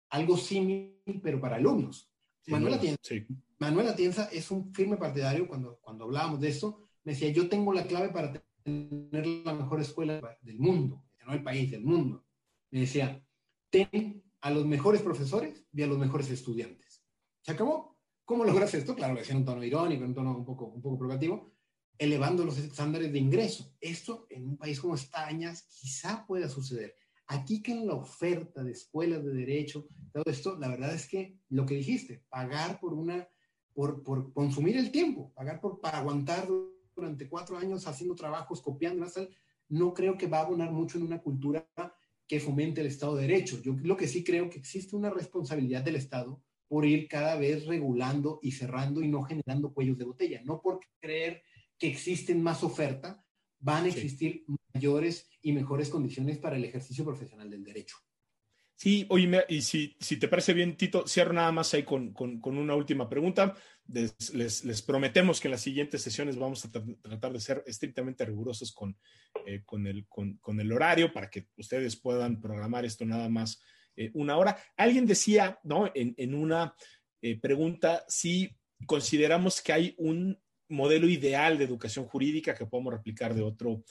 algo 0.07 0.37
similar, 0.37 0.93
pero 1.21 1.41
para 1.41 1.57
alumnos. 1.57 2.09
Manuel, 3.59 3.89
Atienza, 3.89 4.29
es 4.31 4.49
un 4.51 4.73
firme 4.73 4.95
partidario, 4.95 5.49
cuando, 5.49 5.79
cuando 5.81 6.05
hablábamos 6.05 6.39
de 6.39 6.47
esto, 6.47 6.87
me 7.03 7.11
decía, 7.11 7.29
yo 7.29 7.49
tengo 7.49 7.73
la 7.73 7.85
clave 7.85 8.07
para 8.07 8.31
tener 8.63 9.27
la 9.43 9.53
mejor 9.53 9.81
escuela 9.81 10.37
del 10.43 10.59
mundo, 10.59 11.03
no 11.27 11.33
el 11.33 11.43
país, 11.43 11.71
del 11.71 11.83
mundo. 11.83 12.25
Me 12.71 12.79
decía, 12.79 13.21
ten 13.69 14.23
a 14.39 14.49
los 14.49 14.65
mejores 14.65 15.01
profesores 15.01 15.61
y 15.73 15.81
a 15.81 15.87
los 15.87 15.97
mejores 15.97 16.31
estudiantes. 16.31 17.03
¿Se 17.41 17.51
acabó? 17.51 17.94
¿Cómo 18.25 18.43
logras 18.43 18.73
esto? 18.73 18.95
Claro, 18.95 19.13
lo 19.13 19.19
decía 19.19 19.33
en 19.33 19.41
un 19.41 19.45
tono 19.45 19.63
irónico, 19.63 20.03
en 20.03 20.09
un 20.09 20.15
tono 20.15 20.35
un 20.35 20.45
poco, 20.45 20.65
un 20.65 20.81
poco 20.81 20.97
provocativo, 20.97 21.53
elevando 21.95 22.43
los 22.43 22.57
estándares 22.57 23.13
de 23.13 23.19
ingreso. 23.19 23.75
Esto 23.79 24.25
en 24.31 24.47
un 24.47 24.57
país 24.57 24.79
como 24.79 24.95
España 24.95 25.53
quizá 25.69 26.25
pueda 26.25 26.49
suceder. 26.49 26.95
Aquí 27.27 27.61
que 27.61 27.71
en 27.71 27.85
la 27.85 27.93
oferta 27.93 28.63
de 28.63 28.71
escuelas 28.71 29.23
de 29.23 29.31
derecho, 29.31 29.87
todo 30.11 30.23
esto, 30.25 30.57
la 30.57 30.69
verdad 30.69 30.95
es 30.95 31.07
que 31.07 31.39
lo 31.49 31.67
que 31.67 31.75
dijiste, 31.75 32.23
pagar 32.29 32.79
por 32.79 32.95
una, 32.95 33.27
por, 33.73 34.01
por 34.01 34.33
consumir 34.33 34.77
el 34.77 34.91
tiempo, 34.91 35.31
pagar 35.35 35.61
por, 35.61 35.79
para 35.79 35.99
aguantar 35.99 36.47
durante 36.95 37.29
cuatro 37.29 37.57
años 37.57 37.85
haciendo 37.85 38.15
trabajos, 38.15 38.59
copiando, 38.61 39.05
no 39.69 39.93
creo 39.93 40.17
que 40.17 40.27
va 40.27 40.39
a 40.39 40.45
abonar 40.45 40.71
mucho 40.71 40.97
en 40.97 41.03
una 41.03 41.21
cultura 41.21 41.67
que 42.27 42.39
fomente 42.39 42.81
el 42.81 42.87
Estado 42.87 43.15
de 43.15 43.27
Derecho. 43.27 43.61
Yo 43.61 43.75
lo 43.83 43.95
que 43.95 44.07
sí 44.07 44.23
creo 44.23 44.49
que 44.49 44.57
existe 44.57 44.95
una 44.95 45.11
responsabilidad 45.11 45.83
del 45.83 45.97
Estado 45.97 46.41
por 46.67 46.85
ir 46.85 47.07
cada 47.07 47.35
vez 47.35 47.65
regulando 47.65 48.39
y 48.41 48.51
cerrando 48.51 49.01
y 49.01 49.07
no 49.07 49.23
generando 49.23 49.73
cuellos 49.73 49.97
de 49.97 50.05
botella. 50.05 50.41
No 50.43 50.61
por 50.61 50.79
creer 50.99 51.43
que 51.77 51.87
existen 51.87 52.41
más 52.41 52.63
oferta, 52.63 53.23
van 53.59 53.85
a 53.85 53.87
existir 53.87 54.45
mayores 54.73 55.29
y 55.41 55.53
mejores 55.53 55.89
condiciones 55.89 56.37
para 56.37 56.55
el 56.57 56.65
ejercicio 56.65 57.03
profesional 57.03 57.49
del 57.49 57.63
derecho. 57.63 57.97
Sí, 58.77 59.05
oye, 59.09 59.45
y 59.47 59.61
si, 59.61 59.95
si 60.01 60.17
te 60.17 60.27
parece 60.27 60.53
bien, 60.53 60.75
Tito, 60.75 61.07
cierro 61.07 61.31
nada 61.31 61.51
más 61.53 61.73
ahí 61.73 61.83
con, 61.83 62.11
con, 62.13 62.41
una 62.43 62.75
última 62.75 63.07
pregunta. 63.07 63.55
Les, 63.87 64.33
les, 64.33 64.81
prometemos 64.81 65.39
que 65.39 65.47
en 65.47 65.53
las 65.53 65.61
siguientes 65.61 66.01
sesiones 66.01 66.37
vamos 66.37 66.65
a 66.65 66.71
tratar 66.71 67.31
de 67.31 67.39
ser 67.39 67.63
estrictamente 67.67 68.25
rigurosos 68.25 68.73
con, 68.73 68.97
eh, 69.45 69.61
con, 69.65 69.87
el, 69.87 70.05
con, 70.07 70.37
con, 70.37 70.59
el 70.59 70.71
horario 70.73 71.13
para 71.13 71.29
que 71.29 71.47
ustedes 71.55 71.95
puedan 71.95 72.41
programar 72.41 72.83
esto 72.83 73.05
nada 73.05 73.29
más 73.29 73.61
eh, 73.95 74.11
una 74.13 74.37
hora. 74.37 74.57
Alguien 74.77 75.05
decía, 75.05 75.59
¿no? 75.63 75.91
En, 75.93 76.13
en 76.17 76.35
una 76.35 76.75
eh, 77.21 77.39
pregunta, 77.39 78.05
si 78.07 78.55
consideramos 78.85 79.61
que 79.61 79.73
hay 79.73 79.95
un 79.97 80.39
modelo 80.69 81.07
ideal 81.07 81.57
de 81.57 81.63
educación 81.63 82.05
jurídica 82.05 82.55
que 82.55 82.65
podemos 82.65 82.93
replicar 82.93 83.33
de 83.33 83.43
otro 83.43 83.83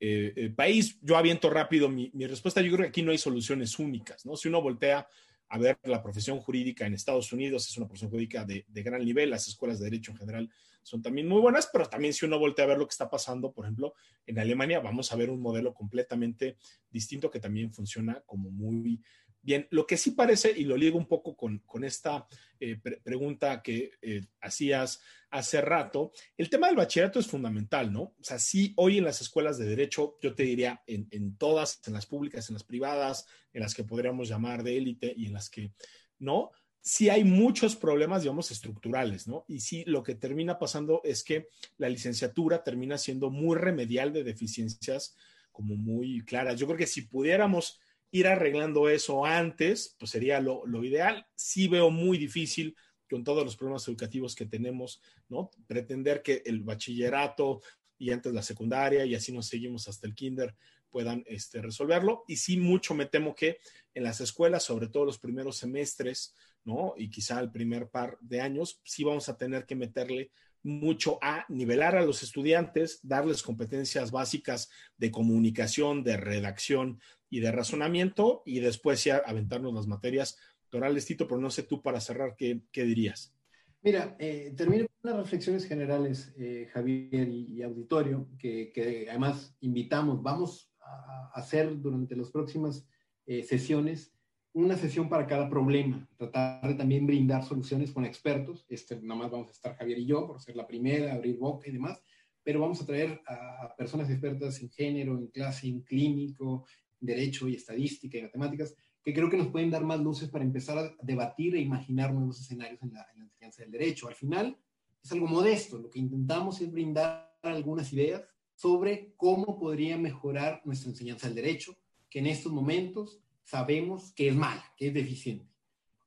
eh, 0.00 0.52
país. 0.54 0.98
Yo 1.02 1.16
aviento 1.16 1.50
rápido 1.50 1.88
mi, 1.88 2.10
respuesta. 2.26 2.60
Yo 2.60 2.70
creo 2.72 2.84
que 2.84 2.90
aquí 2.90 3.02
no 3.02 3.10
hay 3.10 3.18
soluciones 3.18 3.78
únicas, 3.78 4.24
¿no? 4.24 4.36
Si 4.36 4.48
uno 4.48 4.62
voltea 4.62 5.08
a 5.48 5.58
ver 5.58 5.78
la 5.84 6.02
profesión 6.02 6.38
jurídica 6.40 6.86
en 6.86 6.94
Estados 6.94 7.32
Unidos, 7.32 7.68
es 7.68 7.76
una 7.76 7.86
profesión 7.86 8.10
jurídica 8.10 8.44
de, 8.44 8.64
gran 8.68 9.04
nivel, 9.04 9.30
las 9.30 9.48
escuelas 9.48 9.78
de 9.78 9.86
derecho 9.86 10.12
en 10.12 10.18
general 10.18 10.50
son 10.82 11.02
también 11.02 11.26
muy 11.26 11.40
buenas, 11.40 11.68
pero 11.72 11.86
también 11.86 12.14
si 12.14 12.24
uno 12.26 12.38
voltea 12.38 12.64
a 12.64 12.68
ver 12.68 12.78
lo 12.78 12.86
que 12.86 12.92
está 12.92 13.10
pasando, 13.10 13.52
por 13.52 13.64
ejemplo, 13.64 13.94
en 14.26 14.38
Alemania, 14.38 14.80
vamos 14.80 15.12
a 15.12 15.16
ver 15.16 15.30
un 15.30 15.40
modelo 15.40 15.74
completamente 15.74 16.56
distinto 16.90 17.30
que 17.30 17.40
también 17.40 17.72
funciona 17.72 18.22
como 18.24 18.50
muy, 18.50 19.02
Bien, 19.48 19.66
lo 19.70 19.86
que 19.86 19.96
sí 19.96 20.10
parece, 20.10 20.52
y 20.54 20.64
lo 20.64 20.76
ligo 20.76 20.98
un 20.98 21.06
poco 21.06 21.34
con, 21.34 21.82
esta 21.82 22.28
eh, 22.60 22.76
pregunta 23.02 23.62
que 23.62 23.92
eh, 24.02 24.26
hacías 24.42 25.00
hace 25.30 25.62
rato, 25.62 26.12
el 26.36 26.50
tema 26.50 26.66
del 26.66 26.76
bachillerato 26.76 27.18
es 27.18 27.26
fundamental, 27.26 27.90
¿no? 27.90 28.02
O 28.02 28.22
sea, 28.22 28.38
sí, 28.38 28.74
hoy 28.76 28.98
en 28.98 29.04
las 29.04 29.22
escuelas 29.22 29.56
de 29.56 29.64
derecho, 29.64 30.18
yo 30.20 30.34
te 30.34 30.42
diría, 30.42 30.82
en, 30.86 31.38
todas, 31.38 31.80
en 31.86 31.94
las 31.94 32.04
públicas, 32.04 32.50
en 32.50 32.56
las 32.56 32.62
privadas, 32.62 33.26
en 33.54 33.62
las 33.62 33.74
que 33.74 33.84
podríamos 33.84 34.28
llamar 34.28 34.62
de 34.62 34.76
élite 34.76 35.14
y 35.16 35.28
en 35.28 35.32
las 35.32 35.48
que 35.48 35.72
no, 36.18 36.50
sí 36.82 37.08
hay 37.08 37.24
muchos 37.24 37.74
problemas, 37.74 38.24
digamos, 38.24 38.50
estructurales, 38.50 39.26
¿no? 39.28 39.46
Y 39.48 39.60
sí, 39.60 39.82
lo 39.86 40.02
que 40.02 40.14
termina 40.14 40.58
pasando 40.58 41.00
es 41.04 41.24
que 41.24 41.48
la 41.78 41.88
licenciatura 41.88 42.62
termina 42.62 42.98
siendo 42.98 43.30
muy 43.30 43.56
remedial 43.56 44.12
de 44.12 44.24
deficiencias 44.24 45.16
como 45.52 45.74
muy 45.74 46.22
claras. 46.26 46.60
Yo 46.60 46.66
creo 46.66 46.76
que 46.76 46.86
si 46.86 47.00
pudiéramos 47.00 47.80
ir 48.10 48.26
arreglando 48.26 48.88
eso 48.88 49.24
antes, 49.24 49.96
pues 49.98 50.10
sería 50.10 50.40
lo, 50.40 50.64
ideal. 50.84 51.26
Sí 51.34 51.68
veo 51.68 51.90
muy 51.90 52.18
difícil 52.18 52.76
con 53.08 53.24
todos 53.24 53.44
los 53.44 53.56
problemas 53.56 53.86
educativos 53.88 54.34
que 54.34 54.46
tenemos, 54.46 55.00
¿no? 55.28 55.50
Pretender 55.66 56.22
que 56.22 56.42
el 56.44 56.62
bachillerato 56.62 57.62
y 57.98 58.10
antes 58.10 58.32
la 58.32 58.42
secundaria 58.42 59.04
y 59.04 59.14
así 59.14 59.32
nos 59.32 59.46
seguimos 59.46 59.88
hasta 59.88 60.06
el 60.06 60.14
kinder 60.14 60.54
puedan 60.90 61.24
este, 61.26 61.60
resolverlo. 61.60 62.24
Y 62.26 62.36
sí, 62.36 62.56
mucho 62.56 62.94
me 62.94 63.06
temo 63.06 63.34
que 63.34 63.58
en 63.94 64.04
las 64.04 64.20
escuelas, 64.20 64.62
sobre 64.62 64.88
todo 64.88 65.04
los 65.04 65.18
primeros 65.18 65.56
semestres, 65.56 66.34
¿no? 66.64 66.94
Y 66.96 67.10
quizá 67.10 67.40
el 67.40 67.50
primer 67.50 67.88
par 67.88 68.18
de 68.20 68.40
años, 68.40 68.80
sí 68.84 69.04
vamos 69.04 69.28
a 69.28 69.36
tener 69.36 69.66
que 69.66 69.76
meterle 69.76 70.30
mucho 70.68 71.18
a 71.22 71.44
nivelar 71.48 71.96
a 71.96 72.04
los 72.04 72.22
estudiantes, 72.22 73.00
darles 73.02 73.42
competencias 73.42 74.10
básicas 74.10 74.70
de 74.96 75.10
comunicación, 75.10 76.04
de 76.04 76.16
redacción 76.16 77.00
y 77.30 77.40
de 77.40 77.50
razonamiento, 77.50 78.42
y 78.44 78.60
después 78.60 79.02
ya 79.02 79.16
aventarnos 79.24 79.74
las 79.74 79.86
materias 79.86 80.38
orales, 80.72 81.06
Tito, 81.06 81.26
pero 81.26 81.40
no 81.40 81.50
sé 81.50 81.62
tú 81.62 81.82
para 81.82 82.00
cerrar, 82.00 82.36
¿qué, 82.36 82.62
dirías? 82.72 83.34
Mira, 83.82 84.16
eh, 84.18 84.52
termino 84.56 84.86
con 84.86 85.12
unas 85.12 85.24
reflexiones 85.24 85.64
generales, 85.64 86.34
eh, 86.38 86.68
Javier 86.72 87.28
y, 87.28 87.62
auditorio, 87.62 88.28
que, 88.38 89.06
además 89.08 89.56
invitamos, 89.60 90.22
vamos 90.22 90.70
a 90.80 91.30
hacer 91.34 91.80
durante 91.80 92.16
las 92.16 92.30
próximas 92.30 92.86
eh, 93.26 93.42
sesiones 93.42 94.17
una 94.58 94.76
sesión 94.76 95.08
para 95.08 95.26
cada 95.26 95.48
problema, 95.48 96.08
tratar 96.16 96.66
de 96.66 96.74
también 96.74 97.06
brindar 97.06 97.44
soluciones 97.44 97.92
con 97.92 98.04
expertos. 98.04 98.66
Este, 98.68 99.00
nada 99.00 99.20
más 99.20 99.30
vamos 99.30 99.48
a 99.48 99.52
estar 99.52 99.76
Javier 99.76 99.98
y 99.98 100.06
yo, 100.06 100.26
por 100.26 100.40
ser 100.40 100.56
la 100.56 100.66
primera, 100.66 101.14
abrir 101.14 101.38
boca 101.38 101.68
y 101.68 101.72
demás, 101.72 102.02
pero 102.42 102.60
vamos 102.60 102.80
a 102.80 102.86
traer 102.86 103.20
a 103.28 103.72
personas 103.76 104.10
expertas 104.10 104.60
en 104.60 104.70
género, 104.70 105.16
en 105.16 105.28
clase, 105.28 105.68
en 105.68 105.82
clínico, 105.82 106.66
derecho 106.98 107.46
y 107.48 107.54
estadística 107.54 108.18
y 108.18 108.22
matemáticas, 108.22 108.74
que 109.02 109.14
creo 109.14 109.30
que 109.30 109.36
nos 109.36 109.46
pueden 109.48 109.70
dar 109.70 109.84
más 109.84 110.00
luces 110.00 110.28
para 110.28 110.44
empezar 110.44 110.76
a 110.76 110.92
debatir 111.02 111.54
e 111.54 111.60
imaginar 111.60 112.12
nuevos 112.12 112.40
escenarios 112.40 112.82
en 112.82 112.92
la, 112.94 113.06
en 113.14 113.20
la 113.20 113.24
enseñanza 113.26 113.62
del 113.62 113.70
derecho. 113.70 114.08
Al 114.08 114.16
final 114.16 114.58
es 115.02 115.12
algo 115.12 115.28
modesto, 115.28 115.78
lo 115.78 115.88
que 115.88 116.00
intentamos 116.00 116.60
es 116.60 116.72
brindar 116.72 117.38
algunas 117.42 117.92
ideas 117.92 118.24
sobre 118.56 119.14
cómo 119.16 119.56
podría 119.56 119.96
mejorar 119.96 120.62
nuestra 120.64 120.90
enseñanza 120.90 121.28
del 121.28 121.36
derecho, 121.36 121.76
que 122.10 122.18
en 122.18 122.26
estos 122.26 122.52
momentos 122.52 123.20
sabemos 123.48 124.12
que 124.12 124.28
es 124.28 124.36
mala, 124.36 124.62
que 124.76 124.88
es 124.88 124.94
deficiente. 124.94 125.50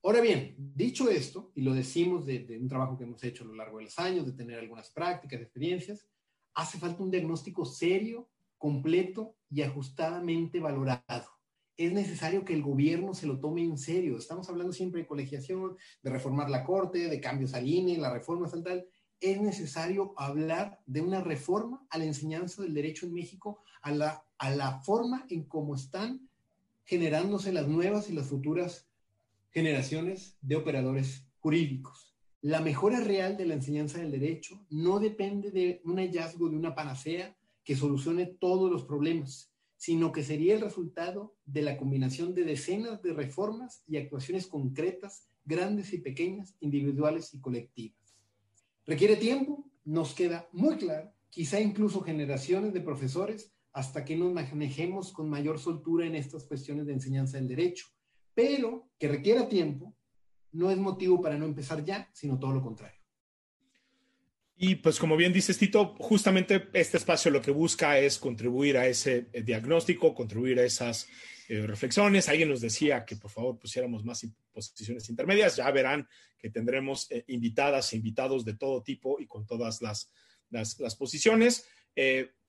Ahora 0.03 0.22
bien, 0.22 0.55
dicho 0.57 1.09
esto, 1.09 1.51
y 1.55 1.61
lo 1.61 1.73
decimos 1.73 2.23
de, 2.27 2.45
un 2.61 2.68
trabajo 2.68 2.97
que 2.97 3.03
hemos 3.03 3.23
hecho 3.23 3.43
a 3.43 3.47
lo 3.47 3.55
largo 3.55 3.80
de 3.80 3.85
los 3.85 3.97
años, 3.97 4.27
de 4.27 4.34
tener 4.34 4.59
algunas 4.59 4.91
prácticas, 4.91 5.41
experiencias, 5.41 6.07
hace 6.53 6.77
falta 6.77 7.01
un 7.01 7.09
diagnóstico 7.09 7.65
serio, 7.65 8.30
completo 8.59 9.35
y 9.49 9.63
ajustadamente 9.63 10.59
valorado. 10.59 11.30
Es 11.77 11.91
necesario 11.91 12.45
que 12.45 12.53
el 12.53 12.61
gobierno 12.61 13.15
se 13.15 13.26
lo 13.26 13.39
tome 13.39 13.63
en 13.63 13.77
serio. 13.77 14.19
Estamos 14.19 14.47
hablando 14.49 14.72
siempre 14.72 15.01
de 15.01 15.07
colegiación, 15.07 15.77
de 16.03 16.11
reformar 16.11 16.47
la 16.47 16.63
corte, 16.63 17.09
de 17.09 17.22
cambios 17.22 17.55
al 17.55 17.68
INE, 17.68 17.97
la 17.97 18.13
reforma 18.13 18.47
tal. 18.63 18.85
Es 19.19 19.41
necesario 19.41 20.13
hablar 20.15 20.80
de 20.85 21.01
una 21.01 21.22
reforma 21.22 21.88
a 21.89 21.97
la 21.97 22.05
enseñanza 22.05 22.61
del 22.61 22.76
derecho 22.76 23.07
en 23.07 23.13
México, 23.13 23.63
a 23.81 23.91
la, 23.91 24.23
a 24.38 24.51
la 24.51 24.80
forma 24.81 25.26
en 25.30 25.45
cómo 25.45 25.73
están 25.73 26.30
generándose 26.91 27.53
las 27.53 27.69
nuevas 27.69 28.09
y 28.09 28.13
las 28.13 28.27
futuras 28.27 28.85
generaciones 29.51 30.38
de 30.41 30.57
operadores 30.57 31.26
jurídicos. 31.39 32.13
La 32.41 32.59
mejora 32.59 32.99
real 32.99 33.38
de 33.38 33.45
la 33.45 33.53
enseñanza 33.53 33.99
del 33.99 34.11
derecho 34.11 34.65
no 34.69 34.99
depende 34.99 35.51
de 35.51 35.81
un 35.85 35.99
hallazgo 35.99 36.49
de 36.49 36.57
una 36.57 36.76
panacea 36.76 37.34
que 37.63 37.77
solucione 37.77 38.26
todos 38.26 38.69
los 38.69 38.84
problemas, 38.84 39.53
sino 39.77 40.11
que 40.11 40.22
sería 40.22 40.53
el 40.53 40.59
resultado 40.59 41.34
de 41.45 41.61
la 41.61 41.77
combinación 41.77 42.35
de 42.35 42.43
decenas 42.43 43.01
de 43.01 43.13
reformas 43.13 43.85
y 43.88 43.95
actuaciones 43.95 44.47
concretas, 44.47 45.30
grandes 45.45 45.93
y 45.93 45.99
pequeñas, 45.99 46.57
individuales 46.59 47.34
y 47.34 47.39
colectivas. 47.39 48.18
Requiere 48.85 49.15
tiempo, 49.15 49.65
nos 49.85 50.13
queda 50.13 50.49
muy 50.51 50.76
claro, 50.76 51.13
quizá 51.30 51.57
incluso 51.61 52.01
generaciones 52.01 52.73
de 52.73 52.81
profesores 52.81 53.53
hasta 53.73 54.03
que 54.03 54.15
nos 54.15 54.34
manejemos 54.34 55.11
con 55.11 55.30
mayor 55.30 55.60
soltura 55.60 56.06
en 56.06 56.15
estas 56.15 56.43
cuestiones 56.43 56.85
de 56.85 56.93
enseñanza 56.93 57.38
del 57.38 57.48
derecho, 57.48 57.88
pero 58.34 58.89
que 58.99 59.07
requiera 59.07 59.48
tiempo 59.48 59.95
no 60.52 60.69
es 60.69 60.77
motivo 60.77 61.22
para 61.22 61.38
no 61.38 61.45
empezar 61.45 61.84
ya, 61.84 62.10
sino 62.14 62.38
todo 62.38 62.52
lo 62.52 62.61
contrario. 62.61 62.99
Y 64.64 64.76
pues 64.76 64.99
como 64.99 65.18
bien 65.18 65.34
dices, 65.34 65.57
Tito, 65.57 65.95
justamente 65.98 66.69
este 66.73 66.98
espacio 66.98 67.31
lo 67.31 67.41
que 67.41 67.49
busca 67.49 67.98
es 67.98 68.19
contribuir 68.19 68.77
a 68.77 68.85
ese 68.85 69.27
eh, 69.34 69.41
diagnóstico, 69.41 70.14
contribuir 70.14 70.60
a 70.60 70.64
esas 70.64 71.07
eh, 71.48 71.65
reflexiones. 71.65 72.30
Alguien 72.30 72.49
nos 72.49 72.61
decía 72.61 73.03
que 73.03 73.15
por 73.15 73.31
favor 73.31 73.57
pusiéramos 73.57 74.06
más 74.06 74.23
posiciones 74.53 75.10
intermedias. 75.10 75.56
Ya 75.56 75.72
verán 75.72 76.07
que 76.38 76.52
tendremos 76.52 77.10
eh, 77.10 77.23
invitadas 77.27 77.91
e 77.91 77.98
invitados 77.98 78.45
de 78.45 78.53
todo 78.53 78.84
tipo 78.84 79.19
y 79.19 79.26
con 79.26 79.48
todas 79.48 79.81
las, 79.81 80.11
las, 80.52 80.95
posiciones. 80.95 81.65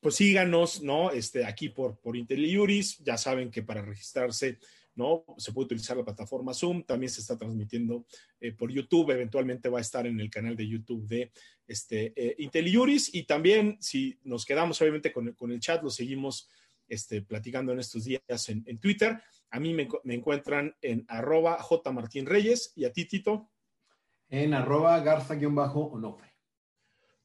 Pues 0.01 0.14
síganos, 0.14 0.82
¿no? 0.82 1.10
Este, 1.10 1.44
aquí 1.44 1.69
por, 1.69 1.98
por 1.98 2.16
IntelliUris. 2.16 2.98
Ya 2.98 3.16
saben 3.16 3.51
que 3.51 3.62
para 3.62 3.82
registrarse 3.82 4.59
¿no? 4.94 5.24
Se 5.39 5.52
puede 5.52 5.66
utilizar 5.66 5.97
la 5.97 6.05
plataforma 6.05 6.55
Zoom, 6.55 6.82
también 6.85 7.10
se 7.10 7.20
está 7.20 7.36
transmitiendo 7.36 8.05
eh, 8.40 8.52
por 8.52 8.70
YouTube, 8.70 9.10
eventualmente 9.10 9.69
va 9.69 9.78
a 9.78 9.82
estar 9.82 10.06
en 10.06 10.20
el 10.20 10.31
canal 10.31 10.56
de 10.56 10.69
YouTube 10.69 11.06
de 11.06 11.32
este, 11.66 12.12
eh, 12.16 12.35
IntelliUris 12.39 13.14
y 13.14 13.24
también 13.24 13.78
si 13.81 14.19
nos 14.24 14.44
quedamos 14.44 14.81
obviamente 14.81 15.12
con, 15.12 15.35
el 15.51 15.60
chat, 15.60 15.82
lo 15.82 15.90
seguimos 15.90 16.48
este, 16.89 17.23
platicando 17.23 17.73
en 17.73 17.81
estos 17.81 18.05
días 18.05 18.48
en, 18.48 18.78
Twitter. 18.78 19.23
A 19.51 19.60
mí 19.60 19.73
me, 19.74 19.89
encuentran 20.05 20.74
en 20.82 21.05
arroba 21.09 21.60
J. 21.60 21.93
Martín 21.93 22.27
Reyes 22.27 22.73
y 22.74 22.85
a 22.85 22.93
ti, 22.93 23.06
Tito. 23.06 23.51
En 24.28 24.55
arroba 24.55 24.98
Garza-Onofre. 25.01 26.31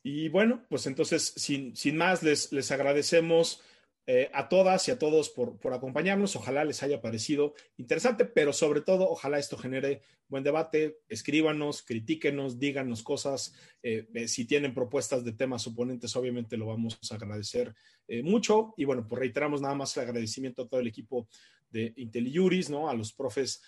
Y 0.09 0.29
bueno, 0.29 0.63
pues 0.69 0.87
entonces, 0.87 1.33
sin, 1.35 1.75
sin 1.75 1.97
más, 1.97 2.23
les, 2.23 2.53
les 2.53 2.71
agradecemos 2.71 3.61
eh, 4.05 4.29
a 4.33 4.47
todas 4.47 4.87
y 4.87 4.91
a 4.91 4.97
todos 4.97 5.29
por, 5.29 5.59
acompañarnos. 5.73 6.37
Ojalá 6.37 6.63
les 6.63 6.81
haya 6.81 7.01
parecido 7.01 7.55
interesante, 7.75 8.23
pero 8.23 8.53
sobre 8.53 8.79
todo, 8.79 9.09
ojalá 9.09 9.37
esto 9.37 9.57
genere 9.57 10.01
buen 10.29 10.45
debate. 10.45 11.01
Escríbanos, 11.09 11.83
critíquenos, 11.83 12.57
díganos 12.57 13.03
cosas. 13.03 13.53
Eh, 13.83 14.07
eh, 14.13 14.29
si 14.29 14.45
tienen 14.45 14.73
propuestas 14.73 15.25
de 15.25 15.33
temas 15.33 15.67
oponentes, 15.67 16.15
obviamente 16.15 16.55
lo 16.55 16.67
vamos 16.67 16.97
a 17.11 17.15
agradecer 17.15 17.75
mucho. 18.23 18.75
Y 18.77 18.85
bueno, 18.85 19.05
pues 19.05 19.19
reiteramos 19.19 19.59
nada 19.59 19.75
más 19.75 19.97
el 19.97 20.03
agradecimiento 20.03 20.61
a 20.61 20.67
todo 20.69 20.79
el 20.79 20.87
equipo 20.87 21.27
de 21.69 21.91
IntelliJuris, 21.97 22.69
¿no? 22.69 22.87
A 22.87 22.93
los 22.93 23.11
profes 23.11 23.61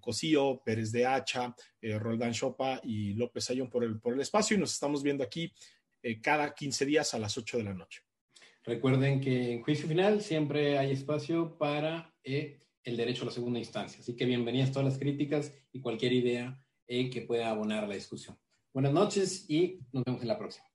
Cosío, 0.00 0.60
Pérez 0.62 0.92
de 0.92 1.06
Hacha, 1.06 1.56
Roldán 1.80 2.34
Chopa 2.34 2.82
y 2.84 3.14
López 3.14 3.48
Ayón 3.48 3.70
por 3.70 3.82
el, 3.82 3.98
por 3.98 4.12
el 4.12 4.20
espacio. 4.20 4.58
Y 4.58 4.60
nos 4.60 4.74
estamos 4.74 5.02
viendo 5.02 5.24
aquí 5.24 5.50
cada 6.22 6.54
15 6.54 6.86
días 6.86 7.14
a 7.14 7.18
las 7.18 7.36
8 7.36 7.58
de 7.58 7.64
la 7.64 7.74
noche. 7.74 8.02
Recuerden 8.66 9.20
que 9.20 9.52
en 9.52 9.62
juicio 9.62 9.86
final 9.86 10.20
siempre 10.20 10.76
hay 10.76 10.90
espacio 10.90 11.56
para 11.56 12.12
eh, 12.24 12.58
el 12.82 12.96
derecho 12.96 13.22
a 13.22 13.26
la 13.26 13.32
segunda 13.32 13.60
instancia. 13.60 14.00
Así 14.00 14.16
que 14.16 14.24
bienvenidas 14.24 14.72
todas 14.72 14.88
las 14.88 14.98
críticas 14.98 15.54
y 15.72 15.80
cualquier 15.80 16.12
idea 16.12 16.60
eh, 16.88 17.08
que 17.08 17.22
pueda 17.22 17.50
abonar 17.50 17.86
la 17.86 17.94
discusión. 17.94 18.36
Buenas 18.72 18.92
noches 18.92 19.48
y 19.48 19.78
nos 19.92 20.02
vemos 20.04 20.20
en 20.20 20.28
la 20.28 20.36
próxima. 20.36 20.66